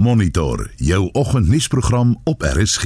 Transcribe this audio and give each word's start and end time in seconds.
Monitor 0.00 0.70
jou 0.76 1.08
oggendnuusprogram 1.12 2.20
op 2.24 2.42
RSG. 2.42 2.84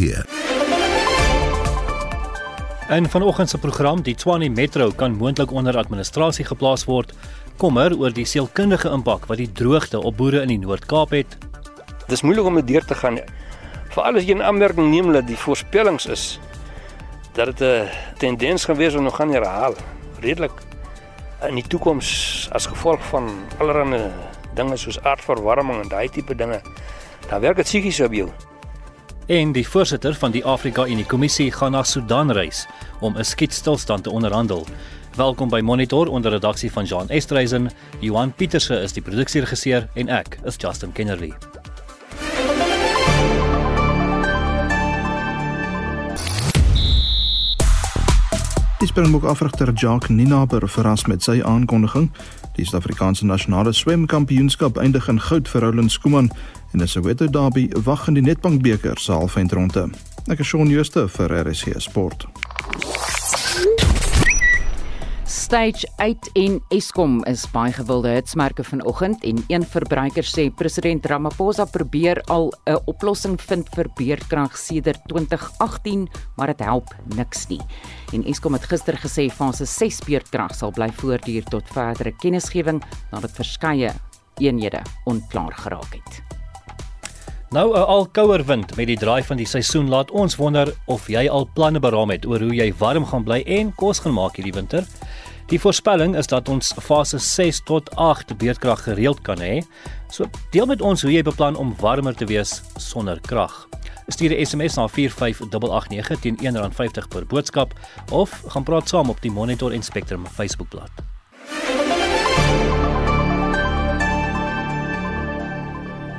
En 2.89 3.11
vanoggend 3.11 3.49
se 3.49 3.59
program, 3.59 4.03
die 4.03 4.15
Tshwane 4.15 4.49
Metro 4.49 4.91
kan 4.91 5.15
moontlik 5.17 5.53
onder 5.53 5.77
administrasie 5.77 6.45
geplaas 6.45 6.85
word. 6.85 7.15
Kommer 7.57 7.95
oor 7.99 8.11
die 8.11 8.25
sielkundige 8.27 8.91
impak 8.91 9.29
wat 9.31 9.39
die 9.39 9.53
droogte 9.53 10.01
op 10.01 10.17
boere 10.17 10.43
in 10.43 10.51
die 10.57 10.59
Noord-Kaap 10.59 11.15
het. 11.15 11.39
Dis 12.11 12.27
moeilik 12.27 12.51
om 12.51 12.59
dit 12.59 12.67
deur 12.67 12.85
te 12.85 12.99
gaan. 12.99 13.23
Veral 13.95 14.19
as 14.19 14.27
jy 14.27 14.35
'n 14.35 14.43
aanmerking 14.43 14.91
neem 14.91 15.13
dat 15.13 15.27
die 15.27 15.39
voorspellings 15.39 16.07
is 16.07 16.41
dat 17.35 17.47
dit 17.47 17.61
'n 17.63 17.89
tendens 18.19 18.65
gaan 18.65 18.77
wees 18.77 18.95
om 18.95 19.03
nog 19.03 19.17
gaan 19.17 19.31
herhaal. 19.31 19.75
Redelik 20.21 20.59
in 21.49 21.55
die 21.55 21.67
toekoms 21.69 22.49
as 22.53 22.67
gevolg 22.67 23.05
van 23.07 23.31
allerlei 23.59 24.11
dinge 24.55 24.77
soos 24.77 25.01
aardverwarming 25.03 25.83
en 25.83 25.89
daai 25.89 26.09
tipe 26.09 26.35
dinge, 26.35 26.61
dan 27.29 27.41
werk 27.41 27.57
dit 27.57 27.65
psigies 27.65 28.01
op 28.01 28.13
jou. 28.13 28.29
En 29.27 29.53
die 29.53 29.69
voorsitter 29.69 30.15
van 30.15 30.31
die 30.31 30.45
Afrika 30.45 30.87
Unie 30.87 31.07
Kommissie 31.07 31.53
gaan 31.53 31.73
na 31.73 31.83
Sudan 31.83 32.33
reis 32.33 32.67
om 33.01 33.17
'n 33.17 33.25
skietstilstand 33.25 34.03
te 34.03 34.11
onderhandel. 34.11 34.67
Welkom 35.17 35.49
by 35.49 35.61
Monitor 35.61 36.09
onder 36.09 36.31
redaksie 36.31 36.73
van 36.73 36.85
Jean 36.85 37.09
Estreisen. 37.09 37.71
Johan 38.01 38.33
Pieterse 38.33 38.81
is 38.81 38.93
die 38.93 39.03
produksieregisseur 39.03 39.89
en 39.95 40.09
ek 40.09 40.39
is 40.45 40.55
Justin 40.59 40.93
Kennerly. 40.93 41.33
Die 48.79 48.89
Springbok 48.93 49.25
afrigter 49.25 49.73
Jacques 49.73 50.11
Ninaber 50.11 50.69
verras 50.69 51.07
met 51.07 51.23
sy 51.23 51.39
aankondiging. 51.43 52.11
Die 52.55 52.67
Suid-Afrikaanse 52.67 53.25
nasionale 53.25 53.73
swemkampioenskap 53.73 54.77
eindig 54.77 55.09
in 55.09 55.21
goud 55.21 55.49
vir 55.49 55.65
Roland 55.65 55.93
Skuman 55.93 56.29
en 56.75 56.83
die 56.83 56.89
Soweto 56.91 57.29
Derby 57.31 57.69
wag 57.87 58.09
in 58.11 58.19
die 58.19 58.25
Nedbank 58.27 58.63
beker 58.63 58.99
se 58.99 59.15
halfeindronde. 59.15 59.87
Ek 60.27 60.41
is 60.43 60.51
Shaun 60.51 60.73
Schuster 60.73 61.07
vir 61.07 61.31
RSC 61.45 61.79
Sport. 61.79 62.27
Stage 65.31 65.87
8 66.03 66.31
en 66.41 66.57
Eskom 66.75 67.21
is 67.31 67.45
baie 67.53 67.71
gewilde 67.77 68.11
hitsmerke 68.17 68.65
vanoggend 68.67 69.23
en 69.29 69.39
een 69.53 69.67
verbruiker 69.71 70.27
sê 70.27 70.49
president 70.51 71.07
Ramaphosa 71.07 71.69
probeer 71.71 72.21
al 72.27 72.51
'n 72.67 72.81
oplossing 72.91 73.39
vind 73.41 73.69
vir 73.77 73.89
beerdkrag 73.95 74.57
sedert 74.57 75.01
2018, 75.07 76.09
maar 76.37 76.47
dit 76.47 76.61
help 76.61 76.95
niks 77.15 77.47
nie. 77.49 77.61
En 78.13 78.25
Eskom 78.25 78.53
het 78.53 78.65
gister 78.65 78.97
gesê 78.97 79.31
fase 79.31 79.67
6 79.67 80.01
beerdkrag 80.07 80.55
sal 80.55 80.73
bly 80.73 80.91
voortduur 80.91 81.45
tot 81.45 81.69
verdere 81.73 82.13
kennisgewing 82.19 82.83
nadat 83.13 83.31
verskeie 83.31 83.93
eenhede 84.39 84.83
onklaar 85.05 85.53
geraak 85.53 85.95
het. 85.95 86.24
Nou 87.55 87.71
'n 87.71 87.87
al 87.87 88.09
kouer 88.11 88.45
wind 88.45 88.77
met 88.77 88.87
die 88.87 88.97
draai 88.99 89.23
van 89.23 89.37
die 89.37 89.47
seisoen 89.47 89.89
laat 89.89 90.11
ons 90.11 90.37
wonder 90.37 90.75
of 90.85 91.07
jy 91.07 91.29
al 91.31 91.49
planne 91.55 91.81
beraam 91.81 92.11
het 92.11 92.27
oor 92.27 92.41
hoe 92.41 92.55
jy 92.55 92.75
warm 92.79 93.07
gaan 93.07 93.23
bly 93.23 93.43
en 93.47 93.75
kos 93.75 93.99
gaan 93.99 94.13
maak 94.13 94.37
hierdie 94.37 94.53
winter. 94.53 94.87
Die 95.47 95.61
voorspelling 95.61 96.17
is 96.17 96.27
dat 96.27 96.49
ons 96.49 96.75
fase 96.83 97.19
6 97.19 97.61
tot 97.65 97.95
8 97.97 98.37
beerdkrag 98.39 98.83
gereeld 98.83 99.23
kan 99.23 99.39
hê. 99.39 99.63
So 100.11 100.27
deel 100.51 100.67
met 100.67 100.83
ons 100.83 101.03
hoe 101.03 101.13
jy 101.13 101.23
beplan 101.23 101.57
om 101.57 101.77
warmer 101.81 102.15
te 102.15 102.27
wees 102.27 102.63
sonder 102.77 103.21
krag. 103.21 103.69
Stuur 104.09 104.31
'n 104.35 104.47
SMS 104.47 104.75
na 104.75 104.89
45889 104.89 106.21
teen 106.21 106.37
R1.50 106.37 107.09
per 107.09 107.27
boodskap 107.27 107.73
of 108.11 108.43
gaan 108.47 108.65
praat 108.65 108.89
saam 108.89 109.11
op 109.11 109.21
die 109.21 109.31
Monitor 109.31 109.73
en 109.73 109.83
Spectrum 109.83 110.27
Facebookblad. 110.27 110.91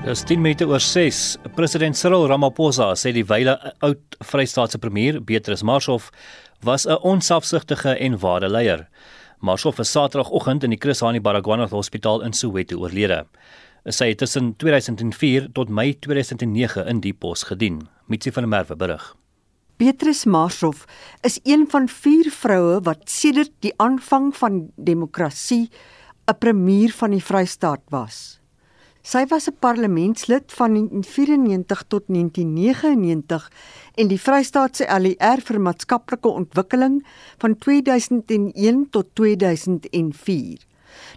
Dis 0.06 0.22
10 0.22 0.38
minute 0.38 0.68
oor 0.70 0.80
6. 0.80 1.38
President 1.58 1.98
Cyril 1.98 2.28
Ramaphosa 2.30 2.92
sê 2.94 3.10
die 3.10 3.24
wyle 3.26 3.56
oud 3.82 4.18
Vrystaatse 4.22 4.78
premier, 4.78 5.18
Beatrice 5.18 5.66
Marshof, 5.66 6.12
was 6.62 6.86
'n 6.86 7.00
onselfsugtige 7.02 7.98
en 7.98 8.20
ware 8.22 8.48
leier. 8.48 8.86
Marshof 9.42 9.80
is 9.80 9.92
Saterdagoggend 9.92 10.64
in 10.64 10.70
die 10.70 10.78
Chris 10.78 11.02
Hani 11.02 11.20
Baragwanath 11.20 11.72
Hospitaal 11.72 12.22
in 12.22 12.34
Soweto 12.34 12.78
oorlede. 12.78 13.26
Sy 13.90 14.10
het 14.10 14.18
tussen 14.18 14.56
2004 14.58 15.52
tot 15.54 15.70
Mei 15.70 15.94
2009 16.00 16.86
in 16.88 17.00
die 17.00 17.14
pos 17.14 17.44
gedien. 17.44 17.90
Mitsi 18.08 18.32
van 18.32 18.44
der 18.44 18.50
Merwe 18.50 18.76
berig. 18.76 19.16
Beatrice 19.78 20.30
Marshof 20.30 20.86
is 21.24 21.40
een 21.44 21.66
van 21.68 21.90
vier 21.90 22.30
vroue 22.30 22.80
wat 22.84 23.10
sedert 23.10 23.52
die 23.60 23.74
aanvang 23.78 24.36
van 24.36 24.70
demokrasie 24.78 25.70
'n 26.28 26.38
premier 26.38 26.92
van 26.92 27.10
die 27.10 27.24
Vrystaat 27.24 27.82
was. 27.90 28.45
Sy 29.06 29.22
was 29.30 29.46
'n 29.48 29.58
parlementslid 29.60 30.54
van 30.58 30.72
1994 30.74 31.84
tot 31.88 32.04
1999 32.08 33.52
en 33.96 34.08
die 34.08 34.22
Vrystaatse 34.22 34.88
ALR 34.90 35.42
vir 35.46 35.62
maatskaplike 35.62 36.28
ontwikkeling 36.28 37.06
van 37.38 37.58
2001 37.58 38.90
tot 38.90 39.06
2004. 39.14 40.58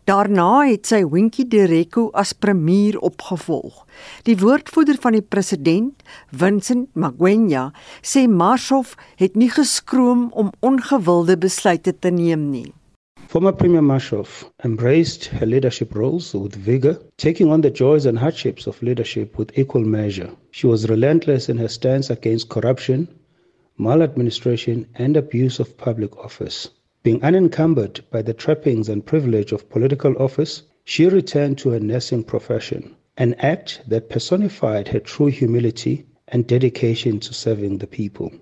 Daarna 0.04 0.66
het 0.68 0.86
sy 0.86 1.00
Winkie 1.08 1.48
Direko 1.48 2.10
as 2.12 2.32
premier 2.32 2.98
opgevolg. 2.98 3.86
Die 4.22 4.36
woordvoerder 4.36 4.96
van 5.00 5.12
die 5.12 5.22
president, 5.22 6.02
Vincent 6.30 6.88
Magwenya, 6.92 7.72
sê 8.02 8.28
Marshof 8.28 8.96
het 9.16 9.34
nie 9.34 9.50
geskroom 9.50 10.28
om 10.32 10.52
ongewilde 10.60 11.38
besluite 11.38 11.98
te 11.98 12.10
neem 12.10 12.50
nie. 12.50 12.72
Former 13.28 13.52
Premier 13.52 13.82
Marshoff 13.82 14.50
embraced 14.64 15.26
her 15.26 15.44
leadership 15.44 15.94
roles 15.94 16.32
with 16.32 16.54
vigor, 16.54 16.98
taking 17.18 17.50
on 17.50 17.60
the 17.60 17.68
joys 17.68 18.06
and 18.06 18.18
hardships 18.18 18.66
of 18.66 18.82
leadership 18.82 19.36
with 19.36 19.52
equal 19.58 19.84
measure. 19.84 20.30
She 20.50 20.66
was 20.66 20.88
relentless 20.88 21.50
in 21.50 21.58
her 21.58 21.68
stance 21.68 22.08
against 22.08 22.48
corruption, 22.48 23.06
maladministration, 23.76 24.86
and 24.94 25.14
abuse 25.14 25.60
of 25.60 25.76
public 25.76 26.16
office. 26.16 26.70
Being 27.02 27.22
unencumbered 27.22 28.00
by 28.10 28.22
the 28.22 28.32
trappings 28.32 28.88
and 28.88 29.04
privilege 29.04 29.52
of 29.52 29.68
political 29.68 30.16
office, 30.16 30.62
she 30.86 31.04
returned 31.04 31.58
to 31.58 31.68
her 31.68 31.80
nursing 31.80 32.24
profession, 32.24 32.96
an 33.18 33.34
act 33.34 33.82
that 33.88 34.08
personified 34.08 34.88
her 34.88 35.00
true 35.00 35.26
humility 35.26 36.06
and 36.28 36.46
dedication 36.46 37.20
to 37.20 37.34
serving 37.34 37.76
the 37.76 37.86
people. 37.86 38.32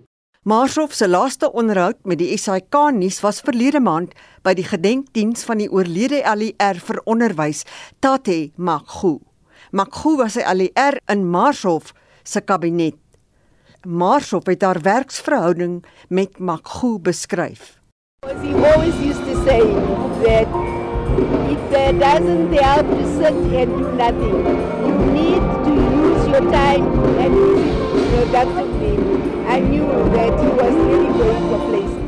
Marshof 0.46 0.92
se 0.94 1.08
laaste 1.08 1.48
onderhoud 1.58 1.96
met 2.06 2.20
die 2.20 2.36
SAK 2.38 2.76
nuus 2.94 3.16
was 3.24 3.40
verlede 3.42 3.80
maand 3.82 4.12
by 4.46 4.52
die 4.54 4.62
gedenkdiens 4.62 5.42
van 5.42 5.58
die 5.58 5.66
oorlede 5.66 6.20
LER 6.22 6.78
vir 6.86 7.00
onderwys, 7.02 7.64
Tate 7.98 8.52
Makgu. 8.54 9.16
Makgu 9.74 10.14
was 10.20 10.36
'n 10.38 10.46
LER 10.54 11.00
in 11.10 11.26
Marshof 11.26 11.90
se 12.22 12.40
kabinet. 12.40 12.94
Marshof 13.82 14.46
het 14.46 14.62
haar 14.62 14.80
werksverhouding 14.82 15.84
met 16.08 16.38
Makgu 16.38 17.00
beskryf. 17.02 17.80
He 18.22 18.54
always 18.54 18.94
used 19.02 19.26
to 19.26 19.34
say 19.42 19.62
that 20.22 20.46
it 21.50 21.74
uh, 21.74 21.90
doesn't 21.98 22.54
help 22.54 22.86
to 22.86 23.04
sit 23.18 23.34
and 23.34 23.70
do 23.78 23.92
nothing. 23.98 24.38
You 24.86 24.94
need 25.10 25.42
to 25.66 25.72
use 26.06 26.28
your 26.30 26.46
time 26.52 26.86
and 27.18 27.34
use 27.34 27.66
it 27.66 28.30
productively. 28.30 29.35
I 29.56 29.60
knew 29.60 29.88
that 30.12 30.36
he 30.42 30.48
was 30.60 30.74
really 30.84 31.12
going 31.16 31.44
for 31.48 31.60
places. 31.68 32.02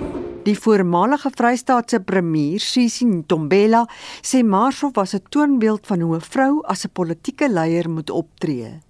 Die 0.45 0.57
voormalige 0.59 1.31
Vrystaatse 1.33 2.01
premier, 2.05 2.61
Sisi 2.61 3.07
Ntombela, 3.09 3.87
sê 4.21 4.43
Marshof 4.45 4.93
was 5.01 5.15
'n 5.15 5.23
toonbeeld 5.33 5.87
van 5.87 6.01
hoe 6.01 6.17
'n 6.17 6.21
vrou 6.33 6.61
as 6.73 6.85
'n 6.85 6.93
politieke 6.93 7.49
leier 7.49 7.89
moet 7.91 8.11
optree. 8.11 8.81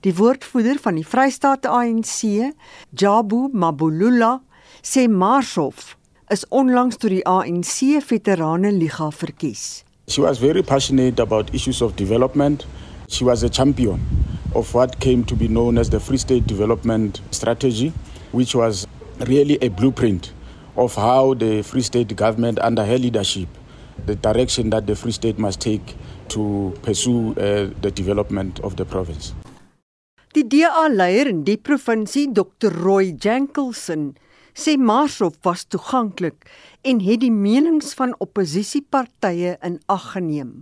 Die 0.00 0.14
woordvoerder 0.14 0.78
van 0.80 0.94
die 0.94 1.06
Vrystaat 1.06 1.66
ANC, 1.66 2.52
Jabu 2.90 3.48
Mabulula, 3.52 4.42
sê 4.82 5.08
Marshof 5.08 5.96
is 6.28 6.48
onlangs 6.48 6.96
tot 6.96 7.10
die 7.10 7.26
ANC 7.26 8.02
Veterane 8.02 8.72
Liga 8.72 9.10
verkies. 9.10 9.84
She 10.08 10.20
was 10.20 10.38
very 10.38 10.62
passionate 10.62 11.22
about 11.22 11.54
issues 11.54 11.82
of 11.82 11.94
development. 11.94 12.66
She 13.06 13.24
was 13.24 13.42
a 13.42 13.48
champion 13.48 14.00
of 14.54 14.74
what 14.74 14.98
came 15.00 15.24
to 15.24 15.34
be 15.34 15.48
known 15.48 15.78
as 15.78 15.90
the 15.90 16.00
Free 16.00 16.16
State 16.16 16.46
Development 16.46 17.20
Strategy, 17.30 17.92
which 18.32 18.54
was 18.54 18.86
really 19.26 19.58
a 19.62 19.68
blueprint 19.68 20.32
of 20.76 20.94
how 20.94 21.34
the 21.34 21.62
Free 21.62 21.82
State 21.82 22.14
government, 22.16 22.58
under 22.60 22.84
her 22.84 22.98
leadership, 22.98 23.48
the 24.06 24.14
direction 24.14 24.70
that 24.70 24.86
the 24.86 24.96
Free 24.96 25.12
State 25.12 25.38
must 25.38 25.60
take 25.60 25.96
to 26.28 26.74
pursue 26.82 27.32
uh, 27.32 27.70
the 27.80 27.90
development 27.90 28.60
of 28.60 28.76
the 28.76 28.84
province. 28.84 29.34
Die 30.34 30.44
DA-leier 30.46 31.26
in 31.26 31.42
die 31.44 31.56
provinsie, 31.58 32.28
Dr. 32.32 32.70
Roy 32.70 33.16
Jankelson, 33.18 34.14
sê 34.54 34.76
Marshof 34.78 35.40
was 35.42 35.64
toeganklik 35.66 36.46
en 36.86 37.00
het 37.02 37.22
die 37.24 37.32
menings 37.34 37.94
van 37.98 38.14
oppositiepartye 38.22 39.56
in 39.66 39.80
ag 39.90 40.12
geneem. 40.14 40.52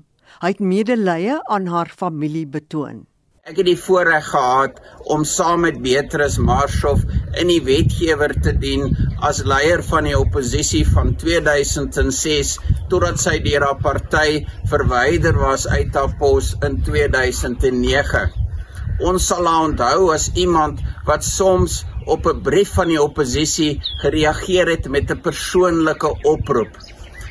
Hy 0.40 0.54
het 0.54 0.64
medelee 0.64 1.36
aan 1.52 1.68
haar 1.68 1.92
familie 1.92 2.46
betoon. 2.48 3.04
Ek 3.48 3.62
het 3.62 3.64
die 3.64 3.80
voorreg 3.80 4.26
gehad 4.28 4.80
om 5.08 5.22
saam 5.24 5.62
met 5.64 5.78
Beatrice 5.80 6.42
Marshoff 6.44 7.06
in 7.40 7.48
die 7.48 7.62
wetgewer 7.64 8.34
te 8.44 8.52
dien 8.64 8.90
as 9.24 9.38
leier 9.48 9.80
van 9.86 10.04
die 10.04 10.16
oppositie 10.18 10.82
van 10.88 11.14
2006 11.22 12.50
totdat 12.92 13.22
sy 13.22 13.38
deur 13.46 13.64
haar 13.64 13.80
party 13.86 14.42
verwyder 14.68 15.40
was 15.40 15.64
uit 15.64 15.96
haar 15.96 16.12
pos 16.20 16.50
in 16.68 16.76
2009. 16.90 18.26
Ons 19.08 19.30
sal 19.32 19.48
haar 19.48 19.70
onthou 19.70 20.10
as 20.12 20.28
iemand 20.36 20.84
wat 21.08 21.24
soms 21.24 21.80
op 22.04 22.28
'n 22.28 22.44
brief 22.50 22.76
van 22.76 22.92
die 22.92 23.00
oppositie 23.00 23.80
gereageer 24.04 24.74
het 24.76 24.92
met 24.92 25.08
'n 25.08 25.24
persoonlike 25.24 26.12
oproep. 26.34 26.76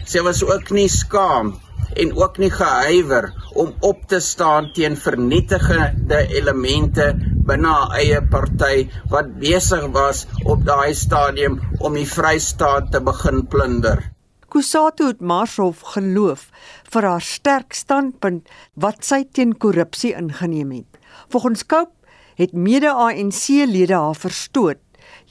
Sy 0.05 0.25
was 0.25 0.41
ook 0.41 0.73
nie 0.73 0.89
skaam 0.89 1.53
en 1.95 2.13
ook 2.17 2.37
nie 2.37 2.51
gehuiwer 2.51 3.29
om 3.53 3.73
op 3.79 4.03
te 4.07 4.19
staan 4.19 4.71
teen 4.73 4.97
vernietigende 4.97 6.19
elemente 6.39 7.13
binne 7.47 7.71
haar 7.71 7.95
eie 8.01 8.21
party 8.31 8.87
wat 9.11 9.33
besig 9.39 9.87
was 9.95 10.25
op 10.43 10.65
daai 10.67 10.93
stadium 10.93 11.59
om 11.79 11.95
die 11.95 12.07
Vrystaat 12.09 12.91
te 12.91 13.01
begin 13.01 13.45
plunder. 13.47 14.01
Kusatu 14.47 15.09
het 15.09 15.21
Marshof 15.21 15.83
geloof 15.93 16.47
vir 16.91 17.07
haar 17.07 17.23
sterk 17.23 17.75
standpunt 17.75 18.47
wat 18.73 19.03
sy 19.03 19.23
teen 19.31 19.53
korrupsie 19.59 20.13
ingeneem 20.15 20.71
het. 20.71 20.99
Volgens 21.29 21.65
Cope 21.65 21.93
het 22.37 22.53
mede-ANC-lede 22.53 23.95
haar 23.95 24.15
verstoot 24.15 24.79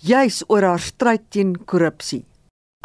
juis 0.05 0.43
oor 0.49 0.63
haar 0.63 0.83
stryd 0.83 1.31
teen 1.31 1.55
korrupsie. 1.65 2.25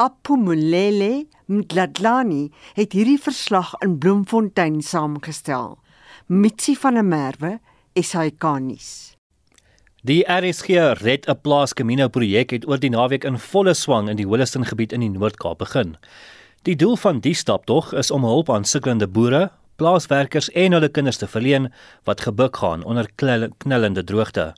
Apumulele 0.02 1.26
Mdladlani 1.46 2.48
het 2.74 2.94
hierdie 2.96 3.20
verslag 3.22 3.74
in 3.84 3.98
Bloemfontein 4.02 4.80
saamgestel. 4.82 5.76
Mitsi 6.26 6.74
van 6.74 6.98
der 6.98 7.06
Merwe, 7.06 7.52
SAK-nuus. 7.94 8.88
Die 10.02 10.24
RSG 10.26 10.98
Red 11.04 11.28
'n 11.28 11.38
Plaas 11.42 11.74
Camino 11.74 12.08
projek 12.08 12.50
het 12.50 12.66
oor 12.66 12.80
die 12.82 12.90
naweek 12.90 13.24
in 13.24 13.38
volle 13.38 13.74
swang 13.74 14.08
in 14.08 14.16
die 14.16 14.26
Holliston 14.26 14.64
gebied 14.64 14.92
in 14.92 15.00
die 15.06 15.10
Noord-Kaap 15.10 15.58
begin. 15.58 15.96
Die 16.62 16.76
doel 16.76 16.96
van 16.96 17.20
die 17.20 17.34
staptog 17.34 17.92
is 17.92 18.10
om 18.10 18.24
hulp 18.24 18.50
aan 18.50 18.64
sukkelende 18.64 19.06
boere, 19.06 19.50
plaaswerkers 19.76 20.50
en 20.50 20.72
hulle 20.72 20.88
kinders 20.88 21.16
te 21.16 21.26
verleen 21.26 21.72
wat 22.04 22.20
gebuk 22.20 22.56
gaan 22.56 22.84
onder 22.84 23.06
knellende 23.58 24.04
droogte. 24.04 24.54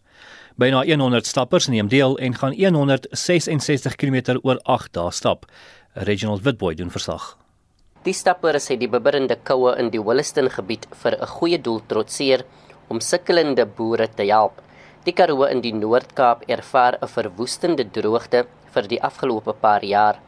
Byna 0.54 0.84
100 0.86 1.26
stappers 1.26 1.66
neem 1.66 1.88
deel 1.90 2.12
en 2.22 2.34
gaan 2.38 2.52
166 2.54 3.96
km 3.98 4.36
oor 4.46 4.60
8 4.62 4.92
dae 4.94 5.10
stap. 5.10 5.48
Reginald 6.06 6.44
Witboy 6.46 6.76
doen 6.78 6.92
verslag. 6.94 7.24
Die 8.06 8.14
stappers 8.14 8.68
het 8.70 8.78
die 8.78 8.88
bibberende 8.88 9.34
koue 9.42 9.72
in 9.82 9.90
die 9.90 9.98
Holliston 9.98 10.46
gebied 10.54 10.86
vir 11.02 11.16
'n 11.18 11.26
goeie 11.26 11.58
doel 11.58 11.80
trotseer 11.90 12.44
om 12.88 13.00
sukkelende 13.00 13.66
boere 13.66 14.06
te 14.06 14.22
help. 14.30 14.62
Die 15.04 15.12
Karoo 15.12 15.42
in 15.50 15.60
die 15.60 15.72
Noord-Kaap 15.72 16.44
ervaar 16.46 16.98
'n 17.02 17.08
verwoestende 17.08 17.84
droogte 17.90 18.46
vir 18.74 18.88
die 18.88 19.02
afgelope 19.02 19.52
paar 19.52 19.82
jaar. 19.84 20.20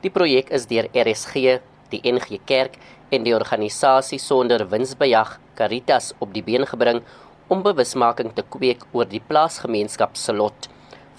Die 0.00 0.10
projek 0.10 0.50
is 0.50 0.66
deur 0.66 0.88
RSG, 0.94 1.60
die 1.90 2.00
NG 2.02 2.40
Kerk 2.46 2.78
en 3.10 3.24
die 3.24 3.34
organisasie 3.34 4.18
sonder 4.18 4.70
winsbejag 4.70 5.38
Caritas 5.54 6.14
op 6.18 6.32
die 6.32 6.42
been 6.42 6.66
gebring 6.66 7.02
om 7.48 7.62
bewusmaking 7.62 8.32
te 8.34 8.42
kweek 8.54 8.82
oor 8.92 9.06
die 9.10 9.22
plaasgemeenskap 9.28 10.16
se 10.18 10.34
lot. 10.34 10.68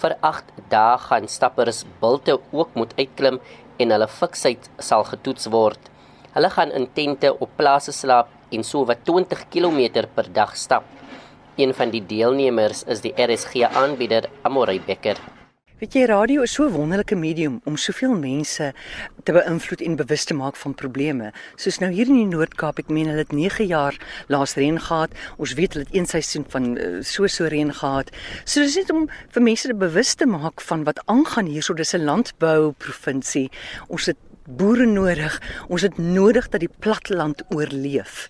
Vir 0.02 0.14
8 0.22 0.52
dae 0.72 0.98
gaan 1.06 1.28
stappers 1.28 1.84
bulte 2.02 2.36
ook 2.52 2.74
moet 2.78 2.92
uitklim 2.98 3.40
en 3.78 3.94
hulle 3.94 4.10
fiksheid 4.18 4.68
sal 4.90 5.06
getoets 5.08 5.48
word. 5.54 5.80
Hulle 6.34 6.50
gaan 6.54 6.74
in 6.76 6.86
tente 6.94 7.32
op 7.32 7.56
plase 7.56 7.94
slaap 7.96 8.30
en 8.52 8.64
so 8.64 8.84
wat 8.88 9.04
20 9.08 9.48
km 9.54 10.04
per 10.14 10.28
dag 10.32 10.54
stap. 10.56 10.84
Een 11.56 11.74
van 11.74 11.90
die 11.90 12.04
deelnemers 12.06 12.84
is 12.86 13.02
die 13.02 13.16
RSG 13.16 13.64
aanbieder 13.72 14.30
Amorey 14.46 14.80
Becker. 14.86 15.18
Weet 15.78 15.94
jy 15.94 16.08
radio 16.10 16.42
is 16.42 16.50
so 16.56 16.64
'n 16.66 16.72
wonderlike 16.74 17.14
medium 17.14 17.60
om 17.64 17.76
soveel 17.76 18.14
mense 18.18 18.72
te 19.22 19.32
beïnvloed 19.32 19.80
en 19.80 19.96
bewus 19.96 20.24
te 20.24 20.34
maak 20.34 20.56
van 20.56 20.74
probleme. 20.74 21.32
Soos 21.54 21.78
nou 21.78 21.92
hier 21.92 22.08
in 22.08 22.16
die 22.16 22.36
Noord-Kaap, 22.36 22.78
ek 22.78 22.88
meen 22.88 23.06
hulle 23.06 23.22
het 23.22 23.32
9 23.32 23.66
jaar 23.66 23.94
laas 24.26 24.54
reën 24.54 24.80
gehad. 24.80 25.14
Ons 25.36 25.54
weet 25.54 25.72
hulle 25.72 25.84
het 25.86 25.94
een 25.94 26.06
seisoen 26.06 26.44
van 26.48 26.76
uh, 26.76 27.02
so 27.02 27.26
so 27.26 27.46
reën 27.46 27.70
gehad. 27.72 28.10
So 28.44 28.60
dis 28.60 28.74
net 28.74 28.90
om 28.90 29.06
vir 29.30 29.42
mense 29.42 29.68
te 29.68 29.74
bewus 29.74 30.14
te 30.14 30.26
maak 30.26 30.60
van 30.60 30.82
wat 30.82 30.98
aangaan 31.06 31.46
hierso. 31.46 31.74
Dis 31.74 31.94
'n 31.94 32.02
landbou 32.04 32.72
provinsie. 32.72 33.48
Ons 33.86 34.06
het 34.06 34.18
boere 34.48 34.86
nodig. 34.86 35.40
Ons 35.68 35.82
het 35.82 35.98
nodig 35.98 36.48
dat 36.48 36.60
die 36.60 36.74
platteland 36.78 37.42
oorleef. 37.54 38.26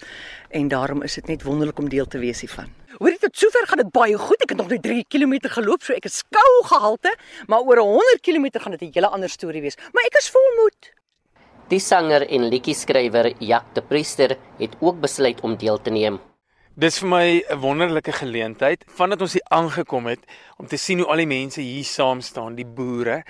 En 0.50 0.69
daarom 0.69 1.03
is 1.03 1.15
dit 1.15 1.27
net 1.27 1.43
wonderlik 1.43 1.79
om 1.79 1.89
deel 1.89 2.06
te 2.06 2.19
wees 2.19 2.41
hiervan. 2.41 2.77
Hoor 2.99 3.15
jy 3.15 3.19
tot 3.23 3.37
sover 3.39 3.67
gaan 3.71 3.79
dit 3.79 3.91
baie 3.95 4.19
goed. 4.19 4.41
Ek 4.43 4.50
het 4.50 4.59
nog 4.59 4.71
net 4.73 4.83
3 4.83 5.05
km 5.06 5.37
geloop, 5.55 5.85
so 5.87 5.95
ek 5.95 6.09
is 6.09 6.17
skou 6.25 6.55
gehalte, 6.67 7.12
maar 7.47 7.62
oor 7.62 7.79
100 7.79 8.23
km 8.27 8.49
gaan 8.59 8.75
dit 8.75 8.83
'n 8.83 8.93
hele 8.95 9.11
ander 9.15 9.31
storie 9.31 9.62
wees. 9.62 9.77
Maar 9.93 10.03
ek 10.11 10.19
is 10.19 10.31
vol 10.35 10.49
moed. 10.59 10.91
Die 11.69 11.79
sanger 11.79 12.27
en 12.27 12.49
liedjie-skrywer 12.50 13.35
Jak 13.39 13.75
de 13.75 13.83
Priester 13.83 14.37
het 14.59 14.75
ook 14.81 15.00
besluit 15.00 15.41
om 15.41 15.56
deel 15.56 15.79
te 15.79 15.91
neem. 15.91 16.19
Dis 16.75 16.99
vir 16.99 17.09
my 17.09 17.45
'n 17.50 17.61
wonderlike 17.61 18.12
geleentheid 18.12 18.85
vandat 18.87 19.21
ons 19.21 19.33
hier 19.33 19.47
aangekom 19.50 20.06
het 20.06 20.21
om 20.59 20.67
te 20.67 20.77
sien 20.77 20.99
hoe 20.99 21.06
al 21.06 21.17
die 21.17 21.27
mense 21.27 21.61
hier 21.61 21.85
saam 21.85 22.21
staan, 22.21 22.55
die 22.55 22.67
boere. 22.67 23.23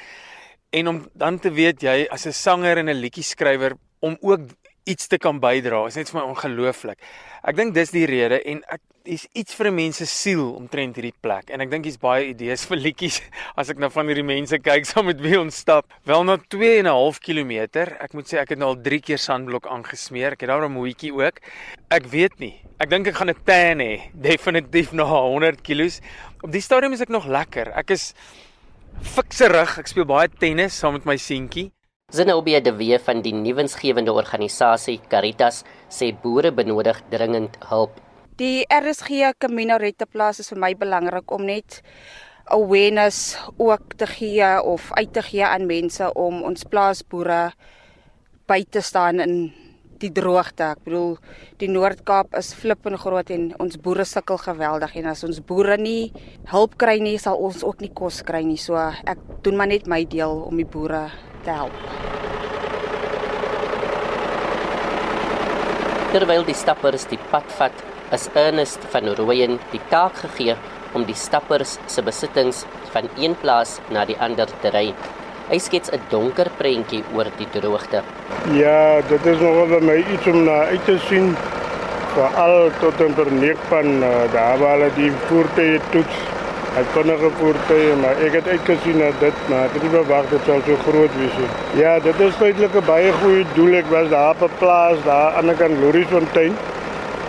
En 0.71 0.89
om 0.89 1.09
dan 1.15 1.39
te 1.39 1.51
weet 1.51 1.83
jy 1.83 2.07
as 2.11 2.27
'n 2.27 2.33
sanger 2.33 2.79
en 2.79 2.89
'n 2.89 3.01
liedjie-skrywer 3.01 3.73
om 4.01 4.17
ook 4.21 4.41
iets 4.89 5.09
te 5.11 5.19
kan 5.21 5.41
bydra, 5.43 5.85
is 5.89 5.99
net 5.99 6.11
vir 6.13 6.21
my 6.21 6.27
ongelooflik. 6.33 7.03
Ek 7.45 7.57
dink 7.59 7.75
dis 7.77 7.93
die 7.95 8.07
rede 8.09 8.41
en 8.51 8.63
ek 8.73 8.81
is 9.09 9.25
iets 9.33 9.55
vir 9.57 9.69
'n 9.69 9.75
mens 9.75 9.97
se 9.97 10.07
siel 10.07 10.53
omtrent 10.55 10.97
hierdie 10.97 11.17
plek 11.23 11.51
en 11.51 11.61
ek 11.61 11.71
dink 11.71 11.85
hier's 11.85 12.01
baie 12.01 12.29
idees 12.29 12.67
vir 12.69 12.77
liedjies 12.77 13.21
as 13.61 13.71
ek 13.71 13.79
nou 13.79 13.89
van 13.91 14.07
hierdie 14.07 14.27
mense 14.27 14.59
kyk 14.59 14.85
saam 14.87 15.07
met 15.07 15.21
wie 15.21 15.39
ons 15.41 15.57
stap. 15.57 15.87
Wel 16.05 16.25
na 16.25 16.37
2 16.37 16.79
en 16.81 16.87
'n 16.87 16.93
half 16.93 17.21
kilometer. 17.21 17.97
Ek 18.01 18.13
moet 18.13 18.27
sê 18.27 18.39
ek 18.39 18.51
het 18.51 18.59
nou 18.59 18.69
al 18.75 18.83
3 18.83 19.01
keer 19.01 19.19
sandblok 19.19 19.67
aangesmeer. 19.67 20.33
Ek 20.33 20.41
het 20.41 20.51
daar 20.51 20.69
'n 20.69 20.73
moetjie 20.73 21.13
ook. 21.13 21.41
Ek 21.91 22.05
weet 22.07 22.39
nie. 22.39 22.61
Ek 22.81 22.91
dink 22.91 23.07
ek 23.07 23.17
gaan 23.17 23.31
'n 23.31 23.45
tan 23.45 23.79
hê, 23.81 24.11
definitief 24.29 24.93
na 24.93 25.05
100 25.05 25.63
kg. 25.63 26.01
Op 26.43 26.53
die 26.53 26.61
stadium 26.61 26.93
is 26.93 27.01
ek 27.01 27.09
nog 27.09 27.27
lekker. 27.27 27.73
Ek 27.77 27.91
is 27.91 28.15
fikserig. 29.03 29.79
Ek 29.79 29.87
speel 29.87 30.05
baie 30.05 30.29
tennis 30.29 30.79
saam 30.79 30.93
met 30.93 31.05
my 31.05 31.17
seentjie. 31.17 31.73
Zenobia 32.09 32.61
de 32.65 32.73
Wee 32.73 32.97
van 33.05 33.19
die 33.21 33.35
nuwensgewende 33.37 34.15
organisasie 34.17 34.95
Caritas 35.13 35.59
sê 35.93 36.07
boere 36.23 36.49
benodig 36.57 37.03
dringend 37.13 37.59
hulp. 37.69 37.99
Die 38.41 38.65
RSG 38.73 39.35
Camino 39.37 39.77
Rette 39.77 40.07
Plaas 40.09 40.41
is 40.41 40.49
vir 40.49 40.63
my 40.63 40.71
belangrik 40.73 41.29
om 41.37 41.45
net 41.45 41.83
awareness 42.49 43.37
ook 43.61 43.93
te 44.01 44.09
gee 44.09 44.49
of 44.65 44.89
uit 44.97 45.13
te 45.13 45.27
gee 45.27 45.45
aan 45.45 45.69
mense 45.69 46.09
om 46.17 46.41
ons 46.49 46.65
plaasboere 46.65 47.51
by 48.49 48.63
te 48.65 48.81
staan 48.81 49.21
in 49.21 49.37
die 50.03 50.11
droogte. 50.15 50.73
Ek 50.75 50.85
bedoel 50.87 51.17
die 51.61 51.71
Noord-Kaap 51.73 52.37
is 52.39 52.53
flippend 52.57 53.01
groot 53.03 53.31
en 53.35 53.51
ons 53.63 53.79
boere 53.83 54.07
sukkel 54.09 54.41
geweldig 54.43 54.97
en 55.01 55.11
as 55.13 55.25
ons 55.27 55.41
boere 55.45 55.79
nie 55.81 56.13
hulp 56.53 56.79
kry 56.81 56.99
nie, 57.03 57.17
sal 57.19 57.39
ons 57.39 57.65
ook 57.67 57.83
nie 57.85 57.93
kos 57.95 58.23
kry 58.27 58.45
nie. 58.47 58.59
So 58.61 58.79
ek 58.79 59.21
doen 59.47 59.59
maar 59.59 59.71
net 59.71 59.89
my 59.91 60.05
deel 60.05 60.43
om 60.47 60.57
die 60.57 60.69
boere 60.69 61.09
te 61.45 61.55
help. 61.55 61.75
Terwyl 66.09 66.47
die 66.49 66.57
stappers 66.57 67.05
die 67.11 67.21
pad 67.31 67.51
vat 67.59 67.85
is 68.17 68.31
Ernest 68.33 68.85
van 68.93 69.11
Rooyen 69.19 69.59
die 69.73 69.81
taak 69.91 70.17
gegee 70.23 70.57
om 70.97 71.05
die 71.05 71.17
stappers 71.19 71.77
se 71.87 72.03
besittings 72.03 72.65
van 72.95 73.11
een 73.21 73.37
plaas 73.43 73.77
na 73.93 74.07
die 74.09 74.17
ander 74.25 74.49
te 74.63 74.73
ry. 74.73 74.87
Hy 75.49 75.57
skets 75.65 75.89
'n 75.97 76.03
donker 76.13 76.51
prentjie 76.59 77.05
oor 77.17 77.29
die 77.39 77.47
droogte. 77.53 78.03
Ja, 78.53 79.01
dit 79.09 79.27
is 79.27 79.39
nogal 79.41 79.71
vir 79.71 79.85
my 79.91 79.95
iets 79.97 80.27
om 80.29 80.43
na 80.45 80.57
uit 80.73 80.85
te 80.85 80.97
sien 81.09 81.31
veral 82.13 82.69
tot 82.81 83.01
en 83.01 83.15
verneek 83.17 83.63
van 83.71 83.87
uh, 84.03 84.11
daar 84.33 84.59
waar 84.61 84.77
hulle 84.77 84.91
die 84.99 85.09
voertuie 85.31 85.81
toets. 85.95 86.19
Hy 86.77 86.85
kon 86.93 87.09
'n 87.15 87.33
voertuie, 87.41 87.97
maar 88.03 88.21
ek 88.27 88.37
het 88.37 88.49
uitgesien 88.49 88.99
dat 88.99 89.17
dit 89.25 89.49
maar 89.49 89.65
ek 89.65 89.73
het 89.73 89.83
nie 89.83 89.95
verwag 89.97 90.29
dit 90.35 90.45
sou 90.45 90.61
so 90.67 90.77
groot 90.85 91.17
wees 91.23 91.41
nie. 91.41 91.51
Ja, 91.81 91.99
dit 91.99 92.21
is 92.21 92.35
feitelik 92.35 92.77
'n 92.77 92.85
baie 92.87 93.13
goeie 93.23 93.45
doel. 93.55 93.75
Ek 93.81 93.91
was 93.91 94.09
daar 94.11 94.31
op 94.37 94.43
'n 94.51 94.59
plaas 94.59 94.99
daar 95.05 95.33
aan 95.33 95.49
die 95.49 95.57
kant 95.57 95.81
Lorisfontein. 95.81 96.57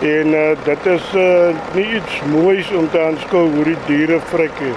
En 0.00 0.26
uh, 0.28 0.56
dit 0.64 0.86
is 0.86 1.14
uh, 1.14 1.48
nie 1.72 1.88
iets 1.96 2.20
moois 2.28 2.70
om 2.72 2.90
te 2.90 3.00
aanskou 3.00 3.48
hoe 3.54 3.64
die 3.64 3.80
diere 3.86 4.20
vrek 4.20 4.60
nie. 4.60 4.76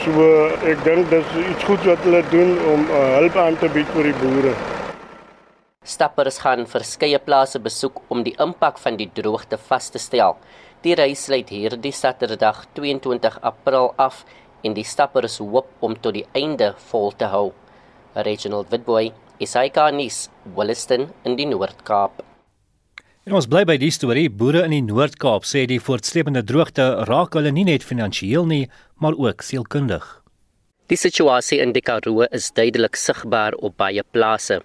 So 0.00 0.26
ek 0.64 0.80
dink 0.86 1.10
dis 1.12 1.32
iets 1.36 1.64
goed 1.68 1.82
wat 1.84 2.04
hulle 2.06 2.20
doen 2.32 2.54
om 2.72 2.86
uh, 2.88 3.00
hulp 3.18 3.34
aan 3.36 3.58
te 3.60 3.68
bied 3.74 3.88
vir 3.92 4.06
die 4.08 4.14
boere. 4.16 4.54
Stappers 5.84 6.38
gaan 6.40 6.64
verskeie 6.70 7.20
plase 7.20 7.60
besoek 7.60 7.98
om 8.08 8.22
die 8.24 8.32
impak 8.40 8.80
van 8.80 8.96
die 8.96 9.10
droogte 9.18 9.58
vas 9.68 9.90
te 9.92 10.00
stel. 10.00 10.38
Die 10.80 10.96
reis 10.96 11.26
sluit 11.28 11.52
hierdie 11.52 11.92
Saterdag 11.92 12.62
22 12.78 13.36
April 13.52 13.90
af 14.00 14.24
en 14.64 14.78
die 14.78 14.86
stappers 14.88 15.36
hoop 15.44 15.68
om 15.84 15.98
tot 16.00 16.16
die 16.16 16.24
einde 16.32 16.72
vol 16.88 17.12
te 17.12 17.28
hou. 17.34 17.50
Reginald 18.16 18.72
Witboy, 18.72 19.12
Isaiah 19.36 19.92
Wollaston 20.56 21.10
in 21.24 21.36
die 21.36 21.50
Noord-Kaap. 21.52 22.29
En 23.28 23.34
ons 23.36 23.44
bly 23.44 23.66
by 23.68 23.74
die 23.76 23.90
storie. 23.92 24.30
Boere 24.32 24.62
in 24.64 24.72
die 24.72 24.84
Noord-Kaap 24.86 25.44
sê 25.44 25.66
die 25.68 25.80
voortsleepende 25.82 26.40
droogte 26.48 26.86
raak 27.08 27.34
hulle 27.36 27.52
nie 27.52 27.66
net 27.68 27.84
finansiëel 27.84 28.46
nie, 28.48 28.64
maar 28.96 29.18
ook 29.18 29.44
sielkundig. 29.44 30.06
Die 30.88 30.96
situasie 30.96 31.58
in 31.60 31.74
die 31.76 31.82
Karoo 31.84 32.24
is 32.32 32.48
duidelik 32.56 32.96
sigbaar 32.96 33.54
op 33.60 33.76
baie 33.76 34.02
plase. 34.16 34.62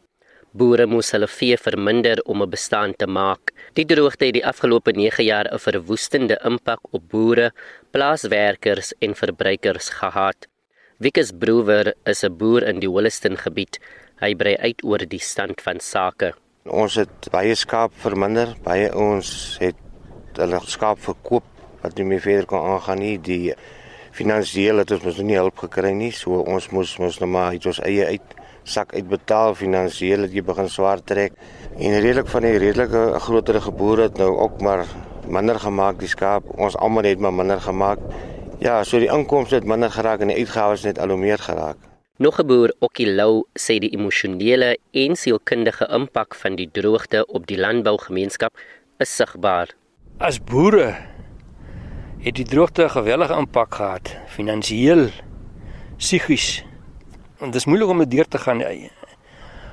Boere 0.55 0.85
moes 0.88 1.12
hulle 1.12 1.27
vee 1.27 1.57
verminder 1.59 2.21
om 2.25 2.41
'n 2.41 2.50
bestaan 2.50 2.93
te 2.95 3.07
maak. 3.07 3.51
Die 3.75 3.85
droogte 3.85 4.25
het 4.25 4.33
die 4.39 4.45
afgelope 4.45 4.91
9 4.95 5.25
jaar 5.25 5.51
'n 5.51 5.59
verwoestende 5.59 6.39
impak 6.45 6.79
op 6.93 7.09
boere, 7.09 7.51
plaaswerkers 7.91 8.93
en 9.01 9.15
verbruikers 9.15 9.89
gehad. 9.89 10.47
Wikus 11.00 11.31
Brewer 11.31 11.93
is 12.05 12.24
'n 12.24 12.38
boer 12.38 12.63
in 12.63 12.79
die 12.79 12.89
Wolliston 12.89 13.35
gebied. 13.38 13.79
Hy 14.21 14.33
brei 14.33 14.55
uit 14.57 14.83
oor 14.83 15.05
die 15.05 15.19
stand 15.19 15.62
van 15.62 15.79
sake. 15.79 16.33
Ons 16.74 16.95
het 16.98 17.27
baie 17.29 17.53
skaap 17.53 17.93
verminder, 18.01 18.55
baie 18.65 18.88
ons 18.98 19.27
het 19.62 20.39
hulle 20.41 20.57
skaap 20.65 20.98
verkoop 20.98 21.45
wat 21.84 21.93
nie 22.00 22.07
meer 22.10 22.24
verder 22.24 22.48
kon 22.50 22.65
aangaan 22.72 23.03
nie. 23.03 23.19
Die 23.22 23.53
finansiële 24.17 24.81
het 24.81 24.95
ons 24.95 25.05
mos 25.05 25.22
nie 25.22 25.38
hulp 25.38 25.62
gekry 25.62 25.93
nie, 25.93 26.10
so 26.10 26.41
ons 26.41 26.72
moes 26.74 26.95
mos 26.98 27.22
nou 27.22 27.29
maar 27.29 27.53
iets 27.53 27.69
ons 27.69 27.84
eie 27.86 28.10
uit 28.10 28.36
sak 28.65 28.98
uitbetaal 28.98 29.53
finansiëel 29.62 30.25
het 30.25 30.34
jy 30.34 30.41
begin 30.41 30.74
swaar 30.74 31.05
trek. 31.05 31.38
En 31.77 32.00
redelik 32.01 32.34
van 32.34 32.50
die 32.50 32.57
redelike 32.57 33.07
groter 33.27 33.62
geboere 33.62 34.10
het 34.10 34.17
nou 34.17 34.34
ook 34.34 34.57
maar 34.65 34.88
minder 35.29 35.62
gemaak 35.62 36.01
die 36.01 36.10
skaap. 36.10 36.50
Ons 36.57 36.81
almal 36.81 37.05
het 37.05 37.22
maar 37.22 37.43
minder 37.43 37.62
gemaak. 37.62 38.01
Ja, 38.57 38.81
so 38.81 38.98
die 38.98 39.13
inkomste 39.13 39.62
het 39.62 39.69
minder 39.69 39.93
geraak 39.93 40.25
en 40.25 40.34
die 40.34 40.41
uitgawes 40.41 40.89
net 40.89 40.98
al 40.98 41.13
hoe 41.13 41.22
meer 41.29 41.38
geraak. 41.38 41.77
Nog 42.17 42.39
'n 42.39 42.48
boer, 42.48 42.72
Okilou, 42.79 43.43
sê 43.60 43.75
die 43.79 43.91
emosionele 43.91 44.77
en 44.91 45.15
sielkundige 45.15 45.86
impak 45.91 46.36
van 46.36 46.55
die 46.55 46.69
droogte 46.72 47.25
op 47.25 47.45
die 47.45 47.57
landbougemeenskap 47.60 48.55
is 48.98 49.15
sigbaar. 49.15 49.67
As 50.17 50.39
boere 50.39 50.95
het 52.19 52.36
die 52.36 52.45
droogte 52.45 52.84
'n 52.84 52.89
gewellige 52.89 53.34
impak 53.34 53.75
gehad, 53.75 54.15
finansiëel, 54.27 55.10
psigies. 55.98 56.63
En 57.39 57.45
dit 57.51 57.55
is 57.55 57.65
moeilik 57.65 57.89
om 57.89 57.98
dit 57.98 58.12
deur 58.12 58.27
te 58.27 58.38
gaan. 58.38 58.63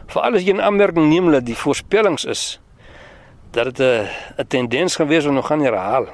Veral 0.07 0.35
as 0.35 0.43
jy 0.43 0.53
'n 0.53 0.61
aanmerking 0.61 1.09
neem 1.09 1.31
dat 1.31 1.47
die 1.47 1.57
voorspellings 1.57 2.25
is 2.25 2.61
dat 3.51 3.77
dit 3.77 4.09
'n 4.37 4.47
tendens 4.49 4.97
gaan 4.97 5.09
wees 5.09 5.27
om 5.27 5.35
nog 5.35 5.47
gaan 5.47 5.61
herhaal. 5.61 6.07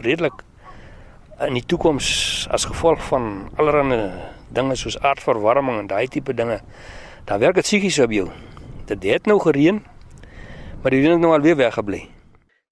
Redelik 0.00 0.42
in 1.40 1.52
die 1.52 1.66
toekoms 1.66 2.46
as 2.50 2.64
gevolg 2.64 3.04
van 3.04 3.50
allerlei 3.56 4.12
dinge 4.54 4.76
soos 4.78 4.98
aardverwarming 5.02 5.82
en 5.82 5.90
daai 5.90 6.06
tipe 6.08 6.34
dinge, 6.34 6.60
dan 7.28 7.42
werk 7.42 7.58
dit 7.60 7.66
psigies 7.66 7.98
op 8.04 8.14
jou. 8.14 8.28
Dit 8.88 9.04
het 9.04 9.26
nou 9.26 9.38
gereën, 9.40 9.82
maar 10.82 10.92
die 10.92 11.00
reën 11.00 11.16
het 11.16 11.22
nou 11.22 11.32
alweer 11.36 11.56
weggebly. 11.56 12.04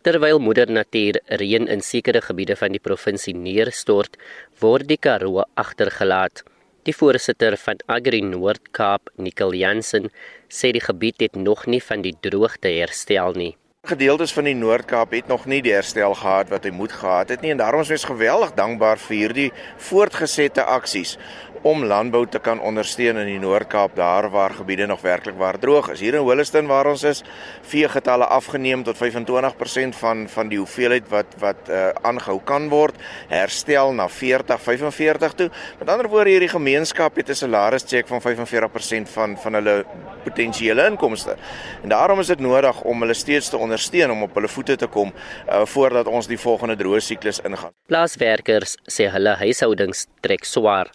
Terwyl 0.02 0.40
moeder 0.42 0.70
natuur 0.70 1.20
reën 1.38 1.68
in 1.70 1.80
sekere 1.80 2.20
gebiede 2.20 2.56
van 2.58 2.74
die 2.74 2.82
provinsie 2.82 3.36
neerstort, 3.38 4.18
word 4.58 4.88
die 4.90 4.98
Karoo 4.98 5.44
agtergelaat. 5.54 6.42
Die 6.82 6.94
voorsitter 6.96 7.54
van 7.62 7.78
Agri 7.86 8.18
Noord-Kaap, 8.26 9.12
Nicole 9.22 9.60
Jansen, 9.60 10.10
sê 10.50 10.72
die 10.74 10.82
gebied 10.82 11.22
het 11.22 11.38
nog 11.38 11.68
nie 11.70 11.78
van 11.78 12.02
die 12.02 12.16
droogte 12.18 12.72
herstel 12.80 13.38
nie. 13.38 13.52
Gedeeltes 13.86 14.34
van 14.34 14.46
die 14.46 14.54
Noord-Kaap 14.54 15.14
het 15.14 15.30
nog 15.30 15.46
nie 15.50 15.62
die 15.62 15.72
herstel 15.74 16.12
gehad 16.18 16.50
wat 16.50 16.66
hy 16.66 16.70
moet 16.74 16.92
gehad 16.94 17.30
het 17.34 17.40
nie 17.42 17.50
en 17.54 17.58
daarom 17.58 17.82
is 17.82 17.94
ons 17.94 18.04
geweldig 18.10 18.52
dankbaar 18.58 18.98
vir 19.06 19.16
hierdie 19.16 19.46
voortgesette 19.88 20.62
aksies 20.62 21.16
om 21.62 21.84
landbou 21.84 22.24
te 22.26 22.38
kan 22.42 22.60
ondersteun 22.60 23.20
in 23.22 23.28
die 23.30 23.38
Noord-Kaap 23.38 23.94
daar 23.96 24.28
waar 24.30 24.54
gebiede 24.54 24.86
nog 24.86 25.00
werklik 25.00 25.36
waar 25.38 25.58
droog 25.58 25.90
is. 25.92 26.00
Hier 26.00 26.14
in 26.14 26.26
Holliston 26.26 26.66
waar 26.66 26.86
ons 26.90 27.02
is, 27.06 27.22
vee 27.70 27.88
getalle 27.88 28.26
afgeneem 28.26 28.82
tot 28.82 28.98
25% 28.98 29.98
van 29.98 30.24
van 30.28 30.48
die 30.50 30.58
hoeveelheid 30.58 31.08
wat 31.10 31.36
wat 31.38 31.70
uh, 31.70 31.88
aangehou 32.02 32.40
kan 32.44 32.68
word, 32.68 32.98
herstel 33.30 33.92
na 33.94 34.08
40, 34.08 34.60
45 34.60 35.36
toe. 35.38 35.48
Met 35.78 35.88
ander 35.88 36.08
woorde 36.10 36.30
hierdie 36.30 36.50
gemeenskap 36.50 37.16
het 37.16 37.28
'n 37.28 37.34
salarischeck 37.34 38.08
van 38.08 38.20
45% 38.20 39.08
van 39.08 39.36
van 39.38 39.54
hulle 39.54 39.84
potensiële 40.24 40.86
inkomste. 40.86 41.36
En 41.82 41.88
daarom 41.88 42.18
is 42.20 42.26
dit 42.26 42.40
nodig 42.40 42.82
om 42.82 43.00
hulle 43.00 43.14
steeds 43.14 43.48
te 43.48 43.56
ondersteun 43.56 44.10
om 44.10 44.22
op 44.22 44.34
hulle 44.34 44.48
voete 44.48 44.76
te 44.76 44.86
kom 44.86 45.12
uh, 45.12 45.64
voordat 45.64 46.06
ons 46.06 46.26
die 46.26 46.38
volgende 46.38 46.76
droë 46.76 47.00
siklus 47.00 47.40
ingaan. 47.40 47.70
Plaaswerkers 47.86 48.76
sê 48.90 49.10
hulle 49.10 49.36
huishoudings 49.36 50.06
trek 50.20 50.44
swaar 50.44 50.90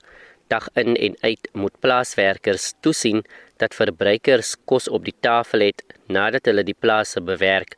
dag 0.48 0.70
in 0.74 0.96
en 0.96 1.16
uit 1.20 1.50
moet 1.54 1.80
plaaswerkers 1.80 2.74
toesien 2.80 3.24
dat 3.58 3.75
verbruikers 3.75 4.56
kos 4.66 4.88
op 4.89 5.06
die 5.06 5.16
tafel 5.20 5.66
het 5.68 5.84
nadat 6.08 6.46
hulle 6.46 6.63
die 6.63 6.77
plase 6.80 7.22
bewerk. 7.22 7.77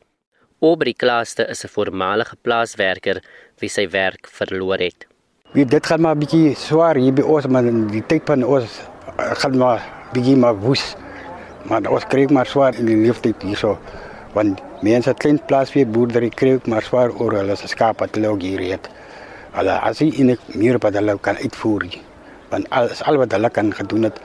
Aubrey 0.60 0.92
Klaaste 0.92 1.46
is 1.48 1.64
'n 1.64 1.68
voormalige 1.68 2.36
plaaswerker 2.42 3.22
wie 3.58 3.68
sy 3.68 3.88
werk 3.88 4.28
verloor 4.28 4.78
het. 4.78 5.06
Wie 5.52 5.64
dit 5.64 5.86
gaan 5.86 6.00
maar 6.00 6.16
bietjie 6.16 6.54
swaar 6.54 6.96
hier 6.96 7.12
by 7.12 7.22
ons 7.22 7.46
maar 7.46 7.62
die 7.90 8.06
tyd 8.06 8.22
van 8.24 8.44
ons 8.44 8.80
gaan 9.16 9.56
maar 9.56 9.80
bietjie 10.12 10.36
maar 10.36 10.56
woes. 10.56 10.96
Maar 11.64 11.90
ons 11.90 12.04
kry 12.04 12.26
maar 12.30 12.46
swaar 12.46 12.74
in 12.74 12.86
die 12.86 12.96
leeftyd 12.96 13.42
hierso 13.42 13.78
want 14.32 14.60
mense 14.82 15.14
klein 15.14 15.40
plaas 15.46 15.72
weer 15.72 15.86
boerdery 15.86 16.28
kry 16.28 16.60
maar 16.64 16.82
swaar 16.82 17.10
oor 17.10 17.32
hulle 17.32 17.56
skaap 17.56 17.98
wat 18.00 18.14
hulle 18.14 18.28
ook 18.28 18.42
hier 18.42 18.60
het. 18.60 18.88
Hulle 19.52 19.80
as 19.80 19.98
jy 19.98 20.12
in 20.20 20.30
'n 20.30 20.38
muur 20.54 20.78
wat 20.78 20.94
hulle 20.94 21.18
kan 21.18 21.36
uitvoer. 21.36 21.82
Nie 21.82 22.09
want 22.50 22.70
alles 22.70 23.02
al 23.02 23.16
wat 23.22 23.32
hulle 23.32 23.50
kan 23.50 23.72
gedoen 23.74 24.08
het 24.08 24.20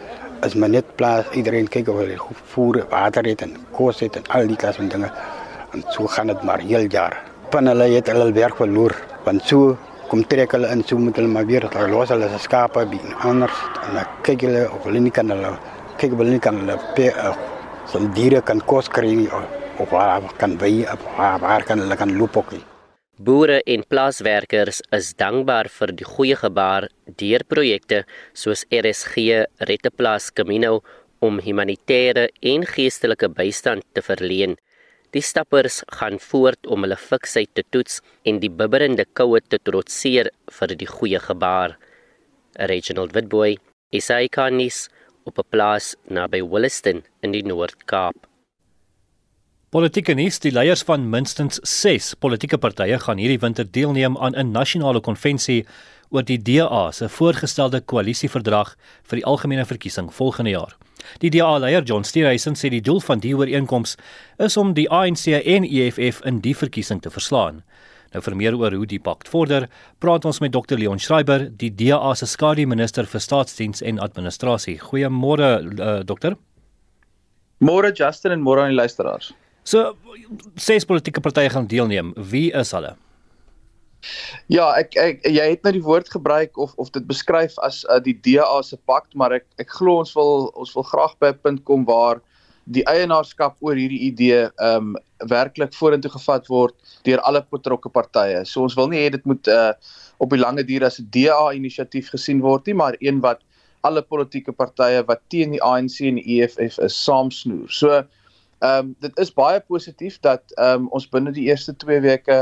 is 0.46 0.56
maar 0.56 0.70
net 0.70 0.86
plaas 1.00 1.26
iedereen 1.32 1.68
kyk 1.68 1.90
of 1.90 1.98
hulle 2.02 2.18
voer 2.54 2.84
water 2.92 3.26
het 3.30 3.42
en 3.46 3.58
kos 3.72 4.00
het 4.04 4.20
en 4.20 4.30
al 4.38 4.48
die 4.48 4.60
klas 4.60 4.78
van 4.82 4.92
dinge. 4.94 5.10
En 5.74 5.84
so 5.96 6.08
gaan 6.08 6.28
dit 6.28 6.44
maar 6.44 6.60
heel 6.60 6.88
jaar. 6.90 7.22
Van 7.52 7.68
hulle 7.72 7.90
het 7.94 8.08
hulle 8.12 8.32
werk 8.34 8.56
verloor 8.62 8.96
want 9.26 9.44
so 9.50 9.78
kom 10.10 10.22
trek 10.30 10.54
hulle 10.54 10.70
in 10.74 10.84
so 10.86 10.98
moet 11.02 11.18
hulle 11.18 11.32
maar 11.34 11.48
weer 11.50 11.66
hulle 11.66 11.88
los 11.94 12.14
hulle 12.14 12.30
se 12.34 12.40
skape 12.44 12.86
by 12.92 13.00
anders 13.32 13.58
en 13.88 13.98
dan 13.98 14.14
kyk 14.28 14.46
hulle 14.48 14.62
of 14.70 14.86
hulle 14.86 15.02
nie 15.08 15.16
kan 15.18 15.34
hulle 15.34 15.56
kyk 15.98 16.14
of 16.14 16.22
hulle 16.22 16.36
nie 16.36 16.44
kan 16.48 16.62
hulle 16.62 16.78
pe 17.00 17.10
uh, 17.10 17.34
so 17.90 18.04
diere 18.20 18.44
kan 18.52 18.62
kos 18.70 18.92
kry 19.00 19.16
of 19.80 19.90
waar 19.92 20.30
kan 20.38 20.58
wy 20.62 20.86
of 20.94 21.12
waar 21.18 21.66
kan 21.66 21.82
hulle 21.86 21.98
kan 22.04 22.18
loop 22.22 22.38
ook 22.38 22.58
nie 22.58 22.66
Boere 23.18 23.62
en 23.64 23.84
plaaswerkers 23.88 24.82
is 24.92 25.14
dankbaar 25.16 25.70
vir 25.72 25.92
die 25.96 26.04
goeie 26.04 26.36
gebaar 26.36 26.90
deur 27.22 27.46
projekte 27.48 28.02
soos 28.36 28.66
RSG 28.76 29.46
Retteplaas 29.70 30.34
Camino 30.36 30.82
om 31.24 31.40
humanitêre 31.40 32.26
en 32.44 32.66
geestelike 32.68 33.30
bystand 33.38 33.88
te 33.96 34.04
verleen. 34.04 34.58
Die 35.16 35.24
stappers 35.24 35.80
gaan 35.96 36.20
voort 36.20 36.68
om 36.68 36.84
hulle 36.84 37.00
fiksheid 37.00 37.54
te 37.56 37.64
toets 37.72 38.02
en 38.28 38.44
die 38.44 38.52
bibberende 38.52 39.08
koue 39.16 39.40
te 39.40 39.64
trotseer 39.64 40.34
vir 40.60 40.76
die 40.76 40.92
goeie 40.92 41.24
gebaar. 41.24 41.80
Reginald 42.60 43.16
Witboy, 43.16 43.56
Isaiah 43.96 44.28
op 45.24 45.40
'n 45.40 45.50
plaas 45.50 45.96
naby 46.10 46.44
Williston 46.44 47.06
in 47.22 47.32
die 47.32 47.44
Noord-Kaap. 47.44 48.35
Politieke 49.74 50.14
nuus: 50.14 50.38
Die 50.40 50.52
leiers 50.54 50.84
van 50.86 51.10
minstens 51.10 51.58
6 51.64 52.14
politieke 52.22 52.58
partye 52.62 53.00
gaan 53.02 53.18
hierdie 53.18 53.40
winter 53.42 53.66
deelneem 53.66 54.18
aan 54.18 54.36
'n 54.36 54.52
nasionale 54.52 55.02
konvensie 55.02 55.66
oor 56.10 56.24
die 56.24 56.38
DA 56.38 56.92
se 56.92 57.10
voorgestelde 57.10 57.82
koalisieverdrag 57.82 58.76
vir 59.04 59.16
die 59.20 59.26
algemene 59.26 59.66
verkiesing 59.66 60.14
volgende 60.14 60.52
jaar. 60.52 60.78
Die 61.20 61.30
DA-leier 61.30 61.84
John 61.84 62.04
Steenhuisen 62.04 62.56
sê 62.56 62.70
die 62.70 62.82
doel 62.82 63.02
van 63.02 63.20
die 63.20 63.36
ooreenkoms 63.36 63.96
is 64.38 64.58
om 64.58 64.74
die 64.74 64.90
ANC 64.90 65.28
en 65.28 65.64
EFF 65.64 66.22
in 66.26 66.42
die 66.42 66.56
verkiesing 66.56 67.02
te 67.02 67.10
verslaan. 67.10 67.64
Nou 68.14 68.22
vir 68.22 68.36
meer 68.36 68.56
oor 68.56 68.72
hoe 68.72 68.86
die 68.86 69.00
pakt 69.00 69.28
vorder, 69.28 69.68
praat 70.00 70.26
ons 70.26 70.40
met 70.40 70.52
Dr 70.52 70.78
Leon 70.78 71.00
Schreiber, 71.00 71.50
die 71.50 71.76
DA 71.76 72.14
se 72.16 72.26
skademinister 72.26 73.06
vir 73.06 73.20
staatsdiens 73.20 73.82
en 73.82 74.00
administrasie. 74.00 74.80
Goeiemôre 74.80 75.50
uh, 75.80 76.04
dokter. 76.04 76.38
Môre 77.60 77.92
Justin 77.92 78.32
en 78.32 78.42
môre 78.42 78.62
aan 78.62 78.70
die 78.70 78.76
luisteraars. 78.76 79.34
So 79.66 79.96
ses 80.62 80.86
politieke 80.86 81.24
partye 81.26 81.50
gaan 81.50 81.68
deelneem. 81.68 82.14
Wie 82.32 82.52
is 82.54 82.72
hulle? 82.76 82.94
Ja, 84.54 84.68
ek 84.78 84.94
ek 85.02 85.24
jy 85.26 85.46
het 85.56 85.64
nou 85.66 85.74
die 85.74 85.84
woord 85.86 86.12
gebruik 86.14 86.60
of 86.62 86.76
of 86.82 86.92
dit 86.94 87.06
beskryf 87.10 87.58
as 87.66 87.82
uh, 87.90 87.98
die 87.98 88.14
DA 88.28 88.62
se 88.62 88.78
pakt, 88.86 89.16
maar 89.18 89.34
ek 89.40 89.48
ek 89.62 89.74
glo 89.80 89.98
ons 90.04 90.14
wil 90.18 90.52
ons 90.54 90.74
wil 90.78 90.86
graag 90.92 91.16
by 91.20 91.34
'n 91.34 91.42
punt 91.42 91.64
kom 91.66 91.86
waar 91.90 92.22
die 92.78 92.86
eienaarskap 92.90 93.58
oor 93.62 93.78
hierdie 93.78 94.04
idee 94.10 94.46
ehm 94.46 94.94
um, 94.94 94.96
werklik 95.32 95.74
vorentoe 95.74 96.12
gevat 96.12 96.50
word 96.50 96.76
deur 97.08 97.22
alle 97.26 97.42
betrokke 97.52 97.90
partye. 97.90 98.46
So 98.46 98.62
ons 98.62 98.76
wil 98.78 98.90
nie 98.92 99.02
hê 99.02 99.10
dit 99.18 99.26
moet 99.26 99.48
uh 99.48 99.74
op 100.24 100.30
die 100.32 100.40
lange 100.40 100.64
duur 100.64 100.86
as 100.86 101.00
'n 101.00 101.10
DA 101.10 101.52
inisiatief 101.58 102.10
gesien 102.14 102.42
word 102.42 102.68
nie, 102.68 102.78
maar 102.78 102.96
een 103.00 103.22
wat 103.22 103.42
alle 103.82 104.02
politieke 104.02 104.52
partye 104.52 105.04
wat 105.08 105.22
teen 105.30 105.52
die 105.52 105.64
ANC 105.64 106.02
en 106.02 106.22
die 106.22 106.42
EFF 106.42 106.78
is 106.80 107.04
saamsnoer. 107.06 107.70
So 107.70 108.04
Ehm 108.66 108.86
um, 108.86 108.96
dit 109.00 109.18
is 109.20 109.34
baie 109.34 109.60
positief 109.62 110.20
dat 110.20 110.42
ehm 110.56 110.86
um, 110.86 110.92
ons 110.98 111.10
binne 111.10 111.32
die 111.36 111.48
eerste 111.50 111.76
2 111.76 112.00
weke 112.06 112.38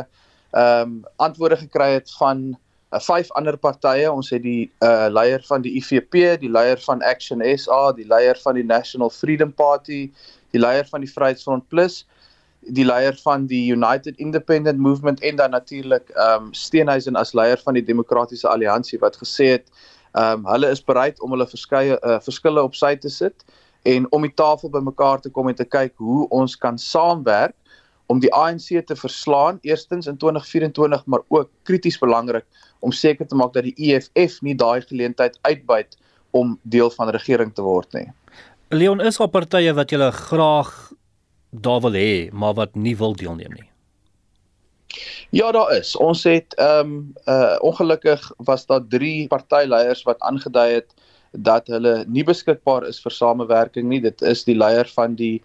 ehm 0.52 0.82
um, 0.82 1.00
antwoorde 1.16 1.58
gekry 1.58 1.90
het 1.98 2.12
van 2.20 2.44
uh, 2.94 3.00
vyf 3.00 3.32
ander 3.40 3.58
partye. 3.58 4.12
Ons 4.12 4.30
het 4.36 4.44
die 4.44 4.72
uh 4.86 5.08
leier 5.10 5.44
van 5.50 5.66
die 5.66 5.74
IFP, 5.80 6.20
die 6.44 6.52
leier 6.52 6.82
van 6.86 7.02
Action 7.02 7.42
SA, 7.58 7.92
die 7.98 8.08
leier 8.08 8.40
van 8.44 8.60
die 8.60 8.66
National 8.68 9.10
Freedom 9.10 9.54
Party, 9.54 10.12
die 10.54 10.62
leier 10.62 10.86
van 10.92 11.02
die 11.02 11.12
Vryheidsfront 11.12 11.68
Plus, 11.74 12.04
die 12.62 12.86
leier 12.86 13.18
van 13.24 13.48
die 13.48 13.64
United 13.74 14.18
Independent 14.18 14.80
Movement 14.80 15.22
en 15.22 15.36
dan 15.42 15.52
natuurlik 15.52 16.10
ehm 16.14 16.48
um, 16.48 16.54
Steenhuisen 16.54 17.20
as 17.20 17.34
leier 17.34 17.60
van 17.66 17.74
die 17.74 17.86
Demokratiese 17.86 18.48
Alliansie 18.50 19.00
wat 19.00 19.18
gesê 19.18 19.50
het 19.58 19.68
ehm 20.14 20.46
um, 20.46 20.48
hulle 20.54 20.70
is 20.70 20.84
bereid 20.84 21.22
om 21.22 21.36
hulle 21.36 21.50
verskeie 21.50 22.00
uh, 22.00 22.20
verskille 22.22 22.62
op 22.62 22.76
sy 22.76 22.96
te 22.96 23.10
sit 23.10 23.46
en 23.84 24.08
om 24.16 24.24
die 24.24 24.34
tafel 24.34 24.72
bymekaar 24.72 25.22
te 25.22 25.30
kom 25.30 25.50
en 25.52 25.58
te 25.60 25.68
kyk 25.68 25.94
hoe 26.00 26.28
ons 26.32 26.56
kan 26.60 26.78
saamwerk 26.80 27.56
om 28.12 28.20
die 28.24 28.32
ANC 28.36 28.70
te 28.88 28.96
verslaan 28.96 29.60
eerstens 29.62 30.08
in 30.08 30.18
2024 30.18 31.06
maar 31.06 31.24
ook 31.28 31.50
krities 31.64 32.00
belangrik 32.00 32.46
om 32.80 32.92
seker 32.92 33.28
te 33.28 33.36
maak 33.36 33.54
dat 33.54 33.68
die 33.68 33.76
EFF 33.92 34.42
nie 34.42 34.56
daai 34.56 34.82
geleentheid 34.82 35.38
uitbuit 35.42 35.98
om 36.32 36.58
deel 36.64 36.92
van 36.92 37.10
die 37.10 37.18
regering 37.18 37.54
te 37.56 37.64
word 37.64 37.92
nie. 37.94 38.08
Leon 38.74 39.02
is 39.02 39.20
daar 39.22 39.32
partye 39.32 39.74
wat 39.78 39.92
jy 39.94 40.10
graag 40.12 40.72
daar 41.52 41.84
wil 41.86 41.96
hê 41.96 42.32
maar 42.32 42.58
wat 42.58 42.76
nie 42.76 42.96
wil 42.98 43.16
deelneem 43.16 43.54
nie. 43.54 43.70
Ja, 45.34 45.52
daar 45.52 45.72
is. 45.74 45.96
Ons 45.98 46.24
het 46.30 46.54
ehm 46.62 46.92
um, 46.92 47.14
uh 47.26 47.58
ongelukkig 47.66 48.32
was 48.38 48.66
daar 48.66 48.84
3 48.88 49.28
partyleiers 49.28 50.04
wat 50.04 50.20
aangedui 50.20 50.74
het 50.74 50.94
dat 51.34 51.68
hulle 51.68 52.04
nie 52.08 52.24
beskikbaar 52.24 52.86
is 52.88 53.00
vir 53.02 53.12
samewerking 53.12 53.90
nie. 53.90 54.02
Dit 54.02 54.22
is 54.22 54.44
die 54.48 54.58
leier 54.58 54.90
van 54.96 55.16
die 55.20 55.42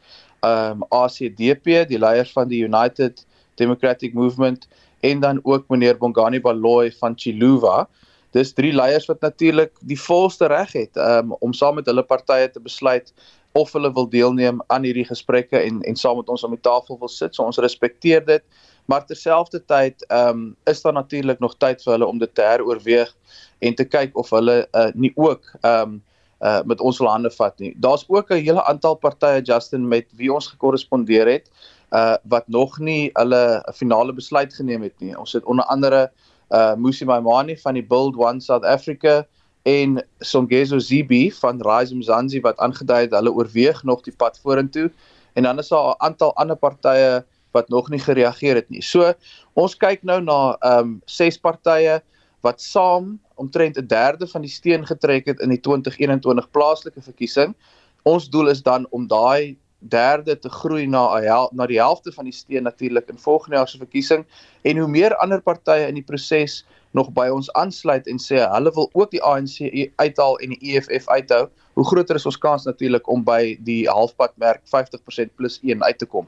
ehm 0.47 0.83
um, 0.83 0.85
ACDP, 0.95 1.89
die 1.91 1.99
leier 1.99 2.29
van 2.35 2.49
die 2.49 2.63
United 2.63 3.25
Democratic 3.59 4.15
Movement 4.15 4.69
en 5.01 5.21
dan 5.21 5.41
ook 5.43 5.69
meneer 5.69 5.99
Bongani 5.99 6.41
Baloyi 6.41 6.93
van 7.01 7.15
Chiluva. 7.17 7.89
Dis 8.31 8.53
drie 8.53 8.73
leiers 8.73 9.07
wat 9.07 9.21
natuurlik 9.21 9.73
die 9.81 9.99
volste 9.99 10.47
reg 10.47 10.73
het 10.73 10.97
um, 10.97 11.33
om 11.41 11.53
saam 11.53 11.75
met 11.81 11.87
hulle 11.87 12.05
partye 12.07 12.51
te 12.51 12.61
besluit 12.61 13.13
of 13.53 13.73
hulle 13.73 13.91
wil 13.93 14.09
deelneem 14.09 14.61
aan 14.67 14.85
hierdie 14.87 15.07
gesprekke 15.09 15.59
en 15.59 15.83
en 15.83 15.97
saam 15.97 16.21
met 16.21 16.29
ons 16.29 16.45
om 16.45 16.55
die 16.55 16.63
tafel 16.63 16.99
wil 16.99 17.11
sit. 17.11 17.35
So 17.35 17.43
ons 17.43 17.59
respekteer 17.59 18.25
dit. 18.25 18.45
Maar 18.87 19.07
terselfdertyd 19.07 20.05
ehm 20.09 20.29
um, 20.29 20.57
is 20.65 20.83
daar 20.83 20.93
natuurlik 20.93 21.41
nog 21.41 21.57
tyd 21.57 21.83
vir 21.83 21.93
hulle 21.97 22.07
om 22.07 22.19
dit 22.19 22.35
te 22.35 22.43
heroorweeg 22.43 23.15
en 23.59 23.75
te 23.75 23.85
kyk 23.85 24.17
of 24.19 24.31
hulle 24.31 24.61
uh, 24.73 24.91
nie 24.95 25.13
ook 25.17 25.55
ehm 25.61 25.83
um, 25.83 26.03
uh 26.39 26.61
met 26.71 26.81
ons 26.81 26.99
wil 27.03 27.09
hande 27.11 27.31
vat 27.35 27.59
nie. 27.59 27.73
Daar's 27.83 28.05
ook 28.07 28.31
'n 28.31 28.45
hele 28.47 28.63
aantal 28.65 28.95
partye 28.95 29.43
Justin 29.43 29.89
met 29.89 30.07
wie 30.15 30.33
ons 30.33 30.47
gekorrespondeer 30.47 31.27
het 31.27 31.51
uh 31.91 32.17
wat 32.23 32.49
nog 32.49 32.79
nie 32.79 33.11
hulle 33.13 33.73
finale 33.75 34.13
besluit 34.13 34.55
geneem 34.55 34.83
het 34.83 34.95
nie. 35.01 35.19
Ons 35.19 35.33
het 35.33 35.45
onder 35.45 35.65
andere 35.65 36.11
uh 36.51 36.75
Musi 36.75 37.05
Maimani 37.05 37.57
van 37.57 37.75
die 37.75 37.87
Build 37.87 38.17
One 38.17 38.41
South 38.41 38.65
Africa 38.65 39.27
en 39.63 40.07
Songezo 40.19 40.79
Zibi 40.79 41.33
van 41.33 41.63
Rise 41.63 41.97
Mzansi 41.97 42.41
wat 42.41 42.59
aangedui 42.59 43.01
het 43.01 43.11
hulle 43.11 43.33
oorweeg 43.33 43.83
nog 43.83 44.03
die 44.03 44.15
pad 44.17 44.39
vorentoe 44.43 44.91
en 45.35 45.43
dan 45.43 45.59
is 45.59 45.69
daar 45.69 45.91
'n 45.91 45.95
aantal 45.99 46.35
ander 46.37 46.57
partye 46.57 47.25
wat 47.51 47.69
nog 47.69 47.91
nie 47.91 48.01
gereageer 48.01 48.55
het 48.55 48.71
nie. 48.71 48.83
So 48.83 49.13
ons 49.55 49.77
kyk 49.77 50.03
nou 50.03 50.21
na 50.21 50.57
um 50.63 51.01
ses 51.05 51.39
partye 51.39 52.03
wat 52.41 52.61
saam 52.61 53.19
omtrent 53.39 53.79
'n 53.79 53.87
derde 53.87 54.27
van 54.27 54.43
die 54.43 54.51
steen 54.51 54.87
getrek 54.87 55.27
het 55.27 55.41
in 55.41 55.49
die 55.49 55.61
2021 55.61 56.51
plaaslike 56.51 57.03
verkiesing. 57.03 57.55
Ons 58.03 58.29
doel 58.29 58.49
is 58.49 58.63
dan 58.63 58.87
om 58.91 59.07
daai 59.07 59.57
derde 59.79 60.39
te 60.39 60.49
groei 60.49 60.87
na 60.87 61.49
na 61.53 61.67
die 61.67 61.79
helfte 61.79 62.13
van 62.13 62.25
die 62.25 62.33
steen 62.33 62.63
natuurlik 62.63 63.09
in 63.09 63.19
volgende 63.19 63.57
jaar 63.57 63.69
se 63.69 63.79
verkiesing 63.79 64.25
en 64.63 64.79
hoe 64.79 64.89
meer 64.89 65.15
ander 65.17 65.41
partye 65.41 65.87
in 65.87 65.95
die 65.95 66.03
proses 66.05 66.65
nog 66.91 67.13
by 67.13 67.29
ons 67.29 67.51
aansluit 67.53 68.07
en 68.07 68.19
sê 68.19 68.41
hulle 68.43 68.73
wil 68.75 68.91
ook 68.93 69.11
die 69.11 69.23
ANC 69.23 69.61
uithaal 69.97 70.39
en 70.39 70.55
die 70.57 70.73
EFF 70.73 71.09
uithou, 71.09 71.49
hoe 71.75 71.87
groter 71.87 72.17
is 72.17 72.27
ons 72.27 72.39
kans 72.39 72.65
natuurlik 72.65 73.09
om 73.09 73.25
by 73.25 73.57
die 73.61 73.87
halfpad 73.89 74.35
merk 74.37 74.65
50% 74.67 75.35
plus 75.37 75.61
1 75.63 75.85
uit 75.85 75.99
te 75.99 76.07
kom. 76.07 76.27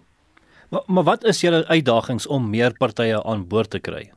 Maar, 0.71 0.83
maar 0.87 1.05
wat 1.05 1.25
is 1.25 1.41
julle 1.41 1.65
uitdagings 1.67 2.27
om 2.27 2.51
meer 2.51 2.77
partye 2.79 3.23
aan 3.25 3.49
boord 3.49 3.71
te 3.71 3.81
kry? 3.83 4.11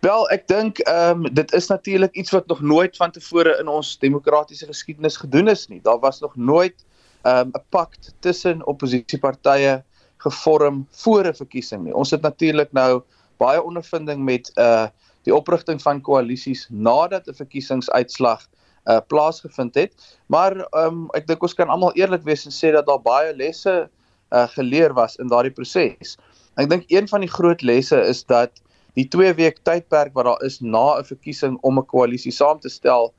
Wel, 0.00 0.22
ek 0.32 0.46
dink 0.48 0.78
ehm 0.88 1.26
um, 1.26 1.34
dit 1.36 1.50
is 1.52 1.66
natuurlik 1.68 2.14
iets 2.16 2.32
wat 2.32 2.46
nog 2.48 2.60
nooit 2.64 2.96
van 2.96 3.10
tevore 3.12 3.58
in 3.60 3.68
ons 3.68 3.98
demokratiese 4.00 4.66
geskiedenis 4.66 5.18
gedoen 5.20 5.48
is 5.52 5.66
nie. 5.68 5.80
Daar 5.84 5.98
was 6.00 6.20
nog 6.24 6.36
nooit 6.36 6.86
ehm 7.22 7.36
um, 7.36 7.50
'n 7.52 7.64
pakt 7.68 8.14
tussen 8.24 8.66
oppositiepartye 8.66 9.82
gevorm 10.24 10.86
voor 10.90 11.28
'n 11.28 11.34
verkiesing 11.34 11.84
nie. 11.84 11.94
Ons 11.94 12.10
het 12.10 12.22
natuurlik 12.22 12.72
nou 12.72 13.02
baie 13.36 13.62
ondervinding 13.62 14.24
met 14.24 14.50
uh 14.56 14.86
die 15.22 15.34
oprigting 15.34 15.82
van 15.82 16.00
koalisies 16.00 16.66
nadat 16.70 17.28
'n 17.28 17.34
verkiesingsuitslag 17.34 18.48
uh 18.86 19.00
plaasgevind 19.06 19.74
het. 19.74 19.92
Maar 20.26 20.56
ehm 20.56 20.86
um, 20.86 21.08
ek 21.12 21.26
dink 21.26 21.42
ons 21.42 21.54
kan 21.54 21.68
almal 21.68 21.92
eerlik 21.92 22.22
wees 22.22 22.46
en 22.48 22.56
sê 22.56 22.72
dat 22.72 22.86
daar 22.86 23.02
baie 23.02 23.36
lesse 23.36 23.90
uh 24.32 24.48
geleer 24.48 24.92
was 24.94 25.16
in 25.16 25.28
daardie 25.28 25.52
proses. 25.52 26.16
Ek 26.56 26.70
dink 26.70 26.84
een 26.88 27.08
van 27.08 27.20
die 27.20 27.34
groot 27.36 27.62
lesse 27.62 28.00
is 28.00 28.24
dat 28.24 28.50
die 28.94 29.08
2 29.08 29.34
week 29.34 29.62
tydperk 29.62 30.14
wat 30.14 30.24
daar 30.24 30.44
is 30.44 30.60
na 30.60 30.98
'n 30.98 31.04
verkiesing 31.04 31.58
om 31.62 31.78
'n 31.78 31.86
koalisie 31.86 32.32
saam 32.32 32.60
te 32.60 32.68
stel 32.68 33.12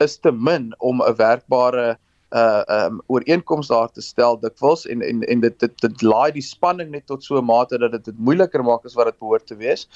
is 0.00 0.18
te 0.18 0.32
min 0.32 0.74
om 0.78 1.02
'n 1.02 1.16
werkbare 1.16 1.98
uh 2.34 2.62
um 2.68 3.00
ooreenkoms 3.06 3.68
daar 3.68 3.92
te 3.92 4.02
stel 4.02 4.40
dikwels 4.40 4.86
en 4.86 5.02
en 5.02 5.22
en 5.22 5.40
dit 5.40 5.60
dit 5.60 5.80
dit 5.80 6.02
laai 6.02 6.32
die 6.32 6.42
spanning 6.42 6.90
net 6.90 7.06
tot 7.06 7.24
so 7.24 7.38
'n 7.38 7.44
mate 7.44 7.78
dat 7.78 7.92
dit 7.92 8.04
dit 8.04 8.18
moeiliker 8.18 8.64
maak 8.64 8.84
as 8.84 8.94
wat 8.94 9.06
dit 9.06 9.18
behoort 9.18 9.46
te 9.46 9.56
wees. 9.56 9.86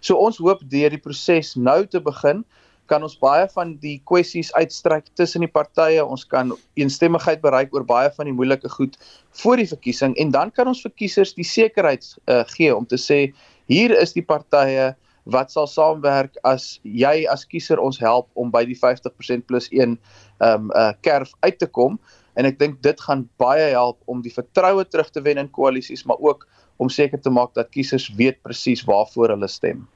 So 0.00 0.16
ons 0.16 0.38
hoop 0.38 0.60
deur 0.70 0.90
die 0.90 1.02
proses 1.02 1.56
nou 1.56 1.86
te 1.86 2.00
begin 2.00 2.44
kan 2.86 3.02
ons 3.02 3.18
baie 3.18 3.48
van 3.54 3.76
die 3.80 4.00
kwessies 4.04 4.52
uitstryk 4.52 5.06
tussen 5.14 5.40
die 5.40 5.50
partye. 5.50 6.04
Ons 6.04 6.24
kan 6.24 6.52
eensstemmigheid 6.74 7.40
bereik 7.40 7.74
oor 7.74 7.84
baie 7.84 8.10
van 8.16 8.26
die 8.26 8.34
moeilike 8.34 8.68
goed 8.68 8.98
voor 9.42 9.56
die 9.56 9.68
verkiesing 9.68 10.16
en 10.16 10.30
dan 10.30 10.50
kan 10.50 10.66
ons 10.66 10.82
vir 10.82 10.92
kiesers 10.96 11.34
die 11.34 11.46
sekerheid 11.46 12.04
uh, 12.26 12.44
gee 12.56 12.74
om 12.76 12.86
te 12.86 12.96
sê 12.96 13.32
hier 13.66 13.94
is 14.00 14.12
die 14.12 14.24
partye 14.24 14.94
wat 15.24 15.52
sal 15.54 15.68
saamwerk 15.70 16.36
as 16.42 16.80
jy 16.82 17.26
as 17.30 17.44
kiezer 17.46 17.78
ons 17.78 18.00
help 18.02 18.28
om 18.34 18.50
by 18.50 18.64
die 18.66 18.78
50% 18.78 19.46
plus 19.46 19.68
1 19.70 19.82
ehm 19.82 19.96
um, 20.42 20.70
uh, 20.74 20.90
kerf 21.02 21.30
uit 21.46 21.58
te 21.58 21.66
kom 21.66 22.00
en 22.34 22.48
ek 22.48 22.58
dink 22.58 22.80
dit 22.82 23.00
gaan 23.00 23.28
baie 23.38 23.70
help 23.70 24.00
om 24.10 24.22
die 24.22 24.32
vertroue 24.34 24.84
terug 24.84 25.10
te 25.12 25.22
wen 25.22 25.38
in 25.38 25.50
koalisies 25.50 26.06
maar 26.08 26.18
ook 26.18 26.46
om 26.82 26.90
seker 26.90 27.20
te 27.20 27.30
maak 27.30 27.54
dat 27.54 27.70
kiesers 27.70 28.08
weet 28.18 28.40
presies 28.42 28.82
waarvoor 28.88 29.36
hulle 29.36 29.48
stem. 29.48 29.86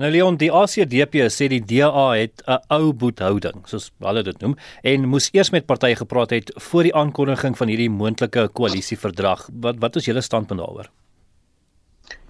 Nou 0.00 0.08
Leon, 0.08 0.38
die 0.40 0.48
ACDP 0.54 1.26
sê 1.34 1.50
die 1.50 1.60
DA 1.60 2.06
het 2.14 2.42
'n 2.46 2.62
ou 2.72 2.92
boethouding, 2.92 3.66
soos 3.66 3.90
hulle 3.98 4.22
dit 4.22 4.38
noem, 4.40 4.56
en 4.82 5.08
moes 5.08 5.28
eers 5.32 5.50
met 5.50 5.66
partye 5.66 5.96
gepraat 5.96 6.30
het 6.30 6.52
voor 6.56 6.82
die 6.82 6.94
aankondiging 6.94 7.56
van 7.56 7.68
hierdie 7.68 7.90
moontlike 7.90 8.48
koalisieverdrag. 8.48 9.48
Wat 9.52 9.76
wat 9.78 9.96
is 9.96 10.04
julle 10.04 10.22
standpunt 10.22 10.60
daaroor? 10.60 10.88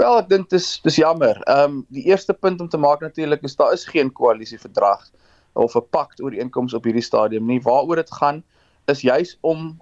Wel, 0.00 0.14
ek 0.16 0.28
dink 0.30 0.46
dis 0.48 0.66
dis 0.80 0.96
jammer. 0.96 1.36
Ehm 1.44 1.64
um, 1.64 1.80
die 1.92 2.06
eerste 2.08 2.32
punt 2.32 2.60
om 2.64 2.68
te 2.72 2.78
maak 2.80 3.02
natuurlik 3.04 3.42
is 3.44 3.56
daar 3.56 3.74
is 3.76 3.84
geen 3.84 4.08
koalisieverdrag 4.16 5.02
of 5.52 5.74
'n 5.76 5.88
pakt 5.96 6.22
ooreenkoms 6.24 6.74
op 6.74 6.86
hierdie 6.88 7.04
stadium 7.04 7.44
nie. 7.46 7.60
Waaroor 7.60 8.00
dit 8.00 8.12
gaan 8.20 8.42
is 8.88 9.02
juis 9.04 9.36
om 9.40 9.76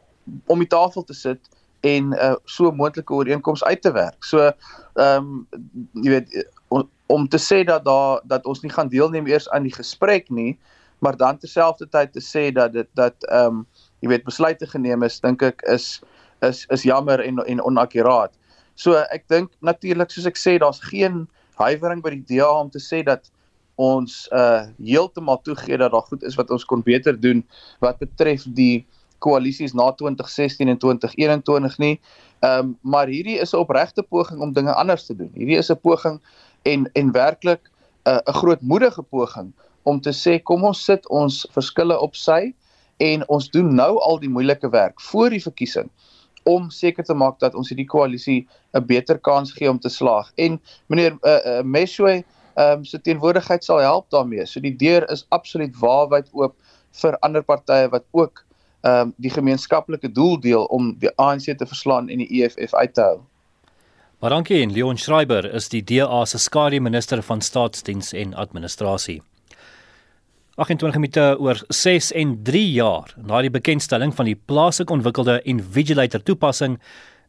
om 0.47 0.59
die 0.59 0.67
tafel 0.69 1.05
te 1.05 1.15
sit 1.15 1.39
en 1.81 2.09
'n 2.09 2.19
uh, 2.19 2.35
so 2.45 2.71
moontlike 2.71 3.15
ooreenkoms 3.15 3.63
uit 3.65 3.83
te 3.83 3.93
werk. 3.93 4.25
So 4.25 4.51
ehm 4.95 5.29
um, 5.29 5.47
jy 5.93 6.11
weet 6.11 6.49
om, 6.69 6.91
om 7.07 7.29
te 7.29 7.39
sê 7.39 7.63
dat 7.65 7.85
daar 7.85 8.21
dat 8.25 8.47
ons 8.47 8.61
nie 8.61 8.73
gaan 8.73 8.89
deelneem 8.89 9.27
eers 9.27 9.49
aan 9.51 9.63
die 9.63 9.75
gesprek 9.75 10.31
nie, 10.31 10.59
maar 10.99 11.17
dan 11.17 11.39
terselfdertyd 11.39 12.13
te 12.13 12.25
sê 12.33 12.51
dat 12.53 12.73
dit 12.73 12.91
dat 12.95 13.15
ehm 13.31 13.47
um, 13.47 13.67
jy 14.01 14.09
weet 14.09 14.25
besluite 14.25 14.67
geneem 14.67 15.03
is, 15.03 15.21
dink 15.21 15.43
ek 15.43 15.63
is 15.63 16.03
is 16.41 16.67
is 16.67 16.83
jammer 16.83 17.21
en 17.21 17.39
en 17.39 17.63
onakkuraat. 17.63 18.35
So 18.79 18.95
ek 19.11 19.27
dink 19.33 19.51
natuurlik 19.67 20.13
soos 20.15 20.29
ek 20.31 20.39
sê 20.39 20.55
daar's 20.63 20.79
geen 20.85 21.27
huiwering 21.59 22.03
by 22.05 22.15
die 22.15 22.39
DA 22.39 22.47
om 22.61 22.71
te 22.71 22.79
sê 22.83 23.03
dat 23.07 23.27
ons 23.79 24.27
uh 24.35 24.69
heeltemal 24.79 25.41
toegee 25.47 25.79
dat 25.79 25.93
daar 25.95 26.07
goed 26.07 26.23
is 26.27 26.39
wat 26.39 26.51
ons 26.55 26.67
kon 26.67 26.85
beter 26.87 27.19
doen 27.19 27.43
wat 27.83 27.99
betref 28.03 28.47
die 28.55 28.87
koalisies 29.23 29.75
na 29.75 29.91
2016 29.99 30.71
en 30.71 30.79
2021 30.79 31.79
nie. 31.83 31.97
Ehm 32.41 32.71
um, 32.71 32.77
maar 32.83 33.11
hierdie 33.11 33.39
is 33.43 33.55
'n 33.55 33.65
opregte 33.67 34.03
poging 34.03 34.41
om 34.41 34.53
dinge 34.53 34.75
anders 34.75 35.07
te 35.07 35.17
doen. 35.17 35.31
Hierdie 35.35 35.59
is 35.59 35.71
'n 35.71 35.81
poging 35.83 36.21
en 36.63 36.91
en 36.95 37.13
werklik 37.13 37.63
'n 38.07 38.11
uh, 38.11 38.21
'n 38.27 38.39
grootmoedige 38.41 39.03
poging 39.03 39.53
om 39.83 40.01
te 40.01 40.13
sê 40.13 40.39
kom 40.43 40.65
ons 40.65 40.85
sit 40.85 41.09
ons 41.09 41.47
verskille 41.51 41.99
op 41.99 42.15
sy 42.15 42.55
en 42.97 43.29
ons 43.29 43.51
doen 43.51 43.75
nou 43.75 43.99
al 43.99 44.19
die 44.19 44.31
moeilike 44.31 44.71
werk 44.71 45.01
voor 45.01 45.31
die 45.31 45.43
verkiesing 45.43 45.91
om 46.49 46.71
seker 46.73 47.05
te 47.05 47.15
maak 47.15 47.39
dat 47.45 47.55
ons 47.55 47.69
hierdie 47.69 47.89
koalisie 47.89 48.41
'n 48.75 48.87
beter 48.87 49.19
kans 49.19 49.53
gee 49.53 49.71
om 49.71 49.79
te 49.79 49.93
slaag. 49.93 50.33
En 50.37 50.61
meneer 50.89 51.17
uh, 51.23 51.39
uh, 51.45 51.63
Meshwe 51.63 52.25
ehm 52.59 52.79
um, 52.79 52.85
se 52.85 53.01
teenwoordigheid 53.01 53.65
sal 53.65 53.79
help 53.79 54.11
daarmee. 54.11 54.47
So 54.47 54.61
die 54.61 54.77
deur 54.77 55.07
is 55.11 55.27
absoluut 55.29 55.77
waarwyd 55.79 56.29
oop 56.33 56.57
vir 57.03 57.19
ander 57.21 57.43
partye 57.43 57.89
wat 57.89 58.05
ook 58.11 58.45
ehm 58.83 59.09
um, 59.09 59.15
die 59.17 59.31
gemeenskaplike 59.31 60.13
doel 60.13 60.41
deel 60.41 60.65
om 60.65 60.95
die 60.99 61.13
ANC 61.17 61.55
te 61.59 61.67
verslaan 61.67 62.09
en 62.09 62.19
die 62.19 62.43
EFF 62.43 62.75
uit 62.75 62.95
te 62.95 63.01
hou. 63.01 63.19
Maar 64.19 64.31
dankie 64.31 64.63
en 64.63 64.73
Leon 64.73 64.99
Schreiber 64.99 65.55
is 65.55 65.69
die 65.69 65.85
DA 65.85 66.25
se 66.25 66.39
skare 66.39 66.81
minister 66.81 67.23
van 67.23 67.41
staatsdiens 67.41 68.13
en 68.13 68.35
administrasie. 68.35 69.23
28 70.59 70.99
minute 70.99 71.25
oor 71.39 71.61
6 71.69 72.13
en 72.19 72.33
3 72.43 72.71
jaar 72.75 73.13
na 73.23 73.39
die 73.47 73.51
bekendstelling 73.55 74.11
van 74.15 74.27
die 74.27 74.35
plaaslik 74.35 74.91
ontwikkelde 74.91 75.37
Invigilator 75.47 76.23
toepassing 76.27 76.81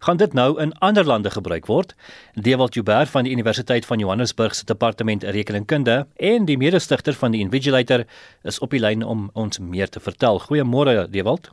gaan 0.01 0.17
dit 0.17 0.33
nou 0.33 0.55
in 0.63 0.71
ander 0.81 1.05
lande 1.05 1.29
gebruik 1.29 1.67
word. 1.69 1.93
Dewald 2.33 2.73
Joubert 2.73 3.11
van 3.13 3.27
die 3.27 3.33
Universiteit 3.35 3.85
van 3.85 4.01
Johannesburg 4.01 4.55
se 4.55 4.65
departement 4.65 5.23
rekenkunde 5.23 6.07
en 6.15 6.47
die 6.49 6.57
mede-stigter 6.57 7.13
van 7.13 7.35
die 7.35 7.43
Invigilator 7.45 8.07
is 8.43 8.59
op 8.65 8.73
die 8.73 8.81
lyn 8.81 9.05
om 9.05 9.29
ons 9.33 9.61
meer 9.61 9.93
te 9.93 10.01
vertel. 10.01 10.41
Goeiemôre 10.49 11.05
Dewald. 11.13 11.51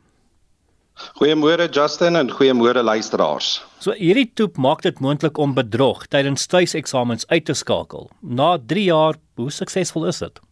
Goeiemôre 1.21 1.69
Justin 1.69 2.17
en 2.17 2.33
goeiemôre 2.33 2.81
luisteraars. 2.81 3.61
So 3.77 3.93
hierdie 3.93 4.31
toep 4.33 4.57
maak 4.57 4.81
dit 4.81 4.97
moontlik 4.97 5.37
om 5.37 5.53
bedrog 5.53 6.07
tydens 6.09 6.49
tuiseksamens 6.49 7.29
uit 7.29 7.45
te 7.45 7.53
skakel. 7.53 8.09
Na 8.21 8.55
3 8.57 8.89
jaar, 8.89 9.21
hoe 9.37 9.51
suksesvol 9.53 10.09
is 10.09 10.25
dit? 10.25 10.46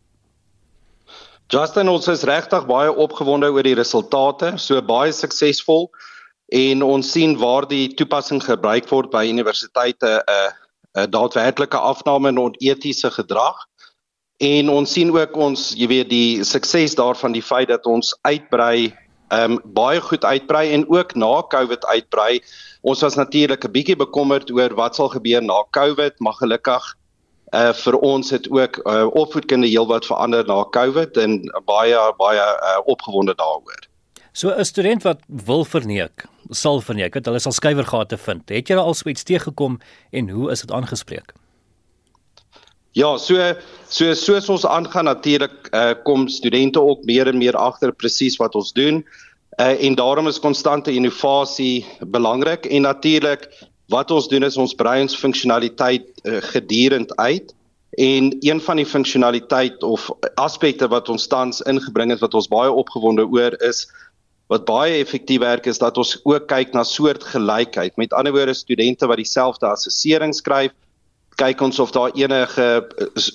Justin, 1.53 1.91
ons 1.93 2.07
is 2.09 2.23
regtig 2.25 2.63
baie 2.65 2.89
opgewonde 2.89 3.51
oor 3.53 3.65
die 3.65 3.75
resultate, 3.77 4.55
so 4.57 4.81
baie 4.81 5.11
suksesvol 5.13 5.91
en 6.57 6.81
ons 6.81 7.11
sien 7.13 7.35
waar 7.37 7.67
die 7.69 7.91
toepassing 7.93 8.41
gebruik 8.41 8.89
word 8.89 9.11
by 9.13 9.21
universiteite 9.29 10.09
'n 10.09 10.23
uh, 10.25 10.51
'n 11.03 11.11
daadwerklike 11.11 11.77
afname 11.77 12.29
in 12.29 12.39
onetiese 12.39 13.11
gedrag. 13.11 13.55
En 14.41 14.69
ons 14.69 14.91
sien 14.91 15.11
ook 15.13 15.37
ons, 15.37 15.73
jy 15.77 15.87
weet, 15.87 16.09
die 16.09 16.43
sukses 16.43 16.95
daarvan 16.95 17.31
die 17.31 17.45
feit 17.45 17.67
dat 17.67 17.85
ons 17.85 18.15
uitbrei, 18.25 18.95
ehm 19.29 19.51
um, 19.51 19.61
baie 19.63 20.01
goed 20.01 20.25
uitbrei 20.25 20.71
en 20.71 20.89
ook 20.89 21.15
na 21.15 21.43
COVID 21.49 21.85
uitbrei. 21.85 22.41
Ons 22.81 23.01
was 23.01 23.15
natuurlik 23.15 23.65
'n 23.65 23.71
bietjie 23.71 23.95
bekommerd 23.95 24.49
oor 24.51 24.73
wat 24.73 24.95
sal 24.95 25.09
gebeur 25.09 25.43
na 25.43 25.61
COVID, 25.71 26.19
maar 26.19 26.33
gelukkig 26.33 26.95
uh 27.55 27.73
vir 27.73 27.97
ons 28.03 28.29
het 28.29 28.49
ook 28.51 28.79
uh, 28.83 29.05
opvoedkunde 29.15 29.67
heelwat 29.67 30.05
verander 30.05 30.45
na 30.47 30.63
COVID 30.75 31.17
en 31.17 31.39
baie 31.65 31.99
baie 32.19 32.45
uh, 32.45 32.79
opgewonde 32.85 33.35
daaroor. 33.35 33.87
So 34.31 34.51
'n 34.51 34.65
student 34.65 35.03
wat 35.03 35.19
wil 35.27 35.65
verneek, 35.65 36.25
sal 36.49 36.81
verneek 36.81 37.13
dat 37.13 37.25
hulle 37.25 37.39
sal 37.39 37.51
skuiwergate 37.51 38.17
vind. 38.17 38.49
Het 38.49 38.67
jy 38.69 38.75
al 38.75 38.93
so 38.93 39.09
iets 39.09 39.23
teëgekom 39.23 39.79
en 40.11 40.29
hoe 40.29 40.51
is 40.51 40.61
dit 40.61 40.71
aangespreek? 40.71 41.33
Ja, 42.95 43.17
so 43.17 43.35
so 43.87 44.13
soos 44.13 44.49
ons 44.49 44.65
aangaan 44.65 45.05
natuurlik 45.05 45.69
uh, 45.71 45.93
kom 46.03 46.27
studente 46.27 46.81
ook 46.81 47.03
meer 47.03 47.27
en 47.27 47.37
meer 47.37 47.55
agter 47.55 47.91
presies 47.91 48.37
wat 48.37 48.55
ons 48.55 48.71
doen. 48.73 49.05
Uh, 49.59 49.83
en 49.83 49.95
daarom 49.95 50.27
is 50.27 50.39
konstante 50.39 50.91
innovasie 50.91 51.85
belangrik 51.99 52.65
en 52.65 52.81
natuurlik 52.81 53.47
wat 53.91 54.11
ons 54.11 54.27
doen 54.27 54.43
is 54.43 54.57
ons 54.57 54.73
brei 54.73 55.01
ons 55.01 55.17
funksionaliteit 55.17 56.07
uh, 56.23 56.41
gedurend 56.53 57.15
uit 57.15 57.53
en 57.95 58.31
een 58.39 58.59
van 58.61 58.81
die 58.81 58.85
funksionaliteit 58.85 59.83
of 59.83 60.09
aspekte 60.41 60.87
wat 60.91 61.09
ons 61.09 61.27
tans 61.27 61.61
ingebring 61.61 62.11
het 62.11 62.19
wat 62.19 62.33
ons 62.33 62.49
baie 62.51 62.71
opgewonde 62.71 63.27
oor 63.27 63.55
is 63.63 63.85
wat 64.51 64.65
baie 64.65 64.99
effektief 65.01 65.41
werk 65.41 65.65
is 65.65 65.79
dat 65.81 65.97
ons 65.97 66.13
ook 66.23 66.47
kyk 66.49 66.73
na 66.73 66.83
soortgelykheid. 66.85 67.95
Met 67.97 68.13
ander 68.13 68.33
woorde 68.35 68.53
studente 68.53 69.07
wat 69.09 69.17
dieselfde 69.17 69.65
assessering 69.71 70.35
skryf, 70.37 70.73
kyk 71.39 71.61
ons 71.65 71.79
of 71.81 71.91
daar 71.95 72.13
enige 72.15 72.67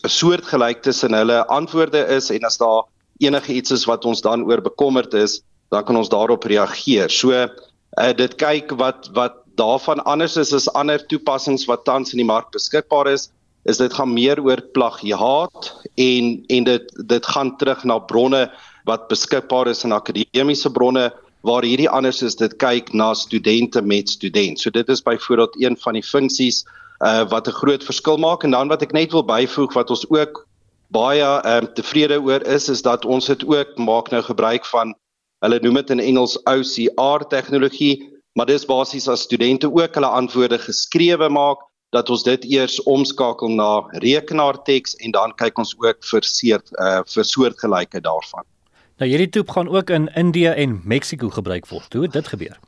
soortgelyk 0.06 0.84
tussen 0.86 1.16
hulle 1.16 1.42
antwoorde 1.52 2.04
is 2.14 2.30
en 2.30 2.46
as 2.46 2.60
daar 2.62 2.86
enige 3.20 3.52
iets 3.58 3.74
is 3.74 3.88
wat 3.90 4.06
ons 4.08 4.22
dan 4.24 4.46
oor 4.46 4.62
bekommerd 4.62 5.14
is, 5.14 5.40
dan 5.70 5.84
kan 5.84 5.98
ons 5.98 6.08
daarop 6.08 6.46
reageer. 6.48 7.10
So 7.10 7.34
uh, 7.34 8.12
dit 8.16 8.38
kyk 8.40 8.72
wat 8.78 9.10
wat 9.18 9.39
daarvan 9.56 10.04
anders 10.04 10.36
is 10.36 10.52
as 10.52 10.68
ander 10.74 11.06
toepassings 11.06 11.66
wat 11.66 11.84
tans 11.84 12.12
in 12.12 12.22
die 12.22 12.28
mark 12.28 12.50
beskikbaar 12.52 13.08
is, 13.12 13.30
is 13.64 13.76
dit 13.76 13.92
gaan 13.92 14.12
meer 14.12 14.40
oor 14.40 14.60
plagiaat 14.74 15.72
en 15.96 16.44
en 16.48 16.64
dit 16.64 16.92
dit 17.08 17.26
gaan 17.26 17.56
terug 17.56 17.84
na 17.84 17.98
bronne 17.98 18.46
wat 18.88 19.08
beskikbaar 19.08 19.68
is 19.68 19.84
in 19.84 19.92
akademiese 19.92 20.70
bronne 20.70 21.10
waar 21.44 21.64
hierdie 21.64 21.88
anders 21.88 22.22
is 22.22 22.36
dit 22.36 22.56
kyk 22.60 22.92
na 22.92 23.14
studente 23.14 23.82
met 23.82 24.08
student. 24.08 24.60
So 24.60 24.70
dit 24.70 24.88
is 24.88 25.02
byvoorbeeld 25.02 25.56
een 25.60 25.76
van 25.76 25.96
die 25.96 26.04
funksies 26.04 26.64
uh 27.04 27.24
wat 27.28 27.48
'n 27.48 27.58
groot 27.60 27.84
verskil 27.84 28.16
maak 28.16 28.44
en 28.44 28.50
dan 28.50 28.68
wat 28.68 28.82
ek 28.82 28.92
net 28.92 29.12
wil 29.12 29.24
byvoeg 29.24 29.72
wat 29.72 29.90
ons 29.90 30.04
ook 30.10 30.46
baie 30.88 31.24
um, 31.46 31.68
tevrede 31.74 32.20
oor 32.20 32.42
is 32.42 32.68
is 32.68 32.82
dat 32.82 33.04
ons 33.04 33.26
dit 33.26 33.44
ook 33.46 33.78
maak 33.78 34.10
nou 34.10 34.22
gebruik 34.22 34.66
van 34.66 34.94
hulle 35.40 35.60
noem 35.62 35.74
dit 35.74 35.90
in 35.90 36.00
Engels 36.00 36.36
OCR 36.44 37.24
tegnologie, 37.28 38.09
maar 38.38 38.46
dis 38.46 38.66
basies 38.66 39.08
as 39.08 39.26
studente 39.26 39.70
ook 39.72 39.94
hulle 39.94 40.06
antwoorde 40.06 40.58
geskrewe 40.58 41.28
maak 41.28 41.58
dat 41.90 42.10
ons 42.10 42.22
dit 42.22 42.44
eers 42.44 42.78
omskakel 42.82 43.50
na 43.50 43.82
rekenaarteks 44.04 44.94
en 45.02 45.14
dan 45.16 45.34
kyk 45.34 45.58
ons 45.58 45.74
ook 45.78 46.04
vir 46.12 46.26
seert 46.26 46.70
uh 46.78 47.02
vir 47.06 47.26
soortgelyke 47.26 48.00
daarvan. 48.00 48.46
Nou 49.00 49.08
hierdie 49.10 49.30
toep 49.32 49.50
gaan 49.50 49.68
ook 49.68 49.90
in 49.90 50.10
Indië 50.14 50.54
en 50.54 50.80
Mexiko 50.84 51.30
gebruik 51.30 51.66
word. 51.66 51.92
Hoe 51.92 52.02
het 52.02 52.12
dit 52.12 52.28
gebeur? 52.28 52.58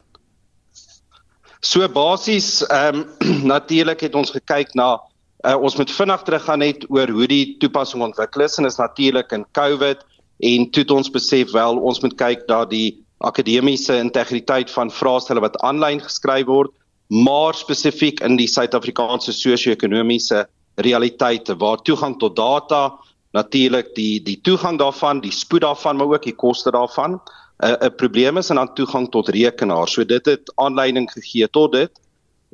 So 1.61 1.87
basies 1.88 2.64
ehm 2.66 3.05
um, 3.20 3.46
natuurlik 3.55 4.01
het 4.01 4.14
ons 4.14 4.35
gekyk 4.35 4.75
na 4.75 4.98
uh, 5.46 5.57
ons 5.59 5.77
moet 5.77 5.90
vinnig 5.90 6.22
teruggaan 6.22 6.59
net 6.59 6.87
oor 6.90 7.11
hoe 7.11 7.27
die 7.31 7.57
toepassing 7.62 8.03
ontwikkel 8.03 8.42
is 8.46 8.59
en 8.59 8.66
is 8.66 8.81
natuurlik 8.81 9.31
in 9.33 9.46
COVID 9.59 10.03
en 10.42 10.70
toe 10.70 10.83
het 10.83 10.90
ons 10.90 11.11
besef 11.11 11.53
wel 11.55 11.79
ons 11.79 12.01
moet 12.03 12.14
kyk 12.18 12.46
dat 12.48 12.70
die 12.70 12.98
akademiese 13.23 13.99
integriteit 13.99 14.71
van 14.71 14.91
vraestelle 14.91 15.41
wat 15.41 15.59
aanlyn 15.63 16.01
geskryf 16.01 16.47
word 16.47 16.73
maar 17.13 17.55
spesifiek 17.55 18.23
in 18.25 18.39
die 18.41 18.49
Suid-Afrikaanse 18.49 19.35
sosio-ekonomiese 19.37 20.47
realiteite 20.81 21.57
waar 21.61 21.83
toegang 21.85 22.17
tot 22.19 22.37
data 22.37 22.93
natuurlik 23.37 23.95
die 23.97 24.21
die 24.25 24.39
toegang 24.41 24.79
daarvan, 24.81 25.21
die 25.21 25.33
spoed 25.33 25.61
daarvan, 25.61 25.97
maar 25.97 26.07
ook 26.07 26.25
die 26.25 26.37
koste 26.37 26.71
daarvan. 26.71 27.21
'n 27.63 27.69
uh, 27.69 27.89
'n 27.89 27.95
probleem 27.97 28.37
is 28.37 28.51
en 28.51 28.57
dan 28.57 28.75
toegang 28.75 29.11
tot 29.11 29.29
rekenaar. 29.29 29.89
So 29.89 30.05
dit 30.05 30.25
het 30.27 30.53
aanleiding 30.55 31.11
gegee 31.11 31.51
tot 31.51 31.73
dit. 31.73 31.91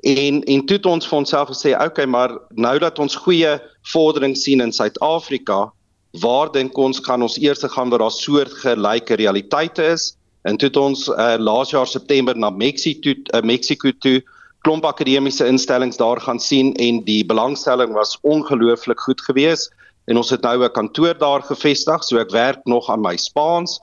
En 0.03 0.43
en 0.43 0.67
toe 0.67 0.77
het 0.77 0.87
ons 0.87 1.09
vir 1.09 1.19
onsself 1.19 1.49
gesê, 1.49 1.75
oké, 1.75 1.85
okay, 1.85 2.07
maar 2.07 2.39
nou 2.51 2.79
dat 2.79 2.99
ons 2.99 3.17
goeie 3.17 3.59
vordering 3.83 4.37
sien 4.37 4.61
in 4.61 4.73
Suid-Afrika, 4.73 5.73
waar 6.21 6.53
dink 6.53 6.77
ons 6.77 6.99
gaan 6.99 7.23
ons 7.23 7.39
eers 7.39 7.63
gaan 7.63 7.91
waar 7.91 7.99
daar 7.99 8.11
soortgelyke 8.11 9.15
realiteite 9.15 9.85
is? 9.85 10.18
En 10.49 10.57
toe 10.57 10.69
het 10.69 10.77
ons 10.81 11.09
uh, 11.09 11.35
laas 11.39 11.71
jaar 11.75 11.87
September 11.87 12.37
na 12.37 12.51
Mexiko 12.51 13.13
uh, 13.13 13.43
Mexiko 13.45 13.93
toe 14.05 14.23
klomp 14.67 14.87
akademiese 14.89 15.47
instellings 15.47 16.01
daar 16.01 16.21
gaan 16.25 16.41
sien 16.41 16.73
en 16.81 17.03
die 17.05 17.21
belangstelling 17.27 17.93
was 17.93 18.17
ongelooflik 18.23 19.01
goed 19.01 19.21
geweest 19.27 19.75
en 20.09 20.17
ons 20.17 20.31
het 20.33 20.43
nou 20.43 20.65
'n 20.65 20.73
kantoor 20.73 21.19
daar 21.19 21.43
gevestig, 21.43 22.05
so 22.05 22.17
ek 22.19 22.33
werk 22.33 22.65
nog 22.65 22.89
aan 22.89 23.05
my 23.05 23.17
Spaans. 23.17 23.79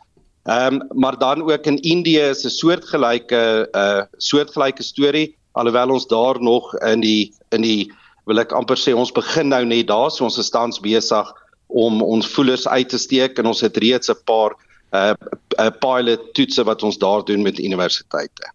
Ehm 0.50 0.82
um, 0.82 1.00
maar 1.02 1.18
dan 1.18 1.42
ook 1.42 1.66
in 1.66 1.82
Indië 1.82 2.34
is 2.34 2.46
'n 2.46 2.50
soortgelyke 2.50 3.70
'n 3.72 3.78
uh, 3.78 4.02
soortgelyke 4.18 4.84
storie 4.84 5.38
alhoewel 5.52 5.90
ons 5.90 6.08
daar 6.08 6.42
nog 6.42 6.76
in 6.76 7.00
die 7.00 7.34
in 7.50 7.62
die 7.62 7.92
wil 8.26 8.40
ek 8.40 8.52
amper 8.52 8.78
sê 8.78 8.94
ons 8.94 9.12
begin 9.12 9.48
nou 9.48 9.64
net 9.66 9.88
daar, 9.88 10.12
so 10.12 10.24
ons 10.24 10.38
is 10.42 10.50
tans 10.50 10.80
besig 10.80 11.32
om 11.68 12.02
ons 12.02 12.28
voelers 12.28 12.68
uit 12.68 12.90
te 12.90 12.98
steek 12.98 13.40
en 13.40 13.46
ons 13.46 13.62
het 13.62 13.78
reeds 13.78 14.10
'n 14.10 14.24
paar 14.26 14.56
uh, 14.92 15.14
uh, 15.60 15.72
pilot 15.80 16.34
toetse 16.34 16.64
wat 16.64 16.84
ons 16.84 16.98
daar 16.98 17.26
doen 17.26 17.42
met 17.42 17.60
universiteite. 17.60 18.52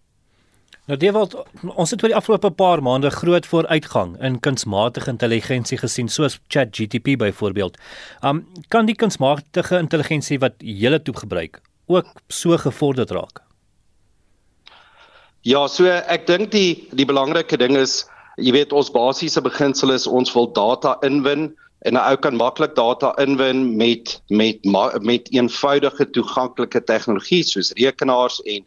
Nou 0.91 0.99
Dewald, 0.99 1.37
ons 1.63 1.91
het 1.93 2.01
oor 2.03 2.11
die 2.11 2.17
afgelope 2.19 2.51
paar 2.51 2.81
maande 2.83 3.13
groot 3.15 3.47
vooruitgang 3.47 4.17
in 4.27 4.41
kunsmatige 4.43 5.13
intelligensie 5.13 5.79
gesien 5.79 6.09
soos 6.11 6.41
ChatGPT 6.49 7.15
byvoorbeeld. 7.21 7.77
Um 8.27 8.41
kan 8.69 8.89
die 8.89 8.97
kunsmatige 8.99 9.79
intelligensie 9.79 10.41
wat 10.43 10.59
julle 10.59 10.99
toe 11.03 11.15
gebruik 11.15 11.61
ook 11.87 12.11
so 12.27 12.59
gevorderd 12.59 13.11
raak? 13.11 13.43
Ja, 15.47 15.69
so 15.69 15.87
ek 15.87 16.27
dink 16.27 16.51
die 16.51 16.89
die 16.91 17.07
belangrike 17.07 17.57
ding 17.57 17.79
is, 17.79 18.03
jy 18.37 18.53
weet 18.59 18.75
ons 18.75 18.91
basiese 18.91 19.41
beginsel 19.47 19.95
is 19.95 20.09
ons 20.11 20.35
wil 20.35 20.51
data 20.53 20.97
inwin 21.07 21.53
en 21.81 21.95
'n 21.95 22.01
ou 22.11 22.17
kan 22.17 22.37
maklik 22.37 22.75
data 22.75 23.15
inwin 23.19 23.77
met 23.77 24.21
met 24.29 24.59
met 25.01 25.33
eenvoudige 25.33 26.11
toeganklike 26.11 26.85
tegnologie 26.85 27.43
soos 27.43 27.73
rekenaars 27.73 28.41
en 28.43 28.65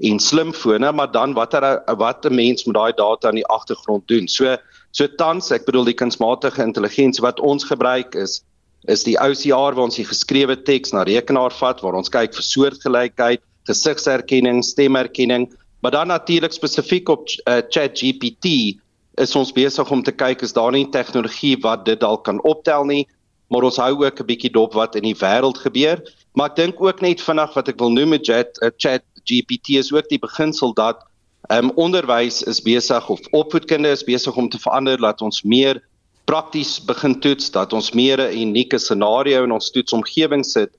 en 0.00 0.18
slimfone, 0.18 0.92
maar 0.92 1.10
dan 1.12 1.32
watter 1.32 1.82
wat 1.96 2.24
'n 2.24 2.34
mens 2.34 2.64
met 2.64 2.74
daai 2.74 2.92
data 2.92 3.28
in 3.28 3.34
die 3.34 3.46
agtergrond 3.46 4.08
doen. 4.08 4.28
So 4.28 4.56
so 4.90 5.06
tans, 5.06 5.50
ek 5.50 5.64
bedoel 5.64 5.84
die 5.84 5.94
kunsmatige 5.94 6.62
intelligensie 6.62 7.22
wat 7.22 7.40
ons 7.40 7.64
gebruik 7.64 8.14
is 8.14 8.42
is 8.88 9.04
die 9.04 9.18
OCR 9.20 9.74
waar 9.76 9.84
ons 9.84 9.96
die 9.96 10.08
geskrewe 10.08 10.56
teks 10.62 10.92
na 10.92 11.02
rekenaar 11.02 11.52
vat 11.52 11.80
waar 11.80 11.94
ons 11.94 12.08
kyk 12.08 12.34
vir 12.34 12.42
soortgelykheid, 12.42 13.42
gesigserkenning, 13.68 14.64
stemherkenning, 14.64 15.50
maar 15.82 15.90
dan 15.90 16.08
natuurlik 16.08 16.52
spesifiek 16.52 17.08
op 17.08 17.28
uh, 17.28 17.60
ChatGPT 17.68 18.80
is 19.18 19.34
ons 19.36 19.52
besig 19.52 19.90
om 19.90 20.02
te 20.02 20.12
kyk 20.12 20.42
is 20.42 20.52
daar 20.52 20.72
nie 20.72 20.86
tegnologie 20.90 21.56
wat 21.62 21.84
dit 21.84 22.00
dalk 22.00 22.24
kan 22.24 22.40
optel 22.42 22.84
nie, 22.84 23.06
maar 23.50 23.66
ons 23.66 23.76
hou 23.76 24.04
ook 24.04 24.20
'n 24.20 24.26
bietjie 24.26 24.52
dop 24.52 24.74
wat 24.74 24.94
in 24.96 25.02
die 25.02 25.16
wêreld 25.16 25.58
gebeur. 25.58 26.02
Maar 26.34 26.50
ek 26.50 26.56
dink 26.56 26.80
ook 26.80 27.00
net 27.00 27.20
vinnig 27.20 27.54
wat 27.54 27.68
ek 27.68 27.78
wil 27.78 27.90
noem 27.90 28.08
met 28.08 28.24
Chat 28.24 28.58
uh, 28.62 28.70
Chat 28.76 29.02
GPT 29.24 29.78
is 29.78 29.92
ook 29.92 30.08
die 30.08 30.18
beginsel 30.18 30.72
dat 30.74 31.02
ehm 31.48 31.64
um, 31.64 31.70
onderwys 31.76 32.42
is 32.42 32.62
besig 32.62 33.08
of 33.08 33.20
opvoedkunde 33.32 33.90
is 33.90 34.04
besig 34.04 34.36
om 34.36 34.48
te 34.48 34.58
verander 34.58 34.96
dat 34.96 35.20
ons 35.22 35.42
meer 35.42 35.82
prakties 36.24 36.78
begin 36.84 37.20
toets, 37.20 37.50
dat 37.50 37.72
ons 37.72 37.92
meer 37.92 38.18
'n 38.20 38.36
unieke 38.36 38.78
scenario 38.78 39.42
in 39.44 39.52
ons 39.52 39.70
toetsomgewing 39.70 40.44
sit, 40.44 40.70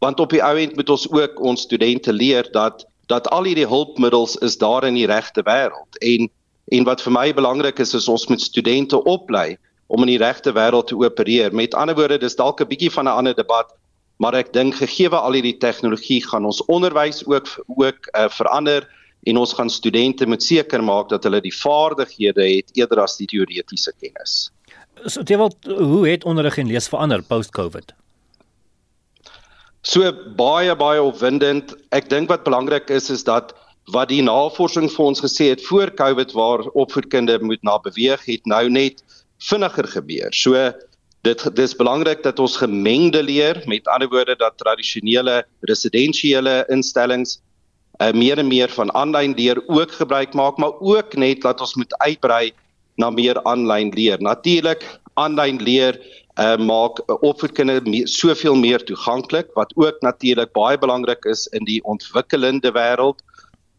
want 0.00 0.20
op 0.20 0.30
die 0.30 0.42
ou 0.42 0.56
end 0.58 0.76
moet 0.76 0.90
ons 0.90 1.10
ook 1.10 1.40
ons 1.40 1.62
studente 1.62 2.12
leer 2.12 2.48
dat 2.52 2.84
dat 3.08 3.28
al 3.28 3.44
hierdie 3.44 3.66
hulpmiddels 3.66 4.36
is 4.36 4.58
daar 4.58 4.84
in 4.84 4.94
die 4.94 5.06
regte 5.06 5.42
wêreld 5.42 5.96
en 6.00 6.28
en 6.70 6.84
wat 6.84 7.02
vir 7.02 7.12
my 7.12 7.32
belangrik 7.34 7.78
is 7.78 7.94
is 7.94 8.08
ons 8.08 8.28
moet 8.28 8.40
studente 8.40 9.04
oplei 9.04 9.56
om 9.86 10.02
in 10.04 10.12
die 10.12 10.20
regte 10.20 10.52
wêreld 10.52 10.86
te 10.86 10.96
opereer. 10.96 11.54
Met 11.54 11.74
ander 11.74 11.96
woorde, 11.96 12.18
dis 12.18 12.36
dalk 12.36 12.60
'n 12.60 12.68
bietjie 12.68 12.90
van 12.92 13.04
'n 13.08 13.16
ander 13.16 13.34
debat 13.34 13.72
maar 14.18 14.34
ek 14.34 14.52
dink 14.54 14.78
gegee 14.78 15.10
al 15.14 15.36
hierdie 15.38 15.56
tegnologie 15.62 16.20
gaan 16.26 16.46
ons 16.48 16.60
onderwys 16.66 17.22
ook 17.26 17.50
ook 17.78 18.10
uh, 18.12 18.26
verander 18.34 18.86
en 19.30 19.38
ons 19.38 19.52
gaan 19.54 19.70
studente 19.70 20.26
moet 20.26 20.42
seker 20.42 20.82
maak 20.82 21.08
dat 21.10 21.24
hulle 21.26 21.40
die 21.42 21.54
vaardighede 21.54 22.44
het 22.56 22.70
eerder 22.78 23.02
as 23.02 23.16
die 23.18 23.26
teoretiese 23.30 23.92
kennis. 23.98 24.50
So 25.06 25.22
terwyl 25.22 25.54
hoe 25.66 26.04
het 26.08 26.26
onderrig 26.26 26.58
en 26.58 26.70
lees 26.70 26.90
verander 26.90 27.22
post-COVID? 27.22 27.94
So 29.86 30.10
baie 30.38 30.74
baie 30.76 31.02
opwindend. 31.02 31.74
Ek 31.94 32.10
dink 32.10 32.30
wat 32.30 32.44
belangrik 32.46 32.90
is 32.90 33.10
is 33.14 33.24
dat 33.24 33.54
wat 33.92 34.10
die 34.12 34.22
navorsing 34.22 34.90
vir 34.92 35.04
ons 35.10 35.22
gesê 35.24 35.50
het 35.52 35.64
voor 35.64 35.90
COVID 35.96 36.32
waar 36.36 36.66
opvoedkunde 36.76 37.38
moet 37.40 37.62
na 37.62 37.78
beweeg 37.80 38.24
het 38.26 38.46
nou 38.46 38.68
net 38.68 39.02
vinniger 39.48 39.88
gebeur. 39.88 40.32
So 40.34 40.72
dit 41.26 41.44
dis 41.56 41.74
belangrik 41.76 42.22
dat 42.22 42.38
ons 42.38 42.56
gemengde 42.60 43.22
leer, 43.22 43.62
met 43.66 43.88
ander 43.88 44.08
woorde 44.08 44.36
dat 44.38 44.58
tradisionele 44.60 45.42
residensiële 45.66 46.64
instellings 46.68 47.38
uh, 48.00 48.12
meer 48.12 48.38
en 48.38 48.48
meer 48.48 48.70
van 48.70 48.92
aanlyn 48.94 49.34
leer 49.34 49.60
ook 49.66 49.92
gebruik 49.92 50.34
maak, 50.34 50.56
maar 50.56 50.78
ook 50.80 51.16
net 51.16 51.42
dat 51.42 51.60
ons 51.60 51.74
moet 51.74 51.94
uitbrei 51.98 52.52
na 52.96 53.10
meer 53.10 53.42
aanlyn 53.44 53.92
leer. 53.94 54.20
Natuurlik 54.22 54.84
aanlyn 55.18 55.58
leer 55.62 55.98
uh, 56.38 56.56
maak 56.56 57.00
opvoedkunde 57.22 58.04
soveel 58.06 58.54
meer 58.54 58.84
toeganklik 58.84 59.50
wat 59.58 59.72
ook 59.76 60.00
natuurlik 60.06 60.52
baie 60.52 60.78
belangrik 60.78 61.24
is 61.24 61.46
in 61.52 61.66
die 61.66 61.80
ontwikkelende 61.84 62.72
wêreld. 62.74 63.22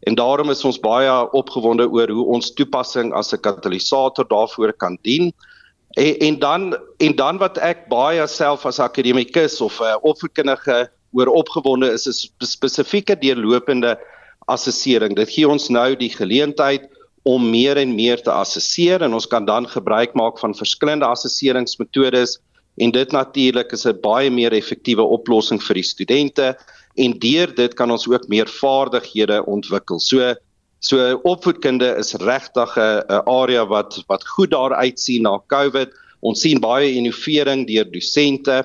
En 0.07 0.15
daarom 0.15 0.49
is 0.49 0.63
ons 0.65 0.79
baie 0.79 1.31
opgewonde 1.31 1.89
oor 1.89 2.09
hoe 2.09 2.25
ons 2.25 2.53
toepassing 2.53 3.13
as 3.13 3.33
'n 3.33 3.39
katalisator 3.39 4.27
daarvoor 4.27 4.73
kan 4.73 4.97
dien. 5.01 5.33
En, 5.97 6.17
en 6.17 6.39
dan 6.39 6.77
en 6.97 7.15
dan 7.15 7.37
wat 7.37 7.57
ek 7.57 7.87
baie 7.89 8.27
self 8.27 8.65
as 8.65 8.79
akademikus 8.79 9.61
of 9.61 9.79
'n 9.79 9.83
uh, 9.83 9.97
opvoedkundige 10.01 10.89
oor 11.11 11.27
opgewonde 11.27 11.91
is 11.91 12.07
'n 12.07 12.45
spesifieke 12.45 13.15
deurlopende 13.15 13.97
assessering. 14.47 15.15
Dit 15.15 15.29
gee 15.29 15.47
ons 15.47 15.69
nou 15.69 15.95
die 15.95 16.09
geleentheid 16.09 16.89
om 17.23 17.49
meer 17.49 17.77
en 17.77 17.95
meer 17.95 18.21
te 18.21 18.31
assesseer 18.31 19.01
en 19.01 19.13
ons 19.13 19.27
kan 19.27 19.45
dan 19.45 19.67
gebruik 19.67 20.13
maak 20.13 20.39
van 20.39 20.55
verskillende 20.55 21.05
assesseringsmetodes 21.05 22.39
en 22.79 22.91
dit 22.91 23.11
natuurlik 23.11 23.71
is 23.71 23.85
'n 23.85 23.99
baie 24.01 24.29
meer 24.29 24.53
effektiewe 24.53 25.03
oplossing 25.03 25.61
vir 25.63 25.73
die 25.73 25.83
studente 25.83 26.57
en 26.95 27.15
deur 27.19 27.53
dit 27.55 27.73
kan 27.73 27.91
ons 27.91 28.07
ook 28.07 28.27
meer 28.27 28.47
vaardighede 28.47 29.45
ontwikkel. 29.45 29.99
So 29.99 30.33
so 30.79 31.19
opvoedkunde 31.27 31.95
is 31.99 32.13
regtig 32.13 32.77
'n 32.77 33.21
area 33.25 33.65
wat 33.67 34.03
wat 34.07 34.27
goed 34.27 34.51
daar 34.51 34.73
uitsien 34.73 35.21
na 35.21 35.39
COVID. 35.47 35.89
Ons 36.19 36.41
sien 36.41 36.59
baie 36.59 36.93
innovering 36.93 37.67
deur 37.67 37.91
dosente 37.91 38.63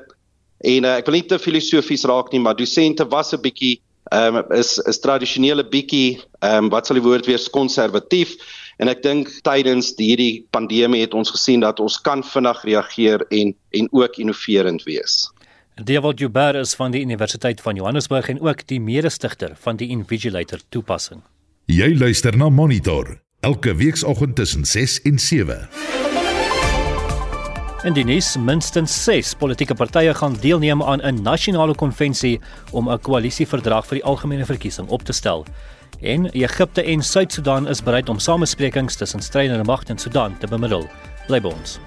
en 0.61 0.85
uh, 0.85 0.97
ek 0.97 1.07
wil 1.07 1.15
nie 1.15 1.27
te 1.27 1.39
filosofies 1.39 2.05
raak 2.05 2.33
nie, 2.33 2.41
maar 2.41 2.57
dosente 2.57 3.07
was 3.09 3.35
'n 3.35 3.41
bietjie 3.41 3.81
ehm 4.13 4.37
um, 4.37 4.53
is 4.53 4.79
is 4.79 5.01
tradisionele 5.01 5.65
bietjie 5.65 6.21
ehm 6.41 6.65
um, 6.65 6.71
wat 6.71 6.87
sal 6.87 6.99
die 6.99 7.05
woord 7.07 7.27
wees 7.27 7.49
konservatief 7.51 8.37
en 8.79 8.89
ek 8.89 9.03
dink 9.03 9.31
tydens 9.47 9.95
hierdie 9.97 10.47
pandemie 10.53 11.01
het 11.01 11.15
ons 11.15 11.31
gesien 11.31 11.61
dat 11.61 11.81
ons 11.81 11.97
kan 12.01 12.23
vinnig 12.23 12.65
reageer 12.65 13.25
en 13.31 13.55
en 13.71 13.89
ook 13.93 14.19
innoverend 14.19 14.85
wees. 14.85 15.31
Dewald 15.83 16.21
Joubert 16.21 16.55
is 16.55 16.75
van 16.75 16.93
die 16.95 17.01
Universiteit 17.03 17.61
van 17.61 17.75
Johannesburg 17.75 18.29
en 18.29 18.41
ook 18.41 18.67
die 18.67 18.81
mede-stigter 18.81 19.57
van 19.59 19.77
die 19.77 19.89
Invigilator 19.89 20.61
toepassing. 20.69 21.23
Jy 21.67 21.97
luister 21.99 22.37
na 22.37 22.49
Monitor 22.49 23.17
elke 23.41 23.75
weekoggend 23.75 24.37
tussen 24.37 24.65
6 24.65 25.01
en 25.03 25.19
7. 25.19 25.69
In 27.85 27.93
die 27.93 28.05
nuus 28.05 28.37
minstens 28.39 28.95
6 29.05 29.35
politieke 29.35 29.75
partye 29.75 30.15
gaan 30.15 30.37
deelneem 30.41 30.83
aan 30.83 31.03
'n 31.03 31.23
nasionale 31.23 31.75
konvensie 31.75 32.41
om 32.71 32.89
'n 32.91 33.01
koalisieverdrag 33.01 33.87
vir 33.87 33.99
die 33.99 34.05
algemene 34.05 34.47
verkiesing 34.47 34.89
op 34.89 35.03
te 35.03 35.13
stel. 35.13 35.45
En 36.01 36.31
Egipte 36.31 36.83
en 36.83 37.03
Suud-Sudan 37.03 37.69
is 37.69 37.83
bereid 37.83 38.09
om 38.09 38.19
samesprekings 38.19 38.97
tussen 38.97 39.21
strydende 39.21 39.65
magte 39.65 39.93
in 39.93 39.99
Sudan 39.99 40.39
te 40.39 40.47
bemiddel. 40.47 40.89
Bly 41.27 41.41
by 41.41 41.49
ons. 41.49 41.79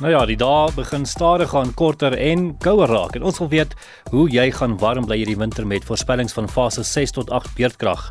Nou 0.00 0.08
ja, 0.08 0.22
die 0.24 0.38
dae 0.40 0.70
begin 0.72 1.02
stadig 1.04 1.50
aan 1.52 1.74
korter 1.76 2.14
en 2.16 2.54
kouer 2.64 2.88
raak 2.88 3.18
en 3.18 3.24
ons 3.28 3.36
wil 3.42 3.50
weet 3.52 3.74
hoe 4.08 4.22
jy 4.32 4.46
gaan 4.56 4.78
warm 4.80 5.04
bly 5.04 5.18
hierdie 5.20 5.36
winter 5.36 5.66
met 5.68 5.84
voorspellings 5.84 6.32
van 6.32 6.48
fase 6.48 6.80
6 6.88 7.12
tot 7.18 7.28
8 7.36 7.52
beurtkrag. 7.58 8.06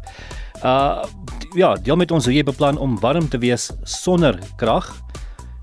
Uh 0.62 1.02
ja, 1.58 1.74
deel 1.82 1.98
met 1.98 2.12
ons 2.14 2.28
hoe 2.30 2.34
jy 2.36 2.44
beplan 2.46 2.78
om 2.78 3.00
warm 3.02 3.26
te 3.26 3.40
wees 3.42 3.72
sonder 3.90 4.38
krag. 4.62 4.92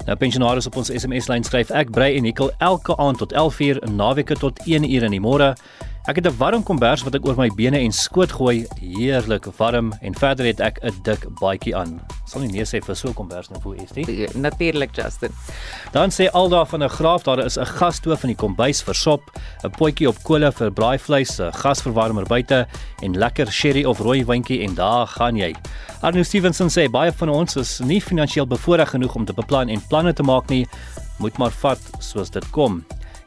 Nou 0.08 0.16
pensionaars 0.18 0.66
op 0.66 0.80
ons 0.82 0.90
SMS 0.90 1.30
lyn 1.30 1.46
skryf 1.46 1.70
ek 1.70 1.94
brei 1.94 2.16
en 2.18 2.26
hikkel 2.26 2.50
elke 2.58 2.96
aand 2.98 3.22
tot 3.22 3.30
11uur 3.30 3.78
en 3.86 3.94
naweke 3.94 4.34
tot 4.34 4.58
1uur 4.66 5.06
in 5.06 5.14
die 5.14 5.22
môre. 5.22 5.52
Ek 6.06 6.14
het 6.22 6.26
'n 6.26 6.36
warm 6.38 6.62
kombers 6.62 7.02
wat 7.02 7.14
ek 7.14 7.26
oor 7.26 7.34
my 7.34 7.50
bene 7.50 7.78
en 7.78 7.92
skoot 7.92 8.30
gooi, 8.32 8.66
heerlik 8.78 9.46
warm 9.58 9.92
en 10.00 10.14
verder 10.14 10.46
het 10.46 10.60
ek 10.60 10.78
'n 10.82 10.94
dik 11.02 11.26
baadjie 11.40 11.74
aan. 11.76 12.00
Sal 12.24 12.40
nie 12.40 12.52
nee 12.52 12.62
sê 12.62 12.78
vir 12.80 12.94
so 12.94 13.08
'n 13.08 13.14
kombers 13.14 13.50
nou 13.50 13.74
is 13.74 13.90
dit? 13.90 14.06
Ja, 14.06 14.28
natuurlik 14.34 14.94
Justin. 14.94 15.32
Dan 15.92 16.10
sê 16.10 16.30
Alda 16.30 16.64
van 16.64 16.82
'n 16.82 16.88
graaf 16.88 17.22
daar 17.24 17.44
is 17.44 17.58
'n 17.58 17.64
gasstoof 17.64 18.22
in 18.22 18.28
die 18.28 18.36
kombuis 18.36 18.82
vir 18.82 18.94
sop, 18.94 19.22
'n 19.64 19.70
potjie 19.70 20.08
op 20.08 20.22
kolle 20.22 20.52
vir 20.52 20.70
braaivleis, 20.70 21.40
'n 21.40 21.52
gasverwarmer 21.52 22.24
buite 22.24 22.66
en 23.02 23.18
lekker 23.18 23.50
sherry 23.52 23.84
of 23.84 23.98
rooi 23.98 24.24
wyntjie 24.24 24.62
en 24.62 24.74
daar 24.74 25.06
gaan 25.06 25.36
jy. 25.36 25.54
Arno 26.02 26.22
Stevenson 26.22 26.68
sê 26.68 26.88
baie 26.88 27.12
van 27.12 27.28
ons 27.28 27.56
is 27.56 27.80
nie 27.80 28.00
finansiëel 28.00 28.46
bevoordeel 28.46 28.86
genoeg 28.86 29.14
om 29.14 29.24
te 29.24 29.32
beplan 29.32 29.68
en 29.68 29.82
planne 29.88 30.12
te 30.12 30.22
maak 30.22 30.48
nie, 30.48 30.66
moet 31.18 31.38
maar 31.38 31.50
vat 31.50 31.80
soos 31.98 32.30
dit 32.30 32.50
kom. 32.50 32.84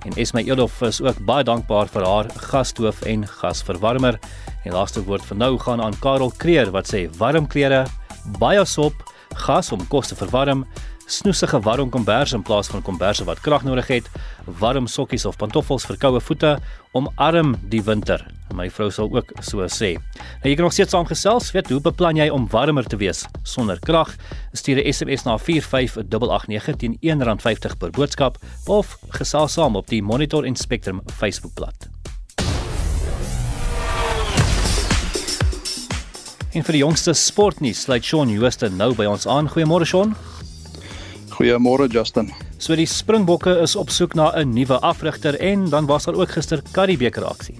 En 0.07 0.15
Esme 0.15 0.43
Elof 0.43 0.81
is 0.81 1.01
ook 1.01 1.17
baie 1.27 1.43
dankbaar 1.43 1.89
vir 1.91 2.05
haar 2.07 2.29
gasstoof 2.49 3.01
en 3.03 3.25
gasverwarmer. 3.27 4.19
En 4.63 4.71
laaste 4.71 5.03
woord 5.03 5.25
vir 5.27 5.37
nou 5.37 5.57
gaan 5.59 5.81
aan 5.83 5.97
Karel 5.99 6.31
Kreer 6.39 6.71
wat 6.71 6.87
sê 6.87 7.05
warm 7.19 7.47
klere, 7.51 7.83
baie 8.39 8.63
sop, 8.65 8.95
gas 9.35 9.71
om 9.75 9.83
kos 9.91 10.07
te 10.07 10.15
verwarm, 10.15 10.63
snoesige 11.09 11.59
warm 11.65 11.89
kombers 11.89 12.33
in 12.33 12.43
plaas 12.45 12.69
van 12.69 12.83
komberse 12.85 13.25
wat 13.25 13.41
krag 13.41 13.63
nodig 13.65 13.87
het, 13.89 14.09
warm 14.59 14.87
sokkies 14.87 15.25
of 15.25 15.37
pantoffels 15.41 15.85
vir 15.89 15.97
koue 15.97 16.21
voete, 16.21 16.55
omarm 16.97 17.55
die 17.71 17.81
winter. 17.83 18.23
My 18.53 18.69
vrou 18.73 18.89
sal 18.93 19.09
ook 19.13 19.33
so 19.45 19.65
sê. 19.69 19.95
Nou 20.41 20.51
jy 20.51 20.55
kan 20.57 20.67
nog 20.67 20.73
steeds 20.73 20.93
saamgesels, 20.93 21.51
weet 21.53 21.69
hoe 21.73 21.81
beplan 21.81 22.17
jy 22.17 22.29
om 22.33 22.47
warmer 22.53 22.85
te 22.85 22.97
wees 23.01 23.25
sonder 23.43 23.79
krag? 23.79 24.15
Stuur 24.53 24.81
'n 24.81 24.93
SMS 24.93 25.25
na 25.25 25.37
45889 25.37 26.75
teen 26.77 26.97
R1.50 27.01 27.77
per 27.77 27.91
boodskap 27.91 28.37
of 28.65 28.97
gesels 29.09 29.53
saam 29.53 29.75
op 29.75 29.87
die 29.87 30.01
Monitor 30.01 30.45
en 30.45 30.55
Spectrum 30.55 31.01
Facebookblad. 31.05 31.89
En 36.49 36.63
vir 36.65 36.73
die 36.73 36.81
jongste 36.81 37.13
sportnuus 37.13 37.83
sluit 37.85 38.03
Shaun 38.03 38.29
Jooste 38.29 38.69
nou 38.69 38.95
by 38.95 39.05
ons 39.05 39.27
aan. 39.27 39.49
Goeiemôre 39.53 39.85
Shaun. 39.85 40.15
Goeiemôre 41.39 41.87
Justin. 41.87 42.33
So 42.59 42.75
die 42.75 42.83
Springbokke 42.83 43.53
is 43.63 43.77
op 43.79 43.93
soek 43.95 44.13
na 44.13 44.27
'n 44.35 44.51
nuwe 44.51 44.75
afrigter 44.83 45.39
en 45.39 45.69
dan 45.69 45.85
was 45.85 46.03
daar 46.03 46.15
ook 46.15 46.31
gister 46.35 46.61
Karibeker 46.71 47.23
aksie. 47.23 47.55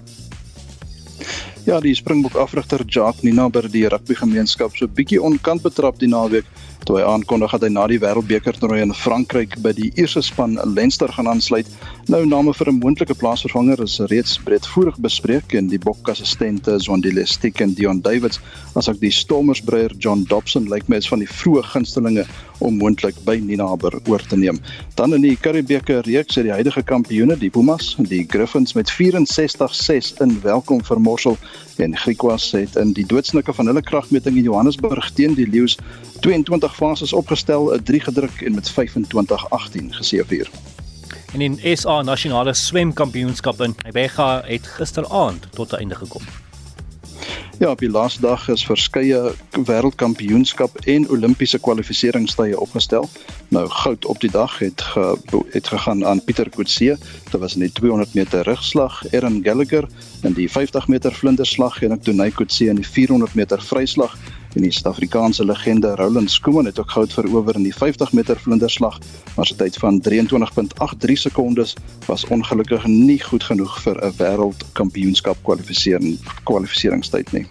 Ja, 1.64 1.80
die 1.80 1.94
Springbok 1.94 2.34
afrigter 2.34 2.84
Jacques 2.86 3.22
Ninaber 3.22 3.70
die 3.70 3.88
rugbygemeenskap 3.88 4.76
so 4.76 4.88
bietjie 4.88 5.22
onkant 5.22 5.62
betrap 5.62 5.98
die 5.98 6.08
naweek 6.08 6.44
toe 6.84 6.96
hy 6.98 7.04
aankondig 7.04 7.50
dat 7.50 7.62
hy 7.62 7.68
na 7.68 7.86
die 7.86 7.98
Wêreldbeker 7.98 8.56
toernooi 8.56 8.80
in 8.82 8.94
Frankryk 8.96 9.58
by 9.62 9.72
die 9.76 9.90
eerste 9.94 10.22
span 10.22 10.58
Leinster 10.64 11.12
gaan 11.12 11.28
aansluit. 11.28 11.68
Nou 12.10 12.24
name 12.26 12.50
vir 12.58 12.68
'n 12.68 12.78
moontlike 12.82 13.14
plaasvervanger 13.14 13.82
is 13.82 14.00
reeds 14.10 14.38
breedvoerig 14.42 14.96
bespreek 14.98 15.52
en 15.54 15.68
die 15.70 15.78
bokassistente 15.78 16.78
Zwandile 16.82 17.26
Stick 17.26 17.60
en 17.60 17.74
Dion 17.74 18.00
Davids 18.00 18.40
asook 18.74 18.98
die 19.00 19.12
Stormersbreier 19.14 19.94
John 19.98 20.24
Dobson 20.26 20.66
lyk 20.68 20.88
my 20.88 20.96
is 20.96 21.08
van 21.08 21.22
die 21.22 21.28
vroeë 21.28 21.62
gunstelinge 21.62 22.24
om 22.58 22.80
moontlik 22.82 23.14
by 23.24 23.36
Ninaber 23.36 23.94
oor 24.08 24.26
te 24.26 24.36
neem. 24.36 24.58
Dan 24.96 25.14
in 25.14 25.22
die 25.22 25.36
Karibeker 25.36 26.02
reeks 26.02 26.34
het 26.34 26.44
die 26.44 26.52
huidige 26.52 26.82
kampioene, 26.82 27.36
die 27.38 27.50
Pumas, 27.50 27.94
die 27.98 28.26
Griffins 28.26 28.74
met 28.74 28.90
64-6 28.90 30.18
in 30.20 30.40
welkom 30.42 30.82
vermorsel 30.84 31.38
en 31.76 31.96
Griquas 31.96 32.50
het 32.50 32.74
in 32.74 32.92
die 32.92 33.06
doodsnike 33.06 33.52
van 33.52 33.66
hulle 33.66 33.82
kragmeting 33.82 34.36
in 34.36 34.50
Johannesburg 34.50 35.12
teen 35.14 35.34
die 35.34 35.46
Lions 35.46 35.78
22 36.20 36.74
fases 36.74 37.12
opgestel, 37.12 37.70
'n 37.70 37.82
3 37.82 38.00
gedruk 38.00 38.42
en 38.42 38.54
met 38.54 38.68
25-18 38.68 39.94
geseëvier. 39.94 40.50
En 41.32 41.40
in 41.40 41.76
SA 41.76 42.02
nasionale 42.02 42.54
swemkampioenskap 42.54 43.60
in 43.60 43.76
Ibega 43.86 44.42
het 44.44 44.66
gisteraand 44.66 45.46
tot 45.54 45.72
einde 45.72 45.94
gekom. 45.94 46.22
Ja, 47.60 47.70
op 47.70 47.78
die 47.78 47.90
laaste 47.90 48.20
dag 48.20 48.48
is 48.48 48.62
verskeie 48.64 49.18
wêreldkampioenskap 49.68 50.78
en 50.88 51.04
Olimpiese 51.12 51.58
kwalifikasiestye 51.60 52.56
opgestel. 52.60 53.04
Nou 53.52 53.66
goud 53.68 54.06
op 54.08 54.20
die 54.20 54.30
dag 54.30 54.58
het 54.58 54.82
ge, 54.82 55.04
het 55.52 55.68
gegaan 55.68 56.06
aan 56.06 56.24
Pieter 56.24 56.50
Kotse. 56.50 56.96
Dit 57.30 57.40
was 57.40 57.54
in 57.54 57.60
die 57.60 57.72
200 57.72 58.14
meter 58.14 58.42
rugslag, 58.48 59.02
Aaron 59.12 59.40
Gallagher 59.44 59.88
in 60.22 60.32
die 60.32 60.50
50 60.50 60.88
meter 60.88 61.12
vlinderslag 61.12 61.82
en 61.82 61.92
ek 61.92 62.04
Donay 62.04 62.30
Kotse 62.30 62.70
in 62.72 62.80
die 62.80 62.88
400 62.88 63.34
meter 63.34 63.62
vryslag 63.62 64.16
en 64.54 64.62
die 64.62 64.72
Suid-Afrikaanse 64.72 65.44
legende 65.44 65.94
Roland 65.94 66.30
Skuman 66.30 66.64
het 66.64 66.78
ook 66.78 66.90
goud 66.90 67.12
verower 67.12 67.54
in 67.54 67.62
die 67.62 67.74
50 67.74 68.12
meter 68.12 68.40
vlinderslag, 68.40 68.98
maar 69.36 69.46
sy 69.46 69.54
tyd 69.54 69.78
van 69.82 70.00
23.83 70.08 71.16
sekondes 71.26 71.76
was 72.06 72.26
ongelukkig 72.26 72.86
nie 72.86 73.20
goed 73.22 73.44
genoeg 73.44 73.78
vir 73.84 73.96
'n 74.04 74.14
wêreldkampioenskap 74.18 75.36
kwalifisering 75.42 76.18
kwalifiseringstyd 76.44 77.32
nie. 77.32 77.46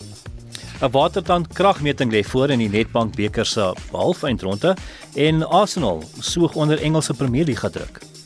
'n 0.81 0.91
Watertand 0.91 1.47
kragmeting 1.53 2.11
lê 2.11 2.23
voor 2.23 2.49
in 2.49 2.59
die 2.59 2.69
Nedbank 2.69 3.15
beker 3.15 3.45
se 3.45 3.73
halfeindronde 3.91 4.77
en 5.15 5.47
Arsenal 5.47 6.03
soog 6.19 6.55
onder 6.55 6.81
Engelse 6.81 7.13
Premier 7.13 7.45
League 7.45 7.69
druk. 7.69 8.18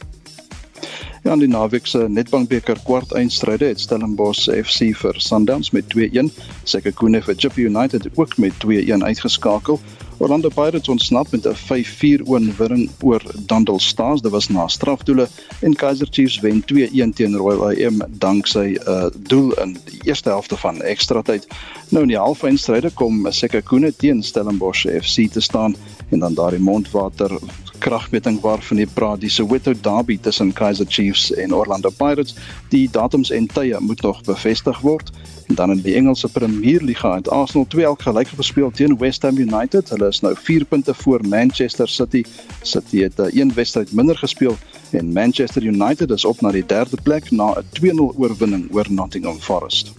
Ja, 1.24 1.32
in 1.32 1.40
die 1.40 1.48
naweek 1.48 1.86
se 1.88 2.02
Nedbankbeker 2.12 2.82
kwart 2.84 3.14
eindstryde 3.16 3.70
het 3.70 3.80
Stellenbosch 3.80 4.50
FC 4.52 4.90
vir 5.00 5.16
Sundowns 5.24 5.70
met 5.72 5.88
2-1, 5.94 6.28
Sekhukhune 6.68 7.22
vir 7.24 7.38
Chippa 7.40 7.64
United 7.64 8.10
ook 8.20 8.36
met 8.44 8.58
2-1 8.60 9.06
uitgeskakel. 9.08 9.80
Orlando 10.20 10.52
Pirates 10.52 10.92
ontsnap 10.92 11.32
met 11.32 11.48
'n 11.48 11.56
5-4 11.56 12.26
oorwinning 12.28 12.90
oor 13.02 13.24
Dundee 13.48 13.80
Stars. 13.80 14.22
Dit 14.22 14.32
was 14.32 14.50
na 14.50 14.68
strafdoele 14.68 15.28
en 15.62 15.76
Kaizer 15.76 16.08
Chiefs 16.12 16.40
wen 16.40 16.64
2-1 16.66 17.14
teen 17.16 17.36
Royal 17.36 17.72
AM 17.72 18.04
danksy 18.10 18.76
'n 18.76 18.80
uh, 18.88 19.06
doel 19.28 19.54
in 19.64 19.78
die 19.86 20.00
eerste 20.04 20.30
helfte 20.30 20.58
van 20.58 20.82
ekstra 20.82 21.22
tyd. 21.22 21.48
Nou 21.90 22.04
in 22.04 22.10
die 22.10 22.20
halfeindstryde 22.20 22.92
kom 22.92 23.32
Sekhukhune 23.32 23.96
teen 23.96 24.24
Stellenbosch 24.24 24.86
FC 25.02 25.32
te 25.32 25.42
staan 25.42 25.76
en 26.10 26.20
dan 26.20 26.34
daardie 26.34 26.60
mondwater 26.60 27.40
kragmeting 27.84 28.40
waarvan 28.44 28.80
jy 28.80 28.88
praat, 28.96 29.22
die 29.22 29.32
Soweto 29.32 29.74
Derby 29.76 30.16
tussen 30.22 30.54
Kaizer 30.56 30.88
Chiefs 30.88 31.32
en 31.36 31.54
Orlando 31.54 31.92
Pirates. 31.92 32.36
Die 32.72 32.88
datums 32.92 33.32
en 33.36 33.48
tye 33.52 33.80
moet 33.84 34.02
nog 34.06 34.22
bevestig 34.28 34.80
word. 34.86 35.12
En 35.52 35.56
dan 35.60 35.74
in 35.76 35.82
die 35.84 35.96
Engelse 36.00 36.30
Premier 36.32 36.82
League 36.82 37.12
het 37.16 37.30
Arsenal 37.30 37.68
2 37.68 37.86
elk 37.86 38.06
gelyk 38.08 38.32
gespeel 38.32 38.72
teen 38.72 38.96
West 38.98 39.28
Ham 39.28 39.38
United. 39.38 39.92
Hulle 39.92 40.08
is 40.08 40.22
nou 40.24 40.36
4 40.40 40.66
punte 40.66 40.94
voor 40.94 41.28
Manchester 41.28 41.90
City. 41.90 42.24
City 42.62 43.04
het 43.04 43.18
'n 43.18 43.28
uh, 43.28 43.42
een 43.42 43.54
wedstryd 43.54 43.92
minder 43.92 44.18
gespeel 44.18 44.58
en 44.92 45.12
Manchester 45.14 45.64
United 45.64 46.10
is 46.10 46.26
op 46.26 46.42
na 46.42 46.52
die 46.52 46.66
derde 46.66 46.98
plek 47.04 47.32
na 47.32 47.54
'n 47.54 47.66
2-0 47.80 48.16
oorwinning 48.18 48.68
oor 48.72 48.86
Nottingham 48.90 49.40
Forest. 49.40 49.94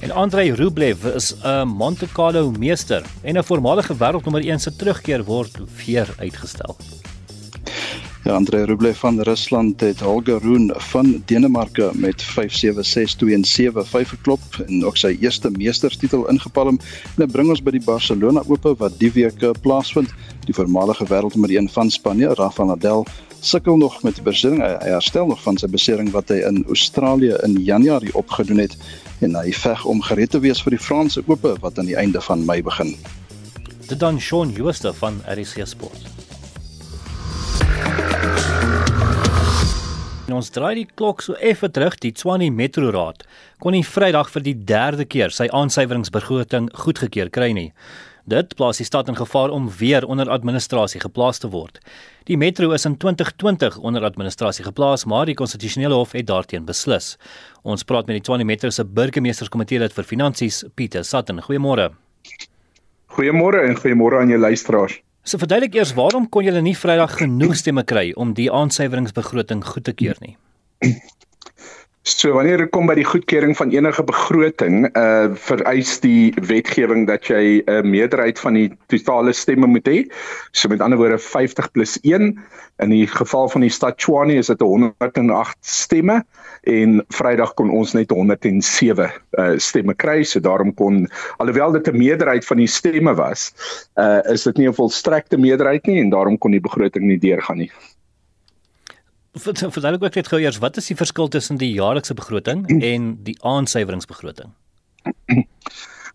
En 0.00 0.10
Andrei 0.10 0.52
Rublev 0.52 1.04
is 1.04 1.34
'n 1.42 1.68
Monte 1.68 2.06
Carlo 2.12 2.50
meester 2.50 3.02
en 3.22 3.36
'n 3.36 3.44
voormalige 3.44 3.96
wêreldnommer 3.96 4.44
1 4.44 4.60
se 4.60 4.76
terugkeer 4.76 5.24
word 5.24 5.58
weer 5.84 6.14
uitgestel. 6.18 6.76
Ja, 8.24 8.34
Andre 8.34 8.64
Rublev 8.64 8.98
van 8.98 9.20
Rusland 9.20 9.80
het 9.80 10.00
Holger 10.00 10.38
Rune 10.38 10.74
van 10.76 11.22
Denemarke 11.24 11.90
met 11.94 12.24
5-7 12.24 12.26
6-2 12.26 13.32
en 13.32 13.44
7-5 13.44 14.08
geklop 14.12 14.40
en 14.66 14.84
ook 14.84 14.96
sy 14.96 15.16
eerste 15.20 15.50
meesterstitel 15.50 16.28
ingepalm. 16.28 16.76
En 17.16 17.22
dit 17.24 17.32
bring 17.32 17.48
ons 17.48 17.62
by 17.64 17.72
die 17.78 17.84
Barcelona 17.84 18.42
Ope 18.46 18.74
wat 18.76 18.98
die 19.00 19.08
week 19.16 19.40
eh, 19.40 19.54
plaasvind. 19.64 20.12
Die 20.44 20.54
voormalige 20.54 21.08
wêreldnommer 21.08 21.56
1 21.56 21.72
van 21.72 21.90
Spanje, 21.90 22.34
Rafael 22.36 22.68
Nadal, 22.68 23.06
sukkel 23.40 23.80
nog 23.80 24.02
met 24.04 24.20
die 24.20 24.28
besering. 24.28 24.60
Hy 24.60 24.92
herstel 24.92 25.32
nog 25.32 25.40
van 25.42 25.56
sy 25.56 25.72
besering 25.72 26.12
wat 26.12 26.28
hy 26.28 26.42
in 26.44 26.60
Australië 26.68 27.40
in 27.48 27.56
Januarie 27.64 28.12
opgedoen 28.14 28.60
het 28.66 28.76
en 29.24 29.32
hy 29.40 29.48
veg 29.52 29.84
om 29.88 30.04
gereed 30.04 30.36
te 30.36 30.44
wees 30.44 30.60
vir 30.60 30.76
die 30.76 30.84
Franse 30.84 31.24
Ope 31.24 31.56
wat 31.64 31.80
aan 31.80 31.88
die 31.88 31.96
einde 31.96 32.20
van 32.28 32.44
Mei 32.44 32.60
begin. 32.62 32.92
Dit 33.88 34.00
dan 34.04 34.20
Shaun 34.20 34.52
Schuster 34.52 34.92
van 34.92 35.22
RC 35.24 35.64
Sport. 35.64 36.29
Ons 40.32 40.50
draai 40.54 40.74
die 40.74 40.86
klok 40.86 41.22
so 41.22 41.34
effe 41.40 41.70
terug. 41.72 41.96
Die 42.02 42.12
Tshwane 42.12 42.50
Metro 42.50 42.90
Raad 42.94 43.24
kon 43.60 43.74
nie 43.76 43.84
Vrydag 43.86 44.30
vir 44.32 44.44
die 44.46 44.54
derde 44.54 45.04
keer 45.04 45.34
sy 45.34 45.48
aansuiveringsbegroting 45.52 46.70
goedgekeur 46.84 47.30
kry 47.34 47.50
nie. 47.56 47.70
Dit 48.30 48.54
plaas 48.54 48.78
die 48.78 48.86
stad 48.86 49.08
in 49.08 49.16
gevaar 49.18 49.50
om 49.50 49.66
weer 49.80 50.04
onder 50.06 50.30
administrasie 50.30 51.00
geplaas 51.00 51.40
te 51.42 51.48
word. 51.50 51.80
Die 52.28 52.36
metro 52.36 52.70
is 52.76 52.84
in 52.86 52.96
2020 52.96 53.78
onder 53.78 54.04
administrasie 54.04 54.64
geplaas, 54.64 55.04
maar 55.04 55.26
die 55.26 55.34
konstitusionele 55.34 55.96
hof 55.98 56.12
het 56.12 56.28
daarteen 56.28 56.68
beslis. 56.68 57.16
Ons 57.62 57.82
praat 57.82 58.06
met 58.06 58.20
die 58.20 58.22
Tshwane 58.22 58.46
Metro 58.46 58.70
se 58.70 58.84
burgemeesterskomitee 58.84 59.82
lid 59.82 59.96
vir 59.96 60.06
finansies, 60.06 60.62
Pieter 60.74 61.04
Sutton. 61.04 61.42
Goeiemôre. 61.42 61.90
Goeiemôre 63.16 63.64
en 63.66 63.74
goeiemôre 63.76 64.20
aan 64.20 64.30
jou 64.30 64.38
luisteraars. 64.38 65.00
So 65.22 65.36
verduidelik 65.36 65.74
eers 65.76 65.92
waarom 65.92 66.28
kon 66.32 66.46
julle 66.46 66.62
nie 66.64 66.76
Vrydag 66.76 67.18
genoeg 67.20 67.58
stemme 67.60 67.84
kry 67.84 68.06
om 68.16 68.32
die 68.38 68.48
aansuiveringsbegroting 68.48 69.60
goed 69.68 69.84
te 69.84 69.92
keur 69.92 70.16
nie? 70.24 70.36
So 72.02 72.32
wanneer 72.32 72.62
dit 72.62 72.70
kom 72.72 72.86
by 72.88 72.94
die 72.96 73.04
goedkeuring 73.04 73.52
van 73.58 73.74
enige 73.74 74.00
begroting, 74.08 74.86
uh 74.96 75.34
vereis 75.36 75.98
die 76.00 76.32
wetgewing 76.48 77.04
dat 77.10 77.28
jy 77.28 77.60
'n 77.60 77.90
meerderheid 77.92 78.40
van 78.40 78.56
die 78.56 78.70
totale 78.88 79.34
stemme 79.36 79.66
moet 79.68 79.84
hê. 79.84 79.98
So 80.52 80.68
met 80.68 80.80
ander 80.80 80.96
woorde 80.96 81.18
50 81.18 81.70
plus 81.72 81.98
1. 82.00 82.40
In 82.80 82.88
die 82.88 83.06
geval 83.06 83.48
van 83.48 83.60
die 83.60 83.70
stad 83.70 83.98
Tshwane 83.98 84.40
is 84.40 84.46
dit 84.46 84.60
108 84.60 85.58
stemme 85.60 86.24
en 86.64 87.04
Vrydag 87.12 87.54
kon 87.54 87.70
ons 87.70 87.92
net 87.92 88.10
107 88.10 89.12
uh 89.36 89.58
stemme 89.58 89.94
kry. 89.94 90.22
So 90.24 90.40
daarom 90.40 90.72
kon 90.74 91.06
alhoewel 91.36 91.72
dit 91.72 91.86
'n 91.88 91.98
meerderheid 91.98 92.46
van 92.46 92.56
die 92.56 92.66
stemme 92.66 93.14
was, 93.14 93.52
uh 93.96 94.24
is 94.24 94.42
dit 94.42 94.56
nie 94.56 94.68
'n 94.68 94.74
volstrekte 94.74 95.36
meerderheid 95.36 95.86
nie 95.86 96.00
en 96.00 96.10
daarom 96.10 96.38
kon 96.38 96.50
die 96.50 96.64
begroting 96.64 97.04
nie 97.04 97.18
deurgaan 97.18 97.58
nie 97.58 97.70
verduidelik 99.34 100.02
ook 100.02 100.14
net 100.14 100.28
gou 100.28 100.40
eers 100.40 100.58
wat 100.58 100.76
is 100.76 100.86
die 100.86 100.96
verskil 100.96 101.28
tussen 101.28 101.56
die 101.56 101.72
jaarlikse 101.72 102.14
begroting 102.14 102.82
en 102.82 103.22
die 103.22 103.36
aansuiveringsbegroting? 103.42 104.52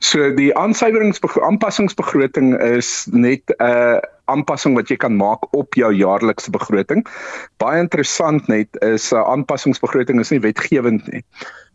So 0.03 0.19
die 0.35 0.49
aansuiweringsaanpassingsbegroting 0.59 2.49
is 2.59 3.07
net 3.11 3.47
'n 3.47 3.63
uh, 3.63 3.99
aanpassing 4.25 4.75
wat 4.75 4.89
jy 4.89 4.97
kan 4.99 5.15
maak 5.15 5.55
op 5.55 5.73
jou 5.73 5.93
jaarlikse 5.93 6.51
begroting. 6.51 7.07
Baie 7.57 7.79
interessant 7.79 8.47
net 8.47 8.67
is 8.81 9.11
'n 9.11 9.15
uh, 9.15 9.23
aanpassingsbegroting 9.23 10.19
is 10.19 10.29
nie 10.29 10.39
wetgewend 10.39 11.07
nie. 11.11 11.23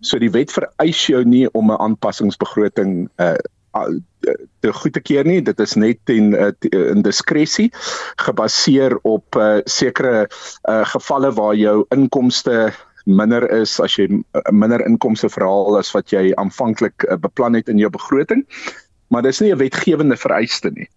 So 0.00 0.18
die 0.18 0.30
wet 0.30 0.52
vereis 0.52 1.06
jou 1.06 1.24
nie 1.24 1.48
om 1.52 1.72
'n 1.72 1.80
aanpassingsbegroting 1.80 3.08
uh, 3.16 3.34
te 4.60 4.72
goed 4.72 4.92
te 4.92 5.00
keer 5.00 5.24
nie 5.28 5.40
dit 5.42 5.60
is 5.60 5.76
net 5.78 6.12
in 6.12 6.34
eh, 6.34 6.52
in 6.70 7.02
diskresie 7.06 7.70
gebaseer 8.20 8.98
op 9.02 9.36
uh, 9.38 9.60
sekere 9.64 10.26
uh, 10.26 10.84
gevalle 10.92 11.32
waar 11.38 11.54
jou 11.54 11.76
inkomste 11.94 12.70
minder 13.06 13.46
is 13.60 13.78
as 13.80 13.96
jy 13.96 14.08
minder 14.52 14.84
inkomste 14.86 15.30
verhaal 15.32 15.78
as 15.80 15.92
wat 15.96 16.12
jy 16.12 16.30
aanvanklik 16.36 17.06
uh, 17.08 17.16
beplan 17.16 17.58
het 17.58 17.72
in 17.72 17.80
jou 17.80 17.90
begroting 17.90 18.44
maar 19.10 19.22
dis 19.26 19.40
nie 19.40 19.50
'n 19.52 19.58
wetgewende 19.58 20.16
vereiste 20.16 20.70
nie. 20.70 20.88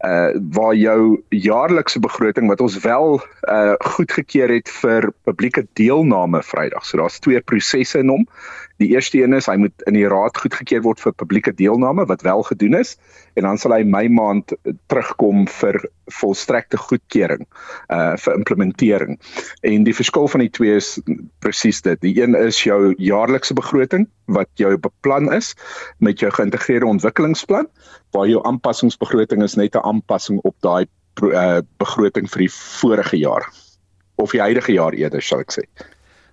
Uh 0.00 0.32
waar 0.56 0.74
jou 0.74 1.22
jaarlikse 1.28 2.00
begroting 2.00 2.48
wat 2.48 2.60
ons 2.60 2.78
wel 2.78 3.20
uh 3.48 3.74
goedgekeur 3.78 4.48
het 4.48 4.68
vir 4.68 5.12
publieke 5.24 5.66
deelname 5.72 6.42
Vrydag. 6.42 6.86
So 6.86 6.96
daar's 6.96 7.18
twee 7.18 7.40
prosesse 7.40 7.98
in 7.98 8.08
hom. 8.08 8.28
Die 8.78 8.88
eerste 8.94 9.18
een 9.18 9.34
is 9.34 9.48
hy 9.50 9.56
moet 9.58 9.82
in 9.90 9.96
die 9.98 10.06
raad 10.06 10.36
goedgekeur 10.38 10.84
word 10.84 11.00
vir 11.02 11.14
publieke 11.18 11.52
deelname 11.58 12.04
wat 12.06 12.22
wel 12.22 12.44
gedoen 12.46 12.78
is 12.78 12.94
en 13.34 13.46
dan 13.48 13.58
sal 13.58 13.74
hy 13.74 13.82
Mei 13.82 14.06
maand 14.12 14.54
terugkom 14.90 15.48
vir 15.50 15.80
volstrekte 16.20 16.78
goedkeuring 16.78 17.42
uh 17.94 18.14
vir 18.22 18.38
implementering. 18.38 19.18
En 19.66 19.86
die 19.88 19.96
verskil 19.98 20.30
van 20.30 20.44
die 20.44 20.52
twee 20.54 20.78
is 20.78 20.92
presies 21.42 21.82
dit. 21.82 21.98
Die 22.06 22.14
een 22.22 22.38
is 22.38 22.62
jou 22.62 22.94
jaarlikse 23.02 23.58
begroting 23.58 24.06
wat 24.38 24.50
jou 24.62 24.76
beplan 24.78 25.32
is 25.34 25.54
met 25.98 26.22
jou 26.22 26.30
geïntegreerde 26.30 26.86
ontwikkelingsplan 26.86 27.66
waar 28.14 28.30
jou 28.30 28.44
aanpassingsbegroting 28.46 29.42
is 29.42 29.58
net 29.58 29.74
'n 29.74 29.86
aanpassing 29.90 30.38
op 30.44 30.54
daai 30.62 30.86
uh 31.26 31.60
begroting 31.82 32.30
vir 32.30 32.46
die 32.46 32.52
vorige 32.54 33.16
jaar 33.18 33.50
of 34.14 34.30
die 34.30 34.40
huidige 34.40 34.72
jaar 34.72 34.94
eerder 34.94 35.22
sal 35.22 35.40
ek 35.42 35.52
sê. 35.52 35.66